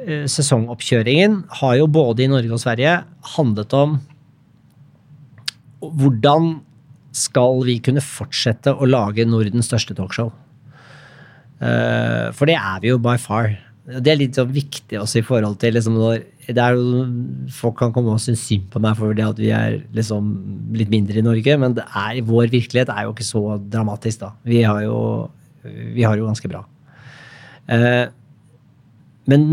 eh, 0.03 0.27
sesongoppkjøringen 0.35 1.39
har 1.63 1.79
jo 1.79 1.87
både 1.87 2.27
i 2.27 2.29
Norge 2.35 2.51
og 2.59 2.61
Sverige 2.67 2.99
handlet 3.37 3.71
om 3.79 3.95
hvordan 5.81 6.51
skal 7.11 7.59
vi 7.67 7.79
kunne 7.83 8.03
fortsette 8.03 8.73
å 8.73 8.87
lage 8.87 9.25
Nordens 9.27 9.67
største 9.69 9.95
talkshow. 9.97 10.31
Eh, 11.61 12.31
for 12.33 12.49
det 12.49 12.57
er 12.57 12.79
vi 12.81 12.91
jo 12.91 13.01
by 13.01 13.17
far. 13.21 13.53
Det 13.91 14.11
er 14.11 14.19
litt 14.19 14.37
sånn 14.37 14.51
viktig 14.53 14.99
også 15.01 15.19
i 15.19 15.25
forhold 15.25 15.57
til 15.61 15.73
liksom 15.75 15.97
når 15.97 16.21
jo, 16.51 17.03
Folk 17.53 17.77
kan 17.79 17.93
komme 17.95 18.13
og 18.13 18.21
synes 18.21 18.43
synd 18.45 18.67
på 18.71 18.81
meg 18.83 18.97
for 18.99 19.15
det 19.17 19.25
at 19.25 19.39
vi 19.41 19.51
er 19.55 19.79
liksom 19.95 20.31
litt 20.77 20.91
mindre 20.91 21.19
i 21.19 21.25
Norge, 21.25 21.57
men 21.59 21.77
er, 21.79 22.21
vår 22.27 22.51
virkelighet 22.53 22.91
er 22.93 23.05
jo 23.05 23.13
ikke 23.13 23.27
så 23.27 23.43
dramatisk, 23.71 24.23
da. 24.23 24.31
Vi 24.47 24.63
har 24.63 24.83
jo, 24.85 24.97
vi 25.63 26.05
har 26.05 26.17
jo 26.19 26.27
ganske 26.29 26.51
bra. 26.51 26.63
Eh, 27.71 28.05
men 29.31 29.43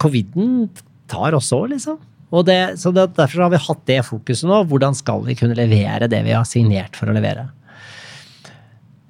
coviden 0.00 0.68
tar 1.10 1.36
også, 1.36 1.64
liksom. 1.72 1.98
Og 2.28 2.44
det, 2.44 2.58
så 2.80 2.92
det, 2.92 3.06
derfor 3.16 3.46
har 3.46 3.52
vi 3.54 3.62
hatt 3.64 3.84
det 3.88 4.02
fokuset 4.04 4.48
nå. 4.48 4.60
Hvordan 4.68 4.96
skal 4.96 5.24
vi 5.24 5.36
kunne 5.38 5.56
levere 5.56 6.10
det 6.10 6.20
vi 6.26 6.36
har 6.36 6.44
signert 6.48 6.98
for 6.98 7.08
å 7.08 7.16
levere? 7.16 7.46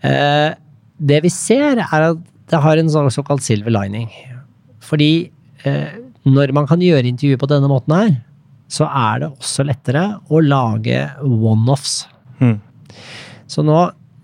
Eh, 0.06 0.50
det 0.98 1.22
vi 1.24 1.32
ser, 1.32 1.82
er 1.82 2.06
at 2.12 2.22
det 2.48 2.62
har 2.62 2.80
en 2.80 2.90
sånn 2.92 3.10
såkalt 3.12 3.44
silver 3.44 3.74
lining. 3.74 4.06
Fordi 4.84 5.28
eh, 5.66 5.98
når 6.28 6.54
man 6.56 6.68
kan 6.70 6.82
gjøre 6.82 7.10
intervjuer 7.10 7.40
på 7.40 7.50
denne 7.50 7.70
måten 7.70 7.94
her, 7.96 8.16
så 8.70 8.86
er 8.86 9.24
det 9.24 9.30
også 9.32 9.64
lettere 9.66 10.04
å 10.28 10.42
lage 10.44 11.06
one-offs. 11.24 12.02
Mm. 12.38 12.58
Så 13.48 13.64
nå 13.64 13.78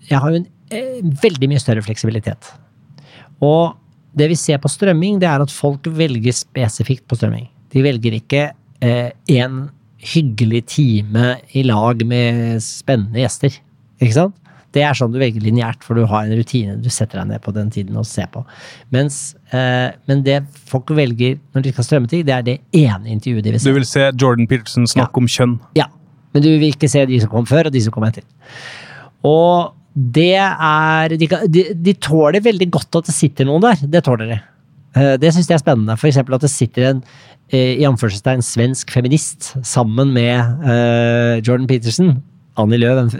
Jeg 0.05 0.21
har 0.21 0.31
jo 0.31 0.37
en 0.43 0.51
eh, 0.69 1.01
veldig 1.23 1.49
mye 1.49 1.63
større 1.63 1.83
fleksibilitet. 1.83 2.51
Og 3.41 3.73
det 4.15 4.29
vi 4.31 4.37
ser 4.37 4.61
på 4.61 4.69
strømming, 4.69 5.17
det 5.19 5.27
er 5.31 5.41
at 5.41 5.53
folk 5.53 5.89
velger 5.89 6.37
spesifikt 6.37 7.07
på 7.09 7.17
strømming. 7.17 7.49
De 7.73 7.83
velger 7.83 8.19
ikke 8.19 8.51
en 8.85 9.59
hyggelig 10.05 10.65
time 10.69 11.35
i 11.57 11.63
lag 11.67 12.03
med 12.07 12.59
spennende 12.65 13.23
gjester. 13.23 13.55
Ikke 14.03 14.17
sant? 14.17 14.41
Det 14.75 14.83
er 14.83 14.97
sånn 14.99 15.13
du 15.15 15.21
velger 15.23 15.45
lineært, 15.45 15.85
for 15.87 15.95
du 15.95 16.03
har 16.11 16.27
en 16.27 16.35
rutine. 16.35 16.75
Du 16.83 16.89
setter 16.91 17.21
deg 17.21 17.29
ned 17.31 17.43
på 17.45 17.53
den 17.55 17.69
tiden 17.71 17.99
og 18.01 18.07
ser 18.11 18.27
på. 18.33 18.43
Mens, 18.95 19.37
eh, 19.55 19.95
men 20.11 20.25
det 20.27 20.41
folk 20.67 20.91
velger 20.97 21.37
når 21.55 21.67
de 21.67 21.75
skal 21.77 21.87
strømme 21.87 22.11
ting, 22.11 22.25
det 22.27 22.35
er 22.35 22.47
det 22.47 22.57
ene 22.75 23.13
intervjuet 23.15 23.47
de 23.47 23.55
vil 23.55 23.63
se. 23.63 23.71
Du 23.71 23.79
vil 23.79 23.87
se 23.87 24.09
Jordan 24.11 24.51
Peterson 24.51 24.89
snakke 24.91 25.23
om 25.23 25.31
kjønn. 25.31 25.55
Ja, 25.79 25.87
men 26.35 26.43
du 26.43 26.51
vil 26.51 26.73
ikke 26.73 26.91
se 26.91 27.05
de 27.07 27.21
som 27.23 27.31
kom 27.31 27.47
før, 27.47 27.71
og 27.71 27.77
de 27.77 27.85
som 27.85 27.95
kom 27.95 28.07
etter. 28.09 28.27
Og 29.25 29.71
det 29.95 30.35
er 30.43 31.13
De, 31.15 31.29
de, 31.47 31.63
de 31.79 31.93
tåler 32.03 32.43
veldig 32.43 32.67
godt 32.75 32.99
at 32.99 33.07
det 33.07 33.15
sitter 33.15 33.47
noen 33.47 33.63
der. 33.63 33.85
Det 33.87 34.03
tåler 34.03 34.33
de. 34.33 34.41
Eh, 34.95 35.17
Det 35.21 35.33
syns 35.35 35.49
jeg 35.51 35.59
er 35.59 35.65
spennende. 35.65 35.97
Eksempel 35.99 36.37
at 36.37 36.45
det 36.45 36.53
sitter 36.53 36.91
en 36.91 37.03
eh, 37.51 37.75
i 37.81 37.87
anførselstegn 37.89 38.43
svensk 38.45 38.93
feminist 38.95 39.55
sammen 39.67 40.13
med 40.15 40.39
eh, 40.65 41.43
Jordan 41.45 41.69
Peterson. 41.71 42.17
Annie 42.57 42.79
Løv, 42.79 42.99
en 43.01 43.11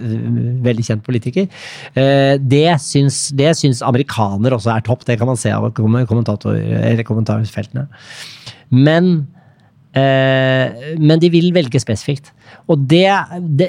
veldig 0.63 0.85
kjent 0.87 1.03
politiker. 1.03 1.49
Det 2.39 2.77
syns, 2.79 3.33
det 3.35 3.57
syns 3.59 3.81
amerikaner 3.83 4.55
også 4.55 4.71
er 4.71 4.85
topp. 4.87 5.03
Det 5.09 5.17
kan 5.19 5.27
man 5.27 5.35
se 5.35 5.51
av 5.51 5.73
kommentarfeltene. 5.75 7.89
Men 8.71 9.27
men 9.95 11.21
de 11.23 11.29
vil 11.31 11.53
velge 11.55 11.79
spesifikt. 11.79 12.33
Og 12.73 12.81
det, 12.91 13.07
det, 13.61 13.69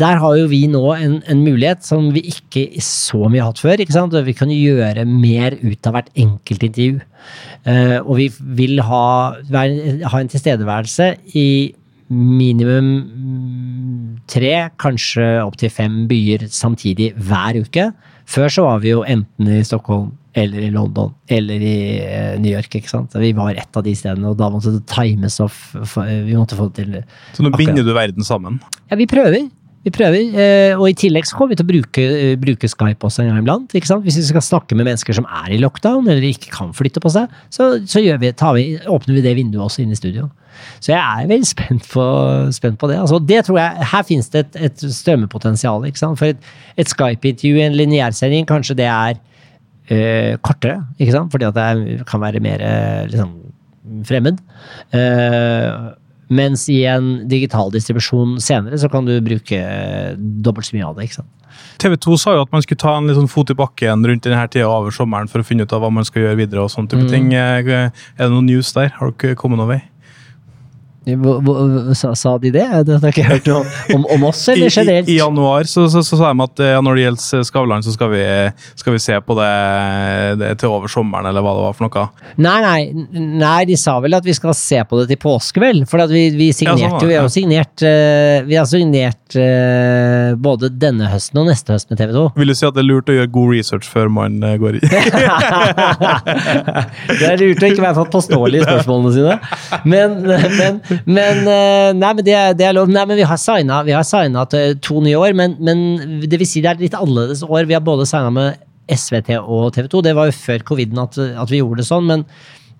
der 0.00 0.18
har 0.20 0.36
jo 0.36 0.48
vi 0.50 0.64
nå 0.68 0.82
en, 0.96 1.20
en 1.30 1.44
mulighet 1.44 1.84
som 1.86 2.10
vi 2.14 2.24
ikke 2.32 2.66
så 2.84 3.28
mye 3.28 3.40
har 3.40 3.52
hatt 3.52 3.62
før. 3.62 3.80
ikke 3.80 3.94
sant? 3.94 4.16
Vi 4.26 4.36
kan 4.36 4.52
gjøre 4.52 5.06
mer 5.08 5.56
ut 5.62 5.88
av 5.88 5.96
hvert 5.96 6.10
enkelt 6.18 6.66
intervju. 6.68 6.98
Eh, 7.64 7.98
og 8.02 8.18
vi 8.18 8.28
vil 8.58 8.82
ha, 8.84 9.06
ha 9.40 10.20
en 10.20 10.32
tilstedeværelse 10.32 11.10
i 11.38 11.48
minimum 12.14 12.90
tre, 14.30 14.54
kanskje 14.80 15.24
opptil 15.44 15.72
fem 15.72 16.02
byer 16.10 16.48
samtidig 16.52 17.12
hver 17.16 17.62
uke. 17.64 17.88
Før 18.30 18.52
så 18.52 18.66
var 18.66 18.84
vi 18.84 18.92
jo 18.94 19.02
enten 19.04 19.50
i 19.52 19.62
Stockholm 19.66 20.12
eller 20.34 20.64
i 20.66 20.70
London 20.74 21.12
eller 21.30 21.62
i 21.62 21.76
eh, 22.02 22.32
New 22.42 22.50
York. 22.50 22.72
ikke 22.74 22.90
sant? 22.90 23.14
Vi 23.20 23.32
var 23.36 23.54
ett 23.54 23.76
av 23.76 23.84
de 23.86 23.92
stedene, 23.94 24.32
og 24.32 24.38
da 24.40 24.48
måtte 24.50 24.72
det 24.74 24.82
times 24.90 25.38
off. 25.44 25.74
Vi 25.94 26.34
måtte 26.34 26.58
få 26.58 26.70
det 26.70 26.82
til 26.82 26.96
Så 27.36 27.44
nå 27.44 27.52
binder 27.54 27.86
du 27.86 27.92
verden 27.94 28.26
sammen. 28.26 28.58
Ja, 28.90 28.98
vi 28.98 29.06
prøver. 29.10 29.46
Vi 29.84 29.92
prøver, 29.92 30.32
eh, 30.40 30.78
og 30.78 30.86
i 30.88 30.96
tillegg 30.96 31.26
så 31.28 31.36
kommer 31.36 31.52
vi 31.52 31.58
til 31.60 31.66
å 31.66 31.68
bruke, 31.68 32.02
eh, 32.02 32.36
bruke 32.40 32.68
Skype 32.70 33.04
også 33.04 33.20
en 33.20 33.28
gang 33.28 33.42
iblant. 33.42 33.74
ikke 33.76 33.90
sant? 33.90 34.04
Hvis 34.04 34.16
vi 34.16 34.22
skal 34.30 34.40
snakke 34.40 34.74
med 34.74 34.86
mennesker 34.88 35.12
som 35.12 35.26
er 35.28 35.52
i 35.52 35.58
lockdown, 35.60 36.08
eller 36.08 36.24
ikke 36.24 36.52
kan 36.54 36.72
flytte 36.72 37.02
på 37.04 37.12
seg, 37.12 37.28
så, 37.52 37.84
så 37.84 38.00
vi, 38.00 38.08
vi, 38.16 38.32
åpner 38.88 39.14
vi 39.14 39.20
det 39.20 39.34
vinduet 39.36 39.66
også 39.66 39.82
inn 39.82 39.92
i 39.92 39.98
studio. 39.98 40.30
Så 40.80 40.94
jeg 40.94 41.00
er 41.02 41.28
veldig 41.28 41.50
spent 41.54 41.84
på, 41.92 42.04
spent 42.56 42.80
på 42.80 42.88
det. 42.88 42.96
Altså, 42.96 43.20
det 43.20 43.44
tror 43.44 43.60
jeg, 43.60 43.88
Her 43.92 44.06
finnes 44.08 44.30
det 44.32 44.46
et, 44.46 44.56
et 44.70 44.86
strømmepotensial. 44.96 45.84
ikke 45.84 46.00
sant? 46.00 46.18
For 46.18 46.32
et, 46.32 46.40
et 46.80 46.88
Skype-intervju 46.88 47.60
i 47.60 47.66
en 47.66 47.76
lineærsending, 47.76 48.48
kanskje 48.48 48.78
det 48.80 48.88
er 48.88 49.20
øh, 49.90 50.38
kortere, 50.40 50.80
ikke 50.98 51.12
sant? 51.12 51.30
fordi 51.30 51.44
at 51.44 51.60
det 51.60 52.06
kan 52.08 52.24
være 52.24 52.40
mer 52.40 52.64
liksom, 53.12 53.36
fremmed. 54.08 54.40
Eh, 54.96 55.92
mens 56.28 56.68
i 56.72 56.82
en 56.88 57.28
digital 57.28 57.70
distribusjon 57.74 58.38
senere, 58.40 58.78
så 58.80 58.88
kan 58.92 59.04
du 59.08 59.16
bruke 59.24 59.58
eh, 59.58 60.14
dobbelt 60.16 60.66
så 60.66 60.76
mye 60.76 60.86
av 60.88 60.96
det. 60.96 61.08
ikke 61.08 61.20
sant? 61.22 61.30
TV 61.78 61.96
2 61.96 62.16
sa 62.18 62.34
jo 62.34 62.42
at 62.42 62.52
man 62.52 62.62
skulle 62.64 62.80
ta 62.82 62.96
en 62.98 63.08
sånn 63.14 63.30
fot 63.30 63.50
i 63.50 63.54
bakken 63.58 64.02
rundt 64.06 64.24
denne 64.26 64.48
tida 64.50 64.66
over 64.70 64.90
sommeren 64.94 65.28
for 65.30 65.42
å 65.42 65.46
finne 65.46 65.62
ut 65.66 65.72
av 65.72 65.84
hva 65.84 65.90
man 65.92 66.06
skal 66.06 66.24
gjøre 66.24 66.40
videre. 66.42 66.64
og 66.64 66.70
sånne 66.72 66.90
type 66.90 67.08
ting. 67.10 67.32
Eh, 67.32 67.58
Er 67.64 67.92
det 68.18 68.30
noen 68.30 68.46
news 68.46 68.72
der? 68.72 68.88
Har 68.98 69.12
dere 69.12 69.36
kommet 69.38 69.58
noen 69.58 69.68
vei? 69.76 69.82
Sa, 71.94 72.14
sa 72.16 72.36
de 72.38 72.50
det? 72.54 72.66
Det 72.88 72.98
har 72.98 73.10
ikke 73.12 73.26
hørt 73.28 73.48
om, 73.52 73.66
om, 73.94 74.06
om 74.16 74.28
oss, 74.30 74.46
eller 74.52 74.64
eller 74.64 74.70
i, 74.70 74.80
generelt? 74.80 75.08
I 75.08 75.16
januar 75.18 75.64
så, 75.64 75.88
sa 75.88 76.32
de 76.32 76.42
at 76.42 76.58
ja, 76.58 76.80
når 76.80 76.94
det 76.94 77.02
gjelder 77.04 77.44
Skavlan, 77.44 77.82
så 77.82 77.92
skal 77.92 78.10
vi, 78.12 78.24
skal 78.80 78.92
vi 78.96 78.98
se 79.02 79.20
på 79.20 79.36
det, 79.38 79.50
det 80.40 80.58
til 80.60 80.68
over 80.72 80.88
sommeren, 80.88 81.26
eller 81.28 81.44
hva 81.44 81.54
det 81.56 81.64
var 81.66 81.74
for 81.76 81.84
noe. 81.86 82.06
Nei, 82.44 82.56
nei, 82.64 82.80
nei, 83.40 83.64
de 83.68 83.76
sa 83.80 83.98
vel 84.02 84.16
at 84.16 84.24
vi 84.26 84.34
skal 84.36 84.54
se 84.56 84.80
på 84.88 85.00
det 85.00 85.06
til 85.12 85.20
påske, 85.20 85.60
vel? 85.62 85.84
For 85.90 86.04
vi, 86.10 86.30
vi 86.36 86.50
signerte 86.56 86.80
sånn 86.84 86.94
var 86.96 87.02
jo, 87.04 87.08
vi 87.10 87.18
har 87.18 87.24
jo 87.28 87.34
signert, 87.34 87.76
eh, 87.86 88.38
vi 88.48 88.58
har 88.58 88.66
signert 88.70 89.38
eh, 89.40 90.34
både 90.40 90.70
denne 90.72 91.10
høsten 91.12 91.42
og 91.42 91.46
neste 91.50 91.74
høst 91.74 91.90
med 91.92 92.00
TV 92.00 92.14
2. 92.16 92.24
Vil 92.40 92.52
du 92.52 92.56
si 92.56 92.68
at 92.68 92.76
det 92.76 92.84
er 92.84 92.88
lurt 92.90 93.12
å 93.12 93.18
gjøre 93.18 93.32
god 93.34 93.48
research 93.54 93.86
før 93.90 94.06
man 94.12 94.40
eh, 94.44 94.56
går 94.60 94.80
i? 94.80 94.82
det 97.20 97.30
er 97.30 97.36
lurt 97.40 97.62
å 97.62 97.66
ikke 97.70 97.84
være 97.84 97.96
for 98.00 98.12
påståelig 98.14 98.62
i 98.62 98.64
spørsmålene 98.66 99.10
sine. 99.18 99.34
Men, 99.88 100.08
men, 100.24 100.80
men 101.04 101.40
eh, 101.50 101.90
Nei, 101.96 102.10
men 102.10 102.26
det, 102.26 102.36
det 102.58 102.66
er 102.68 102.76
lov. 102.76 102.90
Nei, 102.92 103.04
men 103.08 103.18
vi 103.18 103.26
har 103.28 103.40
signa, 103.40 103.80
vi 103.86 103.94
har 103.96 104.04
signa 104.06 104.44
til 104.50 104.76
to 104.84 105.00
nye 105.04 105.18
år, 105.20 105.34
men, 105.36 105.56
men 105.64 106.20
det 106.24 106.40
vil 106.40 106.48
si 106.48 106.62
det 106.64 106.74
er 106.74 106.84
litt 106.84 106.98
annerledes 106.98 107.44
år. 107.46 107.64
Vi 107.70 107.76
har 107.76 107.84
både 107.84 108.06
signa 108.08 108.32
med 108.34 108.60
SVT 108.90 109.38
og 109.40 109.72
TV 109.74 109.88
2. 109.92 110.04
Det 110.04 110.14
var 110.16 110.28
jo 110.28 110.36
før 110.36 110.68
coviden 110.68 111.00
at, 111.02 111.18
at 111.18 111.52
vi 111.52 111.62
gjorde 111.62 111.82
det 111.82 111.88
sånn, 111.88 112.06
men, 112.10 112.24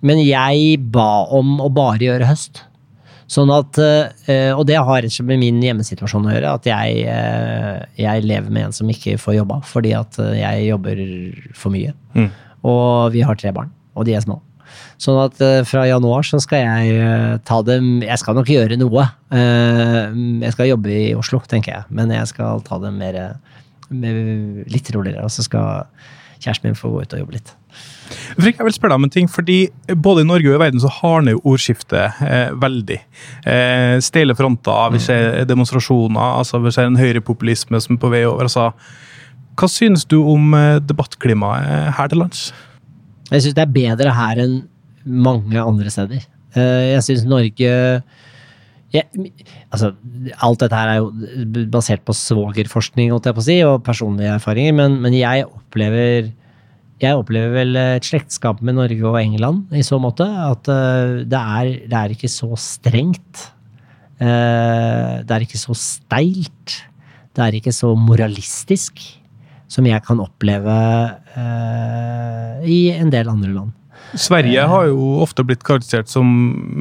men 0.05 0.23
jeg 0.25 0.79
ba 0.95 1.25
om 1.35 1.59
å 1.65 1.71
bare 1.73 2.03
gjøre 2.05 2.29
høst. 2.29 2.65
Sånn 3.31 3.49
at, 3.55 3.79
eh, 3.81 4.53
Og 4.53 4.67
det 4.69 4.77
har 4.77 5.01
rett 5.01 5.09
og 5.09 5.15
slett 5.15 5.31
med 5.31 5.41
min 5.41 5.63
hjemmesituasjon 5.65 6.27
å 6.29 6.35
gjøre. 6.35 6.51
At 6.61 6.69
jeg, 6.69 7.07
eh, 7.09 7.85
jeg 7.97 8.27
lever 8.29 8.53
med 8.53 8.69
en 8.69 8.77
som 8.77 8.91
ikke 8.93 9.17
får 9.21 9.39
jobba 9.41 9.63
fordi 9.65 9.95
at 9.97 10.21
jeg 10.37 10.69
jobber 10.69 11.05
for 11.57 11.73
mye. 11.73 11.95
Mm. 12.13 12.29
Og 12.69 13.15
vi 13.17 13.25
har 13.25 13.41
tre 13.41 13.53
barn, 13.53 13.73
og 13.97 14.05
de 14.09 14.17
er 14.17 14.25
små. 14.25 14.43
Sånn 15.01 15.21
at 15.23 15.41
eh, 15.45 15.63
fra 15.69 15.85
januar 15.89 16.27
så 16.27 16.41
skal 16.43 16.65
jeg 16.65 16.99
eh, 17.03 17.37
ta 17.47 17.61
dem 17.67 18.03
Jeg 18.05 18.21
skal 18.23 18.39
nok 18.39 18.51
gjøre 18.51 18.79
noe. 18.81 19.07
Eh, 19.35 20.17
jeg 20.45 20.57
skal 20.57 20.71
jobbe 20.71 20.93
i 20.95 21.15
Oslo, 21.19 21.43
tenker 21.51 21.75
jeg, 21.75 21.89
men 21.95 22.13
jeg 22.15 22.31
skal 22.31 22.63
ta 22.67 22.81
dem 22.83 23.01
mer, 23.03 23.21
litt 23.91 24.89
roligere. 24.95 25.27
Og 25.27 25.33
så 25.33 25.45
skal 25.45 25.87
kjæresten 26.41 26.69
min 26.69 26.79
få 26.79 26.91
gå 26.93 27.05
ut 27.05 27.15
og 27.15 27.23
jobbe 27.25 27.39
litt. 27.39 27.55
Frik, 28.39 28.59
jeg 28.59 28.67
vil 28.67 28.75
spørre 28.77 28.95
deg 28.95 29.01
om 29.01 29.07
en 29.09 29.13
ting, 29.13 29.31
fordi 29.31 29.59
Både 29.97 30.23
i 30.23 30.29
Norge 30.29 30.51
og 30.51 30.59
i 30.59 30.61
verden 30.63 30.83
så 30.83 30.91
hardner 31.01 31.35
jo 31.35 31.43
ordskiftet 31.55 32.21
eh, 32.23 32.53
veldig. 32.61 33.01
Eh, 33.51 33.95
Steile 34.05 34.37
fronter, 34.39 34.93
vi 34.95 35.01
ser 35.03 35.41
demonstrasjoner, 35.49 36.39
altså 36.43 36.61
vi 36.63 36.75
ser 36.75 36.91
en 36.91 37.01
høyrepopulisme 37.01 37.81
som 37.83 37.97
er 37.97 38.03
på 38.03 38.13
vei 38.13 38.23
over. 38.29 38.47
altså 38.47 38.71
Hva 39.59 39.71
synes 39.71 40.07
du 40.11 40.21
om 40.21 40.55
debattklimaet 40.85 41.97
her 41.99 42.13
til 42.13 42.25
lands? 42.25 42.49
Jeg 43.35 43.45
syns 43.45 43.57
det 43.57 43.65
er 43.65 43.75
bedre 43.75 44.15
her 44.15 44.41
enn 44.45 44.61
mange 45.05 45.61
andre 45.61 45.91
steder. 45.93 46.23
Eh, 46.55 46.95
Jeg 46.95 47.03
syns 47.07 47.27
Norge 47.29 47.73
jeg, 48.95 49.33
altså, 49.75 49.91
alt 50.47 50.61
dette 50.63 50.79
her 50.79 50.93
er 50.93 51.01
jo 51.01 51.65
basert 51.73 52.05
på 52.07 52.15
svogerforskning 52.15 53.11
si, 53.43 53.57
og 53.67 53.83
personlige 53.83 54.37
erfaringer, 54.37 54.77
men, 54.79 55.01
men 55.03 55.17
jeg 55.19 55.49
opplever 55.49 56.31
jeg 57.03 57.19
opplever 57.19 57.51
vel 57.57 57.77
et 57.77 58.07
slektskap 58.07 58.63
med 58.63 58.79
Norge 58.79 59.03
og 59.03 59.19
England 59.19 59.75
i 59.75 59.83
så 59.83 59.99
måte. 59.99 60.25
At 60.25 60.71
eh, 60.71 61.25
det, 61.27 61.41
er, 61.41 61.73
det 61.91 61.99
er 61.99 62.15
ikke 62.15 62.31
så 62.31 62.55
strengt. 62.55 63.49
Eh, 64.23 65.21
det 65.27 65.35
er 65.35 65.45
ikke 65.45 65.61
så 65.61 65.75
steilt. 65.75 66.79
Det 67.35 67.43
er 67.43 67.59
ikke 67.59 67.75
så 67.75 67.91
moralistisk 67.99 69.03
som 69.75 69.87
jeg 69.89 70.03
kan 70.07 70.21
oppleve 70.23 70.75
eh, 71.35 72.69
i 72.71 72.79
en 72.95 73.11
del 73.13 73.31
andre 73.33 73.51
land. 73.55 73.73
Sverige 74.15 74.63
har 74.71 74.87
jo 74.87 75.07
ofte 75.25 75.43
blitt 75.47 75.65
karakterisert 75.67 76.11
som 76.13 76.29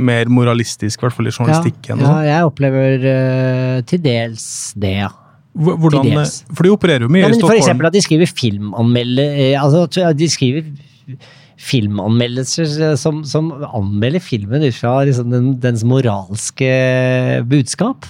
mer 0.06 0.30
moralistisk, 0.30 1.00
i 1.02 1.06
hvert 1.08 1.16
fall 1.18 1.30
i 1.30 1.34
journalistikken. 1.34 1.98
Ja, 1.98 2.04
ja, 2.04 2.10
sånn. 2.12 2.26
jeg 2.30 2.50
opplever 2.52 3.06
uh, 3.08 3.78
til 3.90 4.02
dels 4.04 4.46
det, 4.78 4.92
ja. 5.00 5.10
Hvordan, 5.54 6.06
til 6.06 6.18
dels. 6.18 6.36
for 6.50 6.66
de 6.66 6.74
opererer 6.74 7.06
jo 7.06 7.14
mye 7.14 7.24
Ja, 7.24 7.30
i 7.30 7.38
Stockholm. 7.38 7.52
for 7.54 7.62
eksempel 7.62 7.90
at 7.90 7.96
de 7.96 8.02
skriver 8.06 8.30
filmanmelde... 8.42 9.26
eh, 9.38 9.58
Altså, 9.62 10.14
de 10.18 10.30
skriver 10.34 10.70
filmanmeldelser 11.64 12.72
eh, 12.90 12.96
som, 13.00 13.22
som 13.30 13.52
anmelder 13.70 14.24
filmen 14.24 14.66
ut 14.66 14.78
fra 14.78 14.96
liksom, 15.08 15.30
den, 15.34 15.52
dens 15.62 15.86
moralske 15.86 16.72
budskap. 17.50 18.10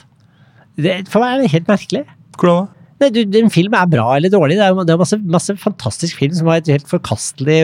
Det, 0.80 1.04
for 1.12 1.24
meg 1.24 1.36
er 1.36 1.44
det 1.44 1.52
helt 1.54 1.68
merkelig. 1.72 2.06
Hvordan 2.40 2.64
da? 2.64 2.83
Nei, 3.02 3.10
du, 3.12 3.38
en 3.40 3.52
film 3.52 3.74
er 3.76 3.90
bra 3.90 4.06
eller 4.16 4.32
dårlig. 4.32 4.58
Det 4.60 4.66
er, 4.66 4.78
det 4.86 4.94
er 4.94 5.02
masse, 5.02 5.18
masse 5.36 5.56
fantastisk 5.60 6.20
film 6.22 6.34
som 6.38 6.50
har 6.52 6.62
et 6.62 6.72
helt 6.72 6.88
forkastelig 6.90 7.60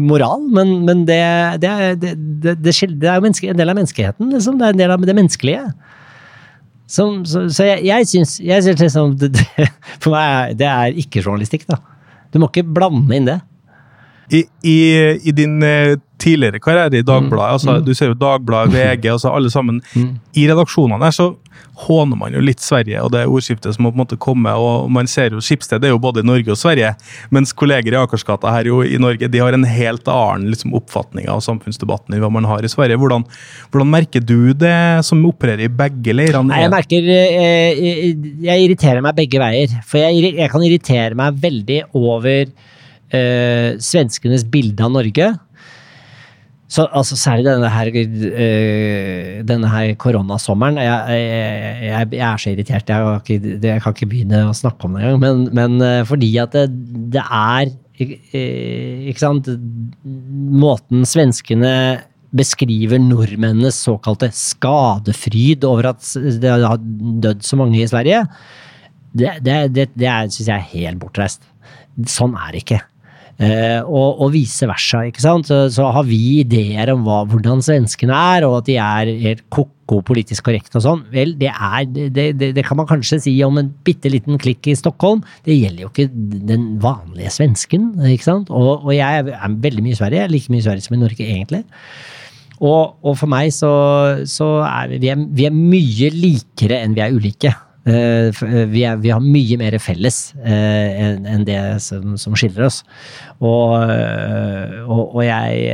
moral, 0.00 0.46
men, 0.54 0.78
men 0.86 1.04
det, 1.08 1.18
det, 1.64 1.72
er, 1.72 1.98
jo 1.98 3.26
en 3.26 3.58
del 3.58 3.72
av 3.72 3.78
menneskeheten. 3.78 4.32
Liksom. 4.32 4.58
Det 4.60 4.68
er 4.68 4.76
en 4.76 4.82
del 4.82 4.94
av 4.94 5.06
det 5.08 5.16
menneskelige. 5.18 5.66
Som, 6.88 7.20
så, 7.28 7.44
så 7.52 7.66
jeg, 7.68 7.84
jeg 7.84 8.08
syns, 8.08 8.38
liksom 8.80 9.18
det, 9.20 9.34
For 10.02 10.14
meg 10.14 10.56
det 10.56 10.68
er 10.70 10.96
ikke 10.96 11.20
journalistikk, 11.20 11.66
da. 11.68 11.82
Du 12.32 12.40
må 12.40 12.48
ikke 12.48 12.64
blande 12.64 13.16
inn 13.16 13.28
det. 13.28 13.38
I, 14.32 14.44
i, 14.64 14.78
I 15.24 15.32
din 15.36 15.58
eh, 15.64 15.96
tidligere 16.18 16.60
karriere 16.62 17.00
i 17.00 17.06
Dagbladet, 17.06 17.58
altså, 17.58 17.78
du 17.84 17.92
ser 17.94 18.12
jo 18.12 18.18
Dagbladet, 18.18 18.74
VG, 18.76 19.10
altså 19.14 19.32
alle 19.34 19.50
sammen. 19.52 19.82
I 20.36 20.48
redaksjonene 20.50 21.00
der 21.02 21.14
så 21.14 21.32
håner 21.78 22.18
man 22.18 22.34
jo 22.34 22.42
litt 22.42 22.62
Sverige 22.62 23.00
og 23.04 23.12
det 23.14 23.24
ordskiftet 23.30 23.74
som 23.74 23.84
må 23.86 23.92
på 23.92 23.98
en 23.98 24.02
måte 24.02 24.18
komme. 24.20 24.50
og 24.50 24.90
Man 24.94 25.08
ser 25.10 25.34
jo 25.34 25.42
Skipsted 25.44 25.82
det 25.82 25.90
er 25.90 25.94
jo 25.94 26.00
både 26.02 26.24
i 26.24 26.26
Norge 26.26 26.54
og 26.54 26.58
Sverige, 26.58 26.94
mens 27.34 27.54
kolleger 27.56 27.94
i 27.94 28.00
Akersgata 28.00 28.50
her 28.54 28.68
jo 28.70 28.80
i 28.82 28.98
Norge 29.00 29.30
de 29.30 29.42
har 29.42 29.54
en 29.54 29.66
helt 29.68 30.10
annen 30.10 30.50
liksom, 30.52 30.74
oppfatning 30.78 31.28
av 31.30 31.42
samfunnsdebatten 31.46 32.16
enn 32.16 32.24
hva 32.24 32.32
man 32.34 32.48
har 32.50 32.66
i 32.66 32.70
Sverige. 32.72 32.98
Hvordan, 32.98 33.26
hvordan 33.72 33.92
merker 33.92 34.24
du 34.24 34.52
det 34.58 35.04
som 35.06 35.22
opererer 35.28 35.66
i 35.68 35.72
begge 35.82 36.16
leirene? 36.16 36.62
Jeg 36.64 36.72
merker 36.72 37.12
jeg, 37.12 38.16
Jeg 38.42 38.66
irriterer 38.66 39.04
meg 39.04 39.18
begge 39.18 39.42
veier. 39.42 39.78
For 39.86 40.02
jeg, 40.02 40.34
jeg 40.38 40.50
kan 40.50 40.66
irritere 40.66 41.18
meg 41.18 41.38
veldig 41.42 41.82
over 41.98 42.42
eh, 43.14 43.78
svenskenes 43.82 44.44
bilde 44.50 44.84
av 44.84 44.94
Norge. 44.94 45.30
Så, 46.68 46.84
altså, 46.92 47.16
særlig 47.16 47.46
denne 47.46 47.68
her, 47.72 47.88
eh, 47.96 49.38
denne 49.48 49.70
her 49.72 49.94
koronasommeren. 49.96 50.76
Jeg, 50.84 51.16
jeg, 51.16 51.78
jeg, 51.88 52.08
jeg 52.12 52.26
er 52.26 52.42
så 52.42 52.52
irritert. 52.52 52.92
Jeg, 52.92 53.22
ikke, 53.24 53.54
jeg 53.64 53.82
kan 53.84 53.96
ikke 53.96 54.10
begynne 54.10 54.42
å 54.50 54.56
snakke 54.56 54.84
om 54.84 54.98
det 54.98 55.06
engang. 55.06 55.22
Men, 55.22 55.46
men 55.56 55.86
eh, 55.86 56.02
fordi 56.08 56.28
at 56.42 56.52
det, 56.52 56.66
det 57.14 57.24
er 57.24 57.72
eh, 58.04 59.08
Ikke 59.08 59.22
sant 59.22 59.48
Måten 60.04 61.08
svenskene 61.08 61.72
beskriver 62.36 63.00
nordmennenes 63.00 63.78
såkalte 63.86 64.28
skadefryd 64.36 65.64
over 65.64 65.94
at 65.94 66.04
det 66.42 66.52
har 66.52 66.76
dødd 67.24 67.46
så 67.46 67.56
mange 67.56 67.80
i 67.80 67.88
Sverige, 67.88 68.26
det, 69.16 69.38
det, 69.46 69.56
det, 69.72 69.86
det 69.96 70.12
syns 70.34 70.50
jeg 70.50 70.52
er 70.52 70.68
helt 70.74 71.00
bortreist. 71.00 71.48
Sånn 72.04 72.36
er 72.36 72.52
det 72.52 72.60
ikke. 72.66 72.82
Eh, 73.38 73.78
og, 73.86 74.18
og 74.24 74.32
vice 74.34 74.66
versa. 74.66 75.04
ikke 75.06 75.22
sant? 75.22 75.46
Så, 75.46 75.68
så 75.70 75.86
har 75.94 76.06
vi 76.08 76.40
ideer 76.40 76.90
om 76.90 77.04
hva, 77.06 77.20
hvordan 77.30 77.62
svenskene 77.62 78.16
er, 78.34 78.46
og 78.48 78.56
at 78.60 78.66
de 78.66 78.78
er 78.82 79.12
helt 79.22 79.44
ko-ko 79.54 80.00
politisk 80.06 80.48
korrekte 80.48 80.80
og 80.80 80.84
sånn. 80.84 81.04
Vel, 81.12 81.36
det, 81.38 81.52
er, 81.54 81.86
det, 81.86 82.26
det, 82.40 82.50
det 82.56 82.64
kan 82.66 82.80
man 82.80 82.88
kanskje 82.90 83.20
si 83.28 83.36
om 83.46 83.60
en 83.62 83.70
bitte 83.86 84.10
liten 84.10 84.40
klikk 84.42 84.66
i 84.66 84.74
Stockholm. 84.78 85.22
Det 85.46 85.54
gjelder 85.54 85.86
jo 85.86 85.92
ikke 85.92 86.08
den 86.50 86.66
vanlige 86.82 87.30
svensken. 87.36 87.92
ikke 88.10 88.26
sant? 88.26 88.50
Og, 88.50 88.72
og 88.82 88.90
jeg 88.96 89.22
er, 89.22 89.58
veldig 89.68 89.86
mye 89.86 89.94
i 89.94 90.00
Sverige. 90.00 90.24
Jeg 90.24 90.26
er 90.26 90.34
like 90.34 90.54
mye 90.54 90.64
i 90.64 90.66
Sverige 90.66 90.88
som 90.88 90.98
i 90.98 91.02
Norge, 91.04 91.30
egentlig. 91.38 91.62
Og, 92.58 92.98
og 93.06 93.14
for 93.20 93.30
meg 93.30 93.54
så, 93.54 93.70
så 94.26 94.50
er 94.66 94.90
vi, 94.90 95.02
vi, 95.06 95.14
er, 95.14 95.24
vi 95.30 95.46
er 95.46 95.54
mye 95.54 96.10
likere 96.10 96.82
enn 96.82 96.98
vi 96.98 97.06
er 97.06 97.14
ulike. 97.14 97.54
Eh, 97.88 98.28
eh, 98.28 98.66
vi, 98.68 98.82
er, 98.84 98.98
vi 99.00 99.12
har 99.14 99.22
mye 99.24 99.56
mer 99.60 99.76
felles 99.80 100.18
eh, 100.42 100.88
enn 101.06 101.28
en 101.28 101.46
det 101.46 101.58
som, 101.84 102.16
som 102.20 102.36
skiller 102.36 102.66
oss. 102.68 102.82
Og, 103.38 103.78
og, 104.84 105.02
og 105.06 105.22
jeg, 105.24 105.68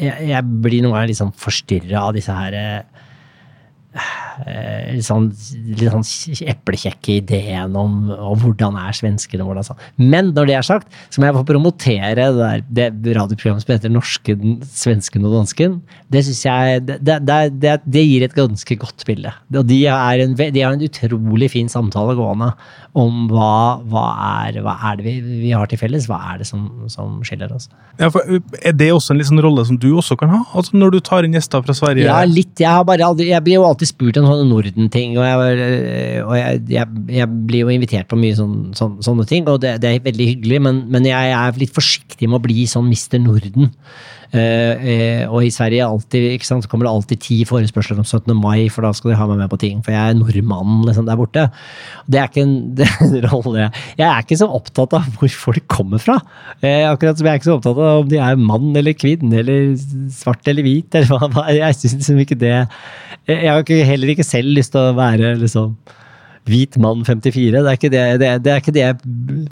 jeg 0.00 0.28
Jeg 0.28 0.44
blir 0.60 0.82
noen 0.84 0.94
ganger 0.94 1.08
litt 1.10 1.20
sånn 1.20 1.34
forstyrra 1.36 2.08
av 2.08 2.16
disse 2.16 2.32
her 2.36 2.56
litt 4.44 5.06
sånn, 5.06 5.30
litt 5.78 5.92
sånn 5.92 6.04
eplekjekke 6.52 7.18
ideen 7.20 7.76
om, 7.78 8.10
om 8.12 8.40
hvordan 8.42 8.76
er 8.80 8.96
svenskene 8.96 9.44
og 9.44 9.52
hvordan 9.52 9.68
sånn. 9.70 9.84
Men 9.96 10.32
når 10.36 10.50
det 10.50 10.56
er 10.58 10.66
sagt, 10.66 10.92
så 11.08 11.22
må 11.22 11.28
jeg 11.28 11.36
få 11.38 11.44
promotere 11.48 12.28
det, 12.36 12.48
der, 12.76 12.92
det 12.92 13.16
radioprogrammet 13.16 13.64
som 13.64 13.74
heter 13.74 13.92
Norsken, 13.92 14.58
svensken 14.68 15.26
og 15.26 15.38
dansken. 15.38 15.78
Det 16.12 16.24
synes 16.26 16.42
jeg 16.44 16.84
det, 16.86 16.98
det, 17.06 17.76
det, 17.86 18.04
gir 18.04 18.26
et 18.26 18.36
ganske 18.36 18.78
godt 18.80 19.06
bilde. 19.08 19.32
Og 19.54 19.64
de, 19.68 19.80
er 19.90 20.24
en, 20.24 20.36
de 20.36 20.64
har 20.64 20.76
en 20.76 20.86
utrolig 20.86 21.50
fin 21.54 21.70
samtale 21.72 22.16
gående 22.18 22.52
om 22.96 23.26
hva, 23.28 23.78
hva, 23.88 24.04
er, 24.46 24.60
hva 24.64 24.76
er 24.90 25.00
det 25.00 25.06
vi, 25.06 25.16
vi 25.46 25.52
har 25.52 25.68
til 25.68 25.80
felles, 25.80 26.06
hva 26.08 26.18
er 26.32 26.40
det 26.40 26.48
som, 26.48 26.68
som 26.92 27.18
skiller 27.26 27.52
oss. 27.52 27.68
Ja, 28.00 28.08
for, 28.12 28.24
er 28.60 28.76
det 28.76 28.88
også 28.94 29.12
en 29.16 29.24
sånn 29.26 29.42
rolle 29.44 29.64
som 29.68 29.80
du 29.80 29.90
også 29.96 30.16
kan 30.20 30.32
ha? 30.32 30.42
Altså 30.56 30.76
Når 30.76 30.96
du 30.96 31.00
tar 31.04 31.26
inn 31.26 31.36
gjester 31.36 31.64
fra 31.64 31.76
Sverige? 31.76 32.06
Ja, 32.08 32.22
litt. 32.28 32.54
Jeg, 32.56 32.72
har 32.72 32.86
bare 32.88 33.10
jeg 33.20 33.42
blir 33.44 33.58
jo 33.58 33.66
alltid 33.68 33.92
spurt 33.92 34.20
om 34.20 34.25
sånne 34.28 34.48
Norden-ting, 34.50 35.16
og, 35.18 35.24
jeg, 35.26 36.24
og 36.24 36.34
jeg, 36.38 36.60
jeg, 36.74 37.04
jeg 37.18 37.30
blir 37.48 37.64
jo 37.64 37.72
invitert 37.74 38.10
på 38.10 38.18
mye 38.20 38.36
sånn, 38.38 38.56
sånn, 38.76 38.98
sånne 39.04 39.26
ting, 39.28 39.46
og 39.50 39.60
det, 39.64 39.76
det 39.84 39.92
er 39.92 40.04
veldig 40.04 40.28
hyggelig, 40.32 40.60
men, 40.68 40.82
men 40.92 41.08
jeg 41.08 41.32
er 41.38 41.62
litt 41.62 41.74
forsiktig 41.76 42.28
med 42.28 42.40
å 42.40 42.44
bli 42.46 42.66
sånn 42.70 42.90
Mr. 42.90 43.20
Norden. 43.24 43.72
Eh, 44.34 44.86
eh, 44.90 45.22
og 45.28 45.44
i 45.46 45.52
Sverige 45.54 45.86
alltid, 45.86 46.42
sant, 46.46 46.64
så 46.64 46.70
kommer 46.70 46.88
det 46.88 46.92
alltid 46.92 47.22
ti 47.22 47.38
forespørsler 47.48 48.00
om 48.02 48.06
17. 48.06 48.32
mai, 48.38 48.68
for 48.72 48.86
da 48.86 48.92
skal 48.96 49.12
de 49.12 49.18
ha 49.20 49.28
meg 49.30 49.42
med 49.42 49.52
på 49.52 49.60
ting, 49.62 49.82
for 49.84 49.94
jeg 49.94 50.12
er 50.12 50.18
nordmann 50.18 50.86
liksom, 50.88 51.06
der 51.08 51.20
borte. 51.20 51.46
Det 52.10 52.20
er 52.20 52.30
ikke 52.30 52.46
en, 52.46 52.56
en 53.06 53.28
rolle 53.28 53.68
Jeg 53.98 54.06
er 54.08 54.24
ikke 54.24 54.40
så 54.40 54.50
opptatt 54.58 54.96
av 54.98 55.10
hvor 55.18 55.36
folk 55.46 55.66
kommer 55.72 56.02
fra. 56.02 56.18
Eh, 56.60 56.84
akkurat 56.88 57.18
som 57.18 57.28
jeg 57.28 57.36
er 57.36 57.42
ikke 57.42 57.50
så 57.50 57.58
opptatt 57.58 57.82
av 57.82 58.02
om 58.04 58.10
de 58.10 58.20
er 58.22 58.40
mann 58.40 58.72
eller 58.76 58.96
kvinne 58.98 59.42
eller 59.42 59.76
svart 60.14 60.48
eller 60.50 60.66
hvit. 60.66 60.90
Eller 60.96 61.12
hva. 61.12 61.46
Jeg 61.52 61.78
syns 61.78 61.98
liksom 62.00 62.18
ikke 62.22 62.38
det 62.38 62.54
Jeg 63.26 63.50
har 63.50 63.86
heller 63.90 64.12
ikke 64.12 64.26
selv 64.26 64.52
lyst 64.56 64.74
til 64.74 64.82
å 64.82 64.96
være 64.96 65.36
liksom 65.40 65.74
hvit 66.46 66.76
mann 66.78 67.02
54. 67.06 67.50
Det 67.50 67.60
er 67.60 67.76
ikke 67.78 67.90
det, 67.90 68.02
det, 68.22 68.30
det, 68.44 68.52
er 68.52 68.62
ikke 68.62 68.74
det 68.74 68.82
jeg 68.84 68.96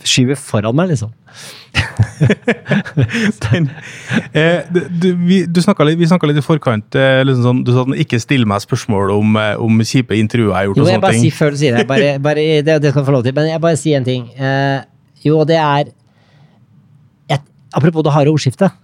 skyver 0.06 0.38
foran 0.38 0.76
meg, 0.78 0.92
liksom. 0.92 1.10
Den, 3.44 3.66
eh, 4.32 4.62
du, 4.70 5.08
vi, 5.26 5.40
du 5.46 5.60
litt, 5.60 5.98
vi 5.98 6.08
snakka 6.10 6.30
litt 6.30 6.38
i 6.38 6.44
forkant. 6.44 6.94
Eh, 6.98 7.22
liksom 7.26 7.48
sånn, 7.48 7.64
du 7.66 7.72
sa 7.74 7.82
at 7.82 7.98
ikke 8.04 8.20
still 8.22 8.46
meg 8.50 8.62
spørsmål 8.62 9.10
om, 9.16 9.34
eh, 9.40 9.54
om 9.62 9.82
kjipe 9.82 10.16
intervjuer 10.18 10.52
jeg 10.52 10.58
har 10.58 10.70
gjort. 10.70 10.80
Jo, 10.80 10.86
og 10.86 10.92
sånne 10.92 11.12
ting. 11.16 11.26
si 11.26 11.34
før 11.34 11.54
du 11.54 11.60
sier 11.64 11.78
det. 11.80 11.86
Bare, 11.90 12.14
bare, 12.28 12.46
det, 12.66 12.78
det 12.84 12.94
skal 12.94 13.02
du 13.04 13.10
få 13.10 13.18
lov 13.18 13.26
til. 13.26 13.36
Men 13.36 13.50
jeg 13.50 13.64
bare 13.66 13.80
sier 13.80 14.00
en 14.00 14.08
ting. 14.08 14.30
Eh, 14.38 14.80
jo, 15.26 15.42
det 15.48 15.58
er 15.60 15.92
et, 17.34 17.46
Apropos 17.74 18.06
det 18.06 18.14
harde 18.14 18.34
ordskiftet. 18.34 18.80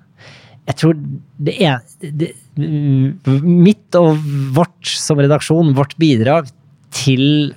Jeg 0.70 0.78
tror 0.78 0.98
det 1.40 1.56
er 1.66 1.78
det, 2.00 2.32
Mitt 2.60 3.96
og 3.98 4.18
vårt 4.54 4.90
som 4.90 5.18
redaksjon, 5.18 5.72
vårt 5.74 5.94
bidrag 5.98 6.50
til, 6.94 7.54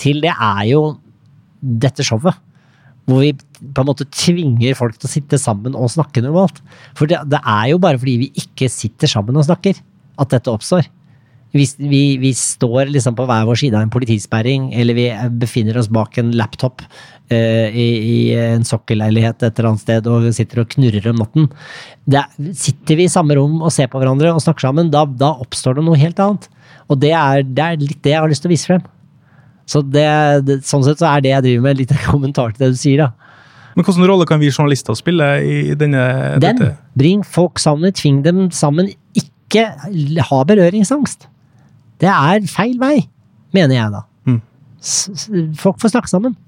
til 0.00 0.20
det 0.24 0.32
er 0.34 0.64
jo 0.70 0.82
dette 1.64 2.04
showet. 2.06 2.40
hvor 3.04 3.20
vi 3.20 3.34
på 3.36 3.82
en 3.82 3.88
måte 3.90 4.06
tvinger 4.08 4.76
folk 4.78 4.96
til 4.96 5.08
å 5.08 5.12
sitte 5.12 5.36
sammen 5.36 5.74
og 5.76 5.90
snakke 5.92 6.22
normalt. 6.24 6.62
For 6.96 7.04
det, 7.04 7.18
det 7.28 7.40
er 7.44 7.66
jo 7.74 7.80
bare 7.82 8.00
fordi 8.00 8.14
vi 8.22 8.28
ikke 8.40 8.70
sitter 8.72 9.10
sammen 9.10 9.36
og 9.36 9.44
snakker, 9.44 9.76
at 10.16 10.30
dette 10.32 10.48
oppstår. 10.48 10.88
Vi, 11.54 11.66
vi, 11.78 12.16
vi 12.18 12.30
står 12.34 12.88
liksom 12.90 13.14
på 13.14 13.26
hver 13.28 13.44
vår 13.46 13.60
side 13.60 13.76
av 13.76 13.84
en 13.84 13.92
politisperring, 13.92 14.70
eller 14.74 14.96
vi 14.96 15.04
befinner 15.38 15.76
oss 15.78 15.90
bak 15.92 16.16
en 16.18 16.32
laptop 16.34 16.80
eh, 17.28 17.68
i, 17.68 17.84
i 18.08 18.16
en 18.40 18.64
sokkelleilighet 18.66 19.44
et 19.44 19.60
eller 19.60 19.74
annet 19.74 19.84
sted 19.84 20.08
og 20.10 20.26
sitter 20.34 20.64
og 20.64 20.72
knurrer 20.72 21.12
om 21.12 21.20
natten. 21.20 21.52
Det 22.08 22.24
er, 22.24 22.50
sitter 22.58 22.98
vi 22.98 23.06
i 23.06 23.12
samme 23.12 23.36
rom 23.36 23.60
og 23.60 23.70
ser 23.74 23.92
på 23.92 24.00
hverandre 24.00 24.32
og 24.32 24.42
snakker 24.42 24.66
sammen, 24.66 24.90
da, 24.90 25.04
da 25.04 25.34
oppstår 25.44 25.76
det 25.76 25.86
noe 25.86 26.00
helt 26.00 26.24
annet. 26.24 26.48
Og 26.88 26.98
det 27.04 27.12
er, 27.20 27.44
det 27.44 27.68
er 27.68 27.84
litt 27.84 28.02
det 28.02 28.16
jeg 28.16 28.24
har 28.24 28.32
lyst 28.32 28.48
til 28.48 28.50
å 28.50 28.56
vise 28.56 28.72
frem. 28.72 28.88
Så 29.66 29.80
det, 29.82 30.06
det, 30.44 30.58
sånn 30.68 30.84
sett 30.86 31.00
så 31.00 31.08
er 31.14 31.24
det 31.24 31.32
jeg 31.32 31.46
driver 31.46 31.66
med, 31.68 31.80
litt 31.80 31.94
kommentar 32.06 32.54
til 32.54 32.66
det 32.66 32.72
du 32.74 32.80
sier, 32.80 33.06
da. 33.06 33.30
Men 33.74 33.82
hvilken 33.82 34.06
rolle 34.06 34.26
kan 34.28 34.38
vi 34.38 34.52
journalister 34.52 34.94
spille 34.94 35.26
i 35.42 35.74
denne 35.74 36.02
Den. 36.38 36.60
dette? 36.60 36.76
Bring 36.94 37.24
folk 37.26 37.58
sammen, 37.58 37.90
tving 37.92 38.22
dem 38.22 38.46
sammen. 38.54 38.92
Ikke 39.18 39.66
ha 40.30 40.40
berøringsangst. 40.46 41.26
Det 42.02 42.10
er 42.10 42.46
feil 42.50 42.78
vei, 42.78 43.08
mener 43.54 43.74
jeg 43.74 43.94
da. 43.94 44.04
Mm. 44.30 44.40
Folk 45.58 45.82
får 45.82 45.96
snakke 45.96 46.12
sammen. 46.12 46.38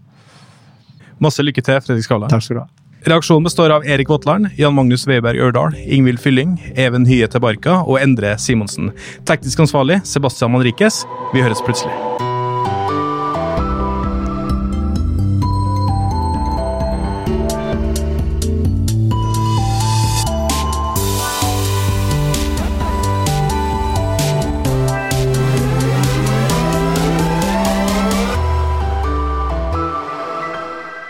Masse 1.22 1.42
lykke 1.42 1.64
til, 1.64 1.80
Fredrik 1.82 2.06
Skala. 2.06 2.30
Takk 2.30 2.44
skal 2.46 2.60
du 2.60 2.62
ha. 2.62 2.68
Reaksjonen 3.06 3.46
består 3.46 3.70
av 3.70 3.86
Erik 3.86 4.08
Våtland, 4.10 4.48
Jan 4.58 4.74
Magnus 4.74 5.06
Weiberg 5.06 5.38
Ørdal, 5.38 5.76
Ingvild 5.86 6.18
Fylling, 6.18 6.56
Even 6.74 7.06
Hye 7.06 7.28
Tebarka 7.30 7.84
og 7.86 8.00
Endre 8.02 8.34
Simonsen. 8.42 8.90
Teknisk 9.30 9.62
ansvarlig 9.62 10.02
Sebastian 10.04 10.56
Manrikes. 10.56 11.04
Vi 11.34 11.46
høres 11.46 11.62
plutselig. 11.62 11.94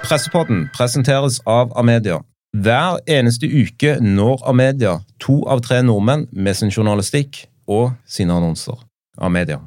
Pressepodden 0.07 0.69
presenteres 0.71 1.41
av 1.47 1.73
Amedia. 1.79 2.21
Hver 2.55 3.01
eneste 3.11 3.49
uke 3.51 3.97
når 3.99 4.45
Amedia 4.47 5.01
to 5.19 5.41
av 5.51 5.65
tre 5.67 5.81
nordmenn 5.83 6.29
med 6.31 6.55
sin 6.55 6.71
journalistikk 6.71 7.41
og 7.67 7.91
sine 8.07 8.37
annonser. 8.37 8.79
Amedia. 9.19 9.59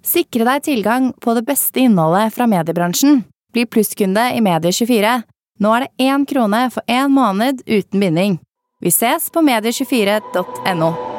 Sikre 0.00 0.46
deg 0.48 0.64
tilgang 0.64 1.10
på 1.20 1.34
det 1.36 1.44
beste 1.44 1.84
innholdet 1.84 2.32
fra 2.32 2.48
mediebransjen. 2.48 3.26
Bli 3.52 3.66
plusskunde 3.68 4.24
i 4.38 4.40
Medie24. 4.40 5.18
Nå 5.60 5.76
er 5.76 5.84
det 5.84 6.08
én 6.08 6.24
krone 6.24 6.64
for 6.72 6.88
én 6.88 7.12
måned 7.12 7.60
uten 7.68 8.00
binding. 8.00 8.40
Vi 8.80 8.94
ses 8.94 9.28
på 9.28 9.44
medie24.no. 9.44 11.17